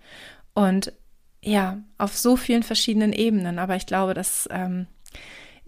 Und 0.55 0.95
ja, 1.43 1.83
auf 1.99 2.17
so 2.17 2.37
vielen 2.37 2.63
verschiedenen 2.63 3.13
Ebenen. 3.13 3.59
Aber 3.59 3.77
ich 3.77 3.85
glaube, 3.85 4.15
das 4.15 4.49
ähm, 4.51 4.87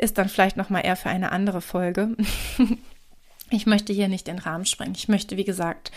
ist 0.03 0.19
dann 0.19 0.29
vielleicht 0.29 0.57
nochmal 0.57 0.85
eher 0.85 0.97
für 0.97 1.09
eine 1.09 1.33
andere 1.33 1.61
Folge. 1.61 2.17
ich 3.51 3.67
möchte 3.67 3.93
hier 3.93 4.09
nicht 4.09 4.27
den 4.27 4.39
Rahmen 4.39 4.67
sprengen. 4.67 4.95
Ich 4.97 5.09
möchte, 5.09 5.37
wie 5.37 5.45
gesagt, 5.45 5.93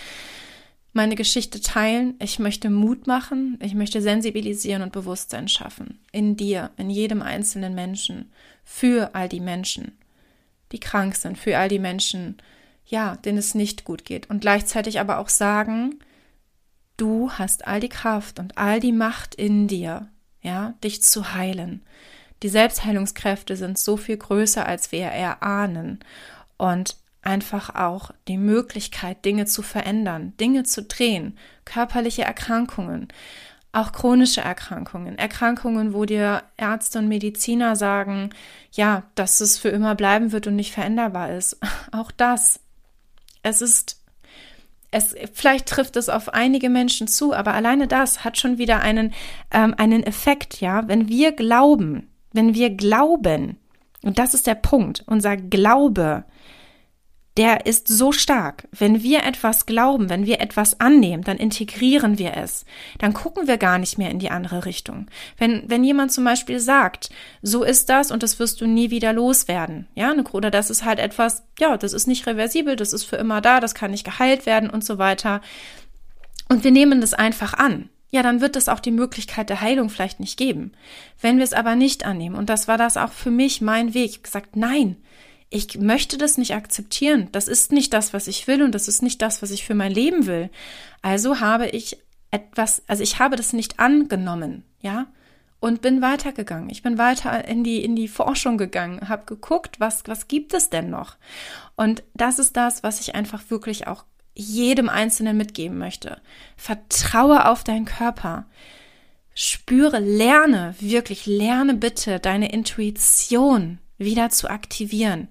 meine 0.94 1.16
Geschichte 1.16 1.60
teilen. 1.60 2.14
Ich 2.20 2.40
möchte 2.40 2.70
Mut 2.70 3.08
machen. 3.08 3.60
Ich 3.62 3.74
möchte 3.74 4.02
sensibilisieren 4.02 4.84
und 4.84 4.94
Bewusstsein 4.94 5.48
schaffen. 5.48 6.00
In 6.12 6.38
dir, 6.38 6.72
in 6.78 6.90
jedem 6.90 7.22
einzelnen 7.22 7.74
Menschen. 7.74 8.32
Für 8.64 9.16
all 9.16 9.28
die 9.28 9.42
Menschen, 9.42 9.98
die 10.72 10.80
krank 10.80 11.16
sind. 11.16 11.38
Für 11.38 11.58
all 11.58 11.68
die 11.68 11.80
Menschen, 11.80 12.38
ja, 12.86 13.16
denen 13.18 13.40
es 13.40 13.56
nicht 13.56 13.86
gut 13.86 14.06
geht. 14.06 14.30
Und 14.30 14.42
gleichzeitig 14.42 15.00
aber 15.00 15.18
auch 15.18 15.30
sagen, 15.30 16.00
du 16.98 17.32
hast 17.32 17.68
all 17.68 17.80
die 17.80 17.90
Kraft 17.90 18.40
und 18.40 18.58
all 18.58 18.80
die 18.80 18.94
Macht 18.94 19.36
in 19.36 19.68
dir, 19.68 20.08
ja, 20.42 20.76
dich 20.84 21.02
zu 21.02 21.34
heilen. 21.34 21.82
Die 22.44 22.50
Selbstheilungskräfte 22.50 23.56
sind 23.56 23.78
so 23.78 23.98
viel 23.98 24.18
größer, 24.18 24.66
als 24.66 24.92
wir 24.92 25.06
erahnen. 25.06 26.00
Und 26.58 26.98
einfach 27.22 27.74
auch 27.76 28.12
die 28.28 28.38
Möglichkeit, 28.38 29.26
Dinge 29.26 29.46
zu 29.46 29.62
verändern, 29.62 30.34
Dinge 30.40 30.64
zu 30.64 30.84
drehen, 30.84 31.38
körperliche 31.66 32.22
Erkrankungen, 32.22 33.08
auch 33.72 33.92
chronische 33.92 34.42
Erkrankungen, 34.42 35.18
Erkrankungen, 35.18 35.94
wo 35.94 36.06
dir 36.06 36.44
Ärzte 36.56 37.00
und 37.00 37.08
Mediziner 37.08 37.76
sagen, 37.76 38.30
ja, 38.72 39.04
dass 39.16 39.42
es 39.42 39.58
für 39.58 39.70
immer 39.70 39.96
bleiben 39.96 40.32
wird 40.32 40.48
und 40.48 40.56
nicht 40.56 40.72
veränderbar 40.72 41.32
ist. 41.34 41.58
Auch 41.92 42.12
das 42.12 42.60
es 43.46 43.62
ist, 43.62 44.02
es, 44.92 45.16
vielleicht 45.34 45.68
trifft 45.68 45.96
es 45.98 46.10
auf 46.10 46.34
einige 46.34 46.70
Menschen 46.70 47.08
zu, 47.08 47.34
aber 47.34 47.54
alleine 47.54 47.88
das 47.88 48.24
hat 48.24 48.38
schon 48.38 48.58
wieder 48.58 48.82
einen, 48.82 49.14
ähm, 49.52 49.76
einen 49.78 50.04
Effekt, 50.04 50.62
ja. 50.62 50.88
Wenn 50.88 51.08
wir 51.08 51.32
glauben, 51.32 52.10
wenn 52.36 52.54
wir 52.54 52.70
glauben, 52.72 53.58
und 54.04 54.20
das 54.20 54.34
ist 54.34 54.48
der 54.48 54.56
Punkt, 54.56 55.04
unser 55.08 55.38
Glaube, 55.38 56.26
der 57.38 57.66
ist 57.66 57.90
so 57.90 58.12
stark. 58.14 58.68
Wenn 58.72 59.04
wir 59.04 59.24
etwas 59.24 59.66
glauben, 59.66 60.10
wenn 60.10 60.26
wir 60.26 60.40
etwas 60.40 60.80
annehmen, 60.80 61.24
dann 61.24 61.38
integrieren 61.38 62.18
wir 62.18 62.38
es. 62.38 62.66
Dann 62.98 63.14
gucken 63.14 63.48
wir 63.48 63.58
gar 63.58 63.78
nicht 63.78 63.98
mehr 63.98 64.10
in 64.10 64.20
die 64.20 64.32
andere 64.32 64.66
Richtung. 64.66 65.08
Wenn, 65.38 65.64
wenn 65.68 65.84
jemand 65.84 66.14
zum 66.14 66.24
Beispiel 66.24 66.60
sagt, 66.60 67.10
so 67.42 67.64
ist 67.64 67.90
das 67.90 68.12
und 68.12 68.24
das 68.24 68.40
wirst 68.40 68.62
du 68.62 68.68
nie 68.68 68.90
wieder 68.90 69.12
loswerden, 69.12 69.88
ja, 69.96 70.14
oder 70.32 70.50
das 70.50 70.70
ist 70.70 70.86
halt 70.86 71.00
etwas, 71.00 71.44
ja, 71.60 71.76
das 71.76 71.92
ist 71.92 72.08
nicht 72.08 72.26
reversibel, 72.26 72.78
das 72.78 72.94
ist 72.94 73.04
für 73.04 73.18
immer 73.18 73.42
da, 73.42 73.60
das 73.60 73.76
kann 73.76 73.92
nicht 73.92 74.06
geheilt 74.06 74.46
werden 74.46 74.70
und 74.70 74.86
so 74.86 74.98
weiter. 74.98 75.42
Und 76.48 76.64
wir 76.64 76.72
nehmen 76.72 77.02
das 77.02 77.14
einfach 77.14 77.54
an. 77.54 77.90
Ja, 78.16 78.24
dann 78.24 78.40
wird 78.40 78.56
es 78.56 78.70
auch 78.70 78.80
die 78.80 78.92
Möglichkeit 78.92 79.50
der 79.50 79.60
Heilung 79.60 79.90
vielleicht 79.90 80.22
nicht 80.22 80.38
geben. 80.38 80.72
Wenn 81.20 81.36
wir 81.36 81.44
es 81.44 81.52
aber 81.52 81.76
nicht 81.76 82.06
annehmen, 82.06 82.38
und 82.38 82.50
das 82.50 82.66
war 82.70 82.78
das 82.78 82.96
auch 82.96 83.12
für 83.12 83.30
mich 83.30 83.60
mein 83.60 83.94
Weg, 83.94 84.12
ich 84.12 84.24
gesagt, 84.24 84.56
nein, 84.56 84.96
ich 85.50 85.78
möchte 85.80 86.18
das 86.18 86.38
nicht 86.38 86.54
akzeptieren. 86.56 87.28
Das 87.34 87.50
ist 87.50 87.74
nicht 87.74 87.92
das, 87.92 88.14
was 88.14 88.30
ich 88.30 88.48
will 88.48 88.64
und 88.64 88.74
das 88.74 88.88
ist 88.88 89.04
nicht 89.04 89.22
das, 89.22 89.42
was 89.42 89.52
ich 89.52 89.66
für 89.66 89.76
mein 89.76 89.92
Leben 89.92 90.28
will. 90.28 90.50
Also 91.02 91.42
habe 91.42 91.68
ich 91.68 91.98
etwas, 92.32 92.84
also 92.88 93.04
ich 93.04 93.20
habe 93.20 93.36
das 93.36 93.52
nicht 93.52 93.82
angenommen, 93.82 94.64
ja, 94.80 95.08
und 95.60 95.82
bin 95.82 96.02
weitergegangen. 96.02 96.70
Ich 96.70 96.84
bin 96.84 96.98
weiter 96.98 97.46
in 97.46 97.66
die 97.66 97.84
in 97.84 97.98
die 97.98 98.08
Forschung 98.08 98.58
gegangen, 98.58 99.10
habe 99.10 99.26
geguckt, 99.26 99.82
was 99.82 100.04
was 100.06 100.30
gibt 100.30 100.54
es 100.54 100.70
denn 100.70 100.90
noch? 100.90 101.18
Und 101.76 102.02
das 102.14 102.40
ist 102.40 102.56
das, 102.56 102.82
was 102.82 103.02
ich 103.02 103.14
einfach 103.14 103.50
wirklich 103.50 103.88
auch 103.88 104.06
jedem 104.36 104.90
Einzelnen 104.90 105.38
mitgeben 105.38 105.78
möchte. 105.78 106.22
Vertraue 106.56 107.48
auf 107.48 107.64
deinen 107.64 107.86
Körper. 107.86 108.46
Spüre, 109.34 110.00
lerne, 110.00 110.76
wirklich 110.80 111.26
lerne 111.26 111.74
bitte 111.74 112.20
deine 112.20 112.52
Intuition 112.52 113.80
wieder 113.98 114.30
zu 114.30 114.50
aktivieren 114.50 115.30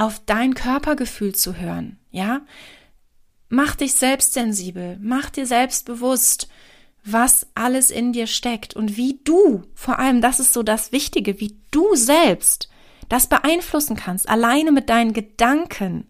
auf 0.00 0.18
dein 0.24 0.54
Körpergefühl 0.54 1.34
zu 1.34 1.56
hören, 1.56 1.98
ja? 2.10 2.40
Mach 3.50 3.76
dich 3.76 3.92
selbst 3.92 4.32
sensibel, 4.32 4.96
mach 4.98 5.28
dir 5.28 5.44
selbst 5.44 5.84
bewusst, 5.84 6.48
was 7.04 7.46
alles 7.54 7.90
in 7.90 8.14
dir 8.14 8.26
steckt 8.26 8.74
und 8.74 8.96
wie 8.96 9.20
du, 9.24 9.62
vor 9.74 9.98
allem 9.98 10.22
das 10.22 10.40
ist 10.40 10.54
so 10.54 10.62
das 10.62 10.92
Wichtige, 10.92 11.38
wie 11.38 11.54
du 11.70 11.94
selbst 11.96 12.70
das 13.10 13.26
beeinflussen 13.26 13.94
kannst, 13.94 14.26
alleine 14.26 14.72
mit 14.72 14.88
deinen 14.88 15.12
Gedanken. 15.12 16.09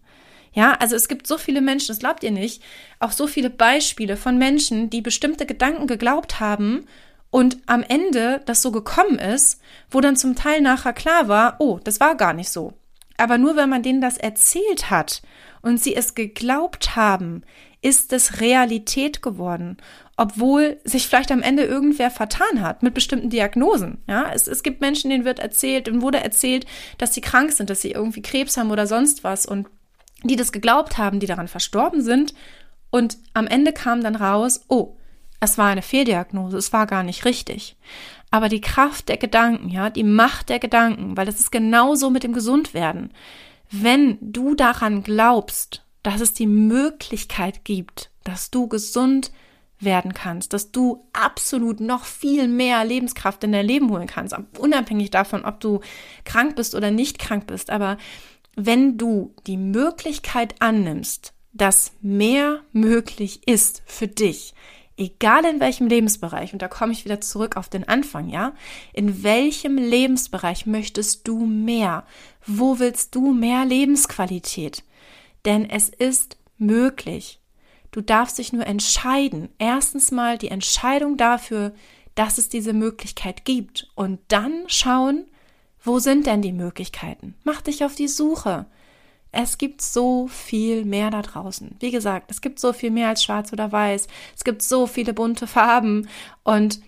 Ja, 0.53 0.73
also 0.73 0.95
es 0.95 1.07
gibt 1.07 1.27
so 1.27 1.37
viele 1.37 1.61
Menschen, 1.61 1.87
das 1.87 1.99
glaubt 1.99 2.23
ihr 2.23 2.31
nicht, 2.31 2.61
auch 2.99 3.11
so 3.11 3.27
viele 3.27 3.49
Beispiele 3.49 4.17
von 4.17 4.37
Menschen, 4.37 4.89
die 4.89 5.01
bestimmte 5.01 5.45
Gedanken 5.45 5.87
geglaubt 5.87 6.39
haben 6.39 6.85
und 7.29 7.57
am 7.65 7.83
Ende 7.83 8.41
das 8.45 8.61
so 8.61 8.71
gekommen 8.71 9.17
ist, 9.17 9.61
wo 9.89 10.01
dann 10.01 10.17
zum 10.17 10.35
Teil 10.35 10.61
nachher 10.61 10.93
klar 10.93 11.29
war, 11.29 11.55
oh, 11.59 11.79
das 11.83 11.99
war 12.01 12.15
gar 12.15 12.33
nicht 12.33 12.49
so. 12.49 12.73
Aber 13.17 13.37
nur 13.37 13.55
wenn 13.55 13.69
man 13.69 13.83
denen 13.83 14.01
das 14.01 14.17
erzählt 14.17 14.89
hat 14.89 15.21
und 15.61 15.81
sie 15.81 15.95
es 15.95 16.15
geglaubt 16.15 16.95
haben, 16.95 17.43
ist 17.81 18.13
es 18.13 18.41
Realität 18.41 19.21
geworden, 19.21 19.77
obwohl 20.17 20.79
sich 20.83 21.07
vielleicht 21.07 21.31
am 21.31 21.41
Ende 21.41 21.63
irgendwer 21.63 22.11
vertan 22.11 22.61
hat 22.61 22.83
mit 22.83 22.93
bestimmten 22.93 23.29
Diagnosen. 23.29 23.99
Ja, 24.07 24.31
es, 24.33 24.47
es 24.47 24.63
gibt 24.63 24.81
Menschen, 24.81 25.09
denen 25.09 25.25
wird 25.25 25.39
erzählt 25.39 25.87
und 25.87 26.01
wurde 26.01 26.19
erzählt, 26.19 26.65
dass 26.97 27.13
sie 27.13 27.21
krank 27.21 27.51
sind, 27.51 27.69
dass 27.69 27.81
sie 27.81 27.91
irgendwie 27.91 28.21
Krebs 28.21 28.57
haben 28.57 28.71
oder 28.71 28.85
sonst 28.85 29.23
was 29.23 29.45
und 29.45 29.67
die 30.23 30.35
das 30.35 30.51
geglaubt 30.51 30.97
haben, 30.97 31.19
die 31.19 31.27
daran 31.27 31.47
verstorben 31.47 32.01
sind. 32.01 32.33
Und 32.89 33.17
am 33.33 33.47
Ende 33.47 33.73
kam 33.73 34.03
dann 34.03 34.15
raus, 34.15 34.65
oh, 34.67 34.97
es 35.39 35.57
war 35.57 35.69
eine 35.69 35.81
Fehldiagnose, 35.81 36.57
es 36.57 36.71
war 36.71 36.85
gar 36.85 37.03
nicht 37.03 37.25
richtig. 37.25 37.75
Aber 38.29 38.47
die 38.47 38.61
Kraft 38.61 39.09
der 39.09 39.17
Gedanken, 39.17 39.69
ja, 39.69 39.89
die 39.89 40.03
Macht 40.03 40.49
der 40.49 40.59
Gedanken, 40.59 41.17
weil 41.17 41.25
das 41.25 41.39
ist 41.39 41.51
genauso 41.51 42.09
mit 42.09 42.23
dem 42.23 42.33
Gesundwerden. 42.33 43.11
Wenn 43.69 44.17
du 44.21 44.55
daran 44.55 45.03
glaubst, 45.03 45.83
dass 46.03 46.21
es 46.21 46.33
die 46.33 46.47
Möglichkeit 46.47 47.65
gibt, 47.65 48.09
dass 48.23 48.51
du 48.51 48.67
gesund 48.67 49.31
werden 49.79 50.13
kannst, 50.13 50.53
dass 50.53 50.71
du 50.71 51.07
absolut 51.11 51.79
noch 51.79 52.05
viel 52.05 52.47
mehr 52.47 52.85
Lebenskraft 52.85 53.43
in 53.43 53.51
dein 53.51 53.65
Leben 53.65 53.89
holen 53.89 54.07
kannst, 54.07 54.35
unabhängig 54.59 55.09
davon, 55.09 55.43
ob 55.43 55.59
du 55.59 55.79
krank 56.23 56.55
bist 56.55 56.75
oder 56.75 56.91
nicht 56.91 57.17
krank 57.17 57.47
bist. 57.47 57.71
Aber 57.71 57.97
wenn 58.55 58.97
du 58.97 59.33
die 59.47 59.57
Möglichkeit 59.57 60.55
annimmst, 60.59 61.33
dass 61.53 61.93
mehr 62.01 62.61
möglich 62.71 63.47
ist 63.47 63.83
für 63.85 64.07
dich, 64.07 64.53
egal 64.97 65.45
in 65.45 65.59
welchem 65.59 65.87
Lebensbereich, 65.87 66.53
und 66.53 66.61
da 66.61 66.67
komme 66.67 66.93
ich 66.93 67.05
wieder 67.05 67.21
zurück 67.21 67.57
auf 67.57 67.69
den 67.69 67.87
Anfang, 67.87 68.29
ja, 68.29 68.53
in 68.93 69.23
welchem 69.23 69.77
Lebensbereich 69.77 70.65
möchtest 70.65 71.27
du 71.27 71.45
mehr? 71.45 72.05
Wo 72.45 72.79
willst 72.79 73.15
du 73.15 73.33
mehr 73.33 73.65
Lebensqualität? 73.65 74.83
Denn 75.45 75.69
es 75.69 75.89
ist 75.89 76.37
möglich. 76.57 77.39
Du 77.91 78.01
darfst 78.01 78.37
dich 78.37 78.53
nur 78.53 78.65
entscheiden. 78.65 79.49
Erstens 79.57 80.11
mal 80.11 80.37
die 80.37 80.49
Entscheidung 80.49 81.17
dafür, 81.17 81.73
dass 82.15 82.37
es 82.37 82.47
diese 82.47 82.73
Möglichkeit 82.73 83.43
gibt 83.43 83.89
und 83.95 84.19
dann 84.27 84.63
schauen, 84.67 85.25
wo 85.83 85.99
sind 85.99 86.27
denn 86.27 86.41
die 86.41 86.51
Möglichkeiten? 86.51 87.35
Mach 87.43 87.61
dich 87.61 87.83
auf 87.83 87.95
die 87.95 88.07
Suche. 88.07 88.65
Es 89.31 89.57
gibt 89.57 89.81
so 89.81 90.27
viel 90.27 90.83
mehr 90.83 91.09
da 91.09 91.21
draußen. 91.21 91.75
Wie 91.79 91.91
gesagt, 91.91 92.29
es 92.29 92.41
gibt 92.41 92.59
so 92.59 92.73
viel 92.73 92.91
mehr 92.91 93.09
als 93.09 93.23
schwarz 93.23 93.53
oder 93.53 93.71
weiß. 93.71 94.07
Es 94.35 94.43
gibt 94.43 94.61
so 94.61 94.87
viele 94.87 95.13
bunte 95.13 95.47
Farben 95.47 96.09
und 96.43 96.81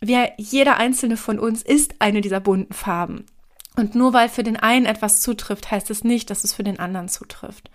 wir, 0.00 0.32
jeder 0.36 0.76
einzelne 0.76 1.16
von 1.16 1.38
uns 1.40 1.62
ist 1.62 1.96
eine 1.98 2.20
dieser 2.20 2.40
bunten 2.40 2.72
Farben. 2.72 3.26
Und 3.76 3.94
nur 3.94 4.12
weil 4.12 4.28
für 4.28 4.42
den 4.42 4.56
einen 4.56 4.86
etwas 4.86 5.22
zutrifft, 5.22 5.70
heißt 5.70 5.90
es 5.90 6.04
nicht, 6.04 6.30
dass 6.30 6.44
es 6.44 6.54
für 6.54 6.64
den 6.64 6.78
anderen 6.78 7.08
zutrifft. 7.08 7.70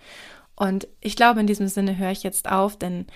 Und 0.56 0.86
ich 1.00 1.16
glaube, 1.16 1.40
in 1.40 1.46
diesem 1.46 1.68
Sinne 1.68 1.98
höre 1.98 2.10
ich 2.10 2.22
jetzt 2.22 2.50
auf, 2.50 2.78
denn 2.78 3.06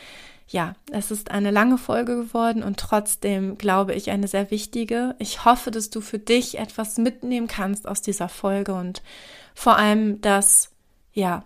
ja, 0.51 0.74
es 0.90 1.11
ist 1.11 1.30
eine 1.30 1.51
lange 1.51 1.76
Folge 1.76 2.16
geworden 2.16 2.62
und 2.62 2.80
trotzdem 2.80 3.59
glaube 3.59 3.94
ich 3.94 4.11
eine 4.11 4.28
sehr 4.28 4.51
wichtige. 4.51 5.14
Ich 5.18 5.44
hoffe, 5.44 5.70
dass 5.70 5.90
du 5.90 6.01
für 6.01 6.18
dich 6.18 6.59
etwas 6.59 6.96
mitnehmen 6.96 7.49
kannst 7.49 7.86
aus 7.86 8.01
dieser 8.01 8.30
Folge 8.30 8.72
und 8.72 9.03
vor 9.55 9.76
allem, 9.76 10.22
dass, 10.22 10.70
ja, 11.12 11.44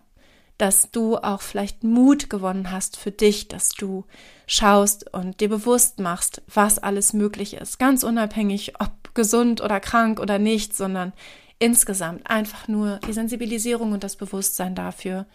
dass 0.57 0.93
du 0.93 1.17
auch 1.17 1.43
vielleicht 1.43 1.83
Mut 1.83 2.31
gewonnen 2.31 2.71
hast 2.71 2.97
für 2.97 3.11
dich, 3.11 3.49
dass 3.49 3.71
du 3.71 4.05
schaust 4.47 5.13
und 5.13 5.41
dir 5.41 5.49
bewusst 5.49 5.99
machst, 5.99 6.43
was 6.47 6.79
alles 6.79 7.13
möglich 7.13 7.55
ist. 7.55 7.81
Ganz 7.81 8.05
unabhängig, 8.05 8.75
ob 8.81 9.15
gesund 9.15 9.61
oder 9.61 9.81
krank 9.81 10.21
oder 10.21 10.39
nicht, 10.39 10.77
sondern 10.77 11.13
insgesamt 11.59 12.31
einfach 12.31 12.69
nur 12.69 12.99
die 12.99 13.13
Sensibilisierung 13.13 13.93
und 13.93 14.05
das 14.05 14.15
Bewusstsein 14.15 14.77
dafür, 14.77 15.27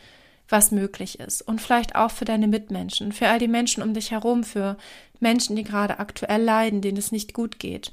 was 0.49 0.71
möglich 0.71 1.19
ist. 1.19 1.41
Und 1.41 1.61
vielleicht 1.61 1.95
auch 1.95 2.11
für 2.11 2.25
deine 2.25 2.47
Mitmenschen, 2.47 3.11
für 3.11 3.27
all 3.27 3.39
die 3.39 3.47
Menschen 3.47 3.83
um 3.83 3.93
dich 3.93 4.11
herum, 4.11 4.43
für 4.43 4.77
Menschen, 5.19 5.55
die 5.55 5.63
gerade 5.63 5.99
aktuell 5.99 6.41
leiden, 6.41 6.81
denen 6.81 6.97
es 6.97 7.11
nicht 7.11 7.33
gut 7.33 7.59
geht. 7.59 7.91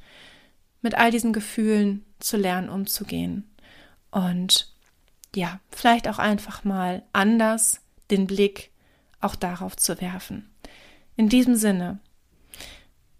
Mit 0.82 0.94
all 0.94 1.10
diesen 1.10 1.32
Gefühlen 1.32 2.04
zu 2.20 2.36
lernen, 2.36 2.68
umzugehen. 2.68 3.50
Und 4.10 4.72
ja, 5.34 5.60
vielleicht 5.70 6.08
auch 6.08 6.18
einfach 6.18 6.64
mal 6.64 7.02
anders 7.12 7.80
den 8.10 8.26
Blick 8.26 8.70
auch 9.20 9.34
darauf 9.34 9.76
zu 9.76 10.00
werfen. 10.00 10.50
In 11.16 11.28
diesem 11.28 11.56
Sinne, 11.56 11.98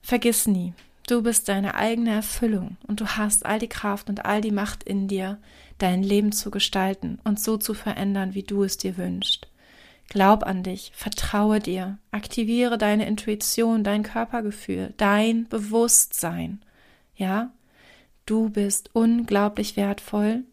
vergiss 0.02 0.46
nie, 0.46 0.74
du 1.08 1.22
bist 1.22 1.48
deine 1.48 1.74
eigene 1.74 2.10
Erfüllung 2.10 2.76
und 2.86 3.00
du 3.00 3.06
hast 3.06 3.46
all 3.46 3.58
die 3.58 3.68
Kraft 3.68 4.08
und 4.08 4.24
all 4.24 4.40
die 4.40 4.50
Macht 4.50 4.82
in 4.84 5.08
dir, 5.08 5.38
dein 5.78 6.02
Leben 6.02 6.32
zu 6.32 6.50
gestalten 6.50 7.18
und 7.24 7.40
so 7.40 7.56
zu 7.56 7.74
verändern, 7.74 8.34
wie 8.34 8.42
du 8.42 8.62
es 8.62 8.76
dir 8.76 8.96
wünschst. 8.96 9.48
Glaub 10.08 10.44
an 10.44 10.62
dich, 10.62 10.92
vertraue 10.94 11.60
dir, 11.60 11.98
aktiviere 12.10 12.78
deine 12.78 13.06
Intuition, 13.06 13.84
dein 13.84 14.02
Körpergefühl, 14.02 14.94
dein 14.96 15.48
Bewusstsein. 15.48 16.62
Ja, 17.16 17.52
du 18.26 18.50
bist 18.50 18.90
unglaublich 18.92 19.76
wertvoll 19.76 20.44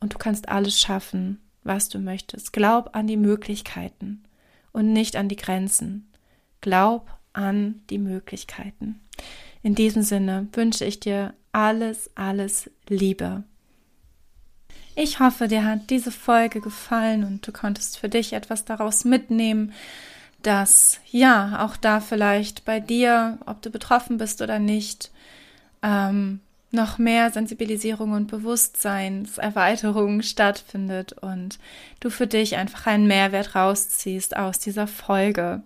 und 0.00 0.14
du 0.14 0.18
kannst 0.18 0.48
alles 0.48 0.80
schaffen, 0.80 1.40
was 1.62 1.88
du 1.88 1.98
möchtest. 1.98 2.52
Glaub 2.52 2.96
an 2.96 3.06
die 3.06 3.18
Möglichkeiten 3.18 4.24
und 4.72 4.92
nicht 4.92 5.16
an 5.16 5.28
die 5.28 5.36
Grenzen. 5.36 6.08
Glaub 6.60 7.08
an 7.32 7.82
die 7.90 7.98
Möglichkeiten. 7.98 9.00
In 9.62 9.74
diesem 9.74 10.02
Sinne 10.02 10.48
wünsche 10.52 10.84
ich 10.84 11.00
dir 11.00 11.34
alles, 11.52 12.10
alles 12.14 12.70
Liebe. 12.88 13.44
Ich 15.02 15.18
hoffe, 15.18 15.48
dir 15.48 15.64
hat 15.64 15.88
diese 15.88 16.12
Folge 16.12 16.60
gefallen 16.60 17.24
und 17.24 17.46
du 17.46 17.52
konntest 17.52 17.98
für 17.98 18.10
dich 18.10 18.34
etwas 18.34 18.66
daraus 18.66 19.06
mitnehmen, 19.06 19.72
dass 20.42 21.00
ja, 21.10 21.64
auch 21.64 21.78
da 21.78 22.00
vielleicht 22.00 22.66
bei 22.66 22.80
dir, 22.80 23.38
ob 23.46 23.62
du 23.62 23.70
betroffen 23.70 24.18
bist 24.18 24.42
oder 24.42 24.58
nicht, 24.58 25.10
ähm, 25.82 26.40
noch 26.70 26.98
mehr 26.98 27.30
Sensibilisierung 27.30 28.12
und 28.12 28.26
Bewusstseinserweiterung 28.26 30.20
stattfindet 30.22 31.14
und 31.14 31.58
du 32.00 32.10
für 32.10 32.26
dich 32.26 32.56
einfach 32.56 32.86
einen 32.86 33.06
Mehrwert 33.06 33.54
rausziehst 33.54 34.36
aus 34.36 34.58
dieser 34.58 34.86
Folge. 34.86 35.62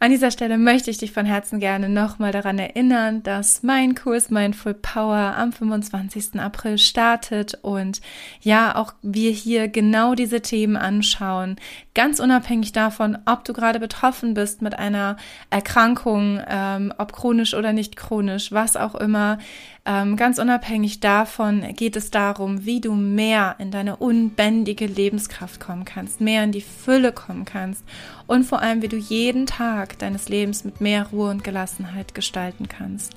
An 0.00 0.12
dieser 0.12 0.30
Stelle 0.30 0.58
möchte 0.58 0.92
ich 0.92 0.98
dich 0.98 1.10
von 1.10 1.26
Herzen 1.26 1.58
gerne 1.58 1.88
nochmal 1.88 2.30
daran 2.30 2.56
erinnern, 2.60 3.24
dass 3.24 3.64
mein 3.64 3.96
Kurs 3.96 4.30
Mindful 4.30 4.74
Power 4.74 5.34
am 5.36 5.52
25. 5.52 6.38
April 6.38 6.78
startet 6.78 7.58
und 7.62 8.00
ja, 8.40 8.76
auch 8.76 8.94
wir 9.02 9.32
hier 9.32 9.66
genau 9.66 10.14
diese 10.14 10.40
Themen 10.40 10.76
anschauen, 10.76 11.56
ganz 11.98 12.20
unabhängig 12.20 12.70
davon, 12.70 13.18
ob 13.26 13.42
du 13.42 13.52
gerade 13.52 13.80
betroffen 13.80 14.32
bist 14.32 14.62
mit 14.62 14.78
einer 14.78 15.16
Erkrankung, 15.50 16.40
ähm, 16.48 16.94
ob 16.96 17.12
chronisch 17.12 17.54
oder 17.54 17.72
nicht 17.72 17.96
chronisch, 17.96 18.52
was 18.52 18.76
auch 18.76 18.94
immer. 18.94 19.38
Ähm, 19.84 20.14
ganz 20.14 20.38
unabhängig 20.38 21.00
davon 21.00 21.74
geht 21.74 21.96
es 21.96 22.12
darum, 22.12 22.64
wie 22.64 22.80
du 22.80 22.94
mehr 22.94 23.56
in 23.58 23.72
deine 23.72 23.96
unbändige 23.96 24.86
Lebenskraft 24.86 25.58
kommen 25.58 25.84
kannst, 25.84 26.20
mehr 26.20 26.44
in 26.44 26.52
die 26.52 26.60
Fülle 26.60 27.10
kommen 27.10 27.44
kannst 27.44 27.82
und 28.28 28.44
vor 28.44 28.62
allem, 28.62 28.80
wie 28.80 28.88
du 28.88 28.96
jeden 28.96 29.46
Tag 29.46 29.98
deines 29.98 30.28
Lebens 30.28 30.62
mit 30.62 30.80
mehr 30.80 31.08
Ruhe 31.08 31.30
und 31.30 31.42
Gelassenheit 31.42 32.14
gestalten 32.14 32.68
kannst. 32.68 33.16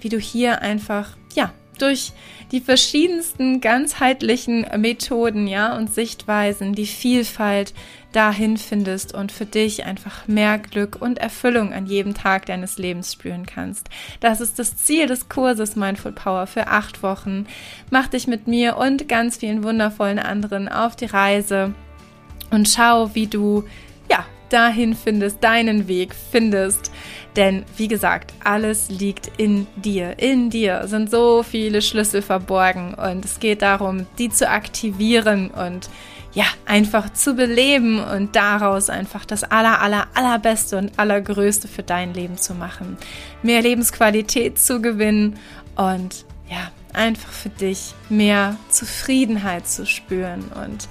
Wie 0.00 0.08
du 0.08 0.18
hier 0.18 0.62
einfach, 0.62 1.16
ja, 1.36 1.52
durch 1.78 2.12
die 2.52 2.60
verschiedensten 2.60 3.60
ganzheitlichen 3.60 4.66
Methoden, 4.78 5.46
ja, 5.46 5.76
und 5.76 5.92
Sichtweisen, 5.92 6.74
die 6.74 6.86
Vielfalt 6.86 7.74
dahin 8.12 8.56
findest 8.56 9.14
und 9.14 9.32
für 9.32 9.44
dich 9.44 9.84
einfach 9.84 10.26
mehr 10.26 10.58
Glück 10.58 10.96
und 11.00 11.18
Erfüllung 11.18 11.72
an 11.72 11.86
jedem 11.86 12.14
Tag 12.14 12.46
deines 12.46 12.78
Lebens 12.78 13.12
spüren 13.12 13.44
kannst. 13.44 13.88
Das 14.20 14.40
ist 14.40 14.58
das 14.58 14.76
Ziel 14.76 15.06
des 15.06 15.28
Kurses 15.28 15.76
Mindful 15.76 16.12
Power 16.12 16.46
für 16.46 16.68
acht 16.68 17.02
Wochen. 17.02 17.46
Mach 17.90 18.06
dich 18.06 18.26
mit 18.26 18.46
mir 18.46 18.76
und 18.78 19.08
ganz 19.08 19.36
vielen 19.36 19.62
wundervollen 19.62 20.18
anderen 20.18 20.68
auf 20.68 20.96
die 20.96 21.06
Reise 21.06 21.74
und 22.50 22.68
schau, 22.68 23.14
wie 23.14 23.26
du, 23.26 23.64
ja, 24.10 24.24
dahin 24.48 24.94
findest, 24.94 25.42
deinen 25.42 25.88
Weg 25.88 26.14
findest. 26.14 26.92
Denn 27.36 27.64
wie 27.76 27.88
gesagt, 27.88 28.32
alles 28.42 28.88
liegt 28.88 29.30
in 29.36 29.66
dir. 29.76 30.18
In 30.18 30.48
dir 30.48 30.88
sind 30.88 31.10
so 31.10 31.42
viele 31.42 31.82
Schlüssel 31.82 32.22
verborgen 32.22 32.94
und 32.94 33.24
es 33.24 33.38
geht 33.38 33.62
darum, 33.62 34.06
die 34.18 34.30
zu 34.30 34.48
aktivieren 34.48 35.50
und 35.50 35.90
ja, 36.32 36.44
einfach 36.66 37.12
zu 37.14 37.34
beleben 37.34 37.98
und 37.98 38.36
daraus 38.36 38.90
einfach 38.90 39.24
das 39.24 39.42
aller, 39.42 39.80
aller, 39.80 40.06
allerbeste 40.14 40.76
und 40.76 40.98
allergrößte 40.98 41.66
für 41.66 41.82
dein 41.82 42.12
Leben 42.12 42.36
zu 42.36 42.54
machen. 42.54 42.98
Mehr 43.42 43.62
Lebensqualität 43.62 44.58
zu 44.58 44.82
gewinnen 44.82 45.38
und 45.76 46.26
ja, 46.50 46.70
einfach 46.92 47.30
für 47.30 47.48
dich 47.48 47.94
mehr 48.08 48.56
Zufriedenheit 48.68 49.66
zu 49.66 49.86
spüren 49.86 50.44
und 50.62 50.88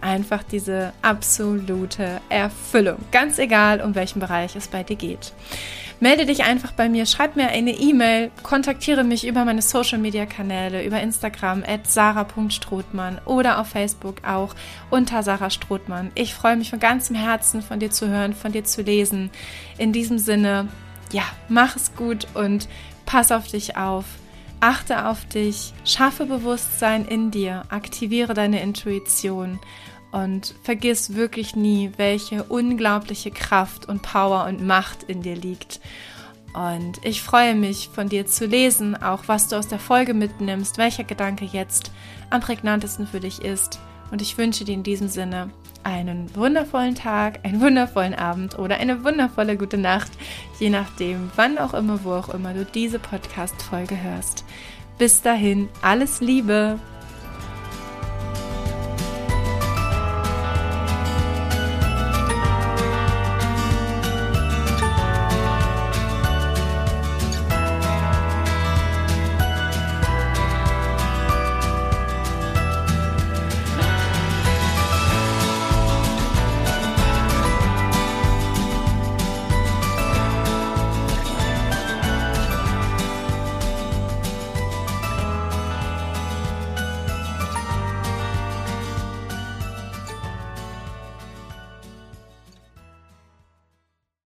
einfach 0.00 0.42
diese 0.42 0.92
absolute 1.02 2.20
Erfüllung. 2.28 2.98
Ganz 3.12 3.38
egal, 3.38 3.80
um 3.80 3.94
welchen 3.94 4.20
Bereich 4.20 4.56
es 4.56 4.68
bei 4.68 4.82
dir 4.82 4.96
geht. 4.96 5.32
Melde 5.98 6.26
dich 6.26 6.44
einfach 6.44 6.72
bei 6.72 6.90
mir, 6.90 7.06
schreib 7.06 7.36
mir 7.36 7.48
eine 7.48 7.70
E-Mail, 7.70 8.30
kontaktiere 8.42 9.02
mich 9.02 9.26
über 9.26 9.46
meine 9.46 9.62
Social 9.62 9.98
Media 9.98 10.26
Kanäle, 10.26 10.84
über 10.84 11.00
Instagram 11.00 11.64
at 11.66 11.86
sarah.strothmann 11.86 13.18
oder 13.24 13.58
auf 13.58 13.68
Facebook 13.68 14.16
auch 14.26 14.54
unter 14.90 15.22
Sarah 15.22 15.48
Strothmann. 15.48 16.10
Ich 16.14 16.34
freue 16.34 16.56
mich 16.56 16.68
von 16.68 16.80
ganzem 16.80 17.16
Herzen 17.16 17.62
von 17.62 17.80
dir 17.80 17.90
zu 17.90 18.08
hören, 18.08 18.34
von 18.34 18.52
dir 18.52 18.64
zu 18.64 18.82
lesen. 18.82 19.30
In 19.78 19.94
diesem 19.94 20.18
Sinne, 20.18 20.68
ja, 21.12 21.22
mach 21.48 21.76
es 21.76 21.96
gut 21.96 22.26
und 22.34 22.68
pass 23.06 23.32
auf 23.32 23.48
dich 23.48 23.78
auf. 23.78 24.04
Achte 24.60 25.06
auf 25.06 25.24
dich, 25.26 25.72
schaffe 25.84 26.26
Bewusstsein 26.26 27.04
in 27.04 27.30
dir, 27.30 27.64
aktiviere 27.68 28.34
deine 28.34 28.62
Intuition 28.62 29.58
und 30.12 30.54
vergiss 30.62 31.14
wirklich 31.14 31.56
nie, 31.56 31.92
welche 31.98 32.44
unglaubliche 32.44 33.30
Kraft 33.30 33.86
und 33.86 34.02
Power 34.02 34.46
und 34.46 34.66
Macht 34.66 35.02
in 35.04 35.22
dir 35.22 35.36
liegt. 35.36 35.80
Und 36.54 37.04
ich 37.04 37.22
freue 37.22 37.54
mich, 37.54 37.90
von 37.92 38.08
dir 38.08 38.26
zu 38.26 38.46
lesen, 38.46 38.96
auch 38.96 39.24
was 39.26 39.48
du 39.48 39.56
aus 39.56 39.68
der 39.68 39.78
Folge 39.78 40.14
mitnimmst, 40.14 40.78
welcher 40.78 41.04
Gedanke 41.04 41.44
jetzt 41.44 41.92
am 42.30 42.40
prägnantesten 42.40 43.06
für 43.06 43.20
dich 43.20 43.42
ist. 43.42 43.78
Und 44.10 44.22
ich 44.22 44.38
wünsche 44.38 44.64
dir 44.64 44.72
in 44.72 44.82
diesem 44.82 45.08
Sinne 45.08 45.50
einen 45.86 46.34
wundervollen 46.34 46.96
Tag, 46.96 47.38
einen 47.44 47.60
wundervollen 47.60 48.14
Abend 48.14 48.58
oder 48.58 48.78
eine 48.78 49.04
wundervolle 49.04 49.56
gute 49.56 49.78
Nacht, 49.78 50.10
je 50.58 50.68
nachdem, 50.68 51.30
wann 51.36 51.58
auch 51.58 51.74
immer, 51.74 52.02
wo 52.02 52.12
auch 52.12 52.28
immer 52.28 52.52
du 52.54 52.64
diese 52.64 52.98
Podcast-Folge 52.98 54.02
hörst. 54.02 54.44
Bis 54.98 55.22
dahin, 55.22 55.68
alles 55.82 56.20
Liebe! 56.20 56.80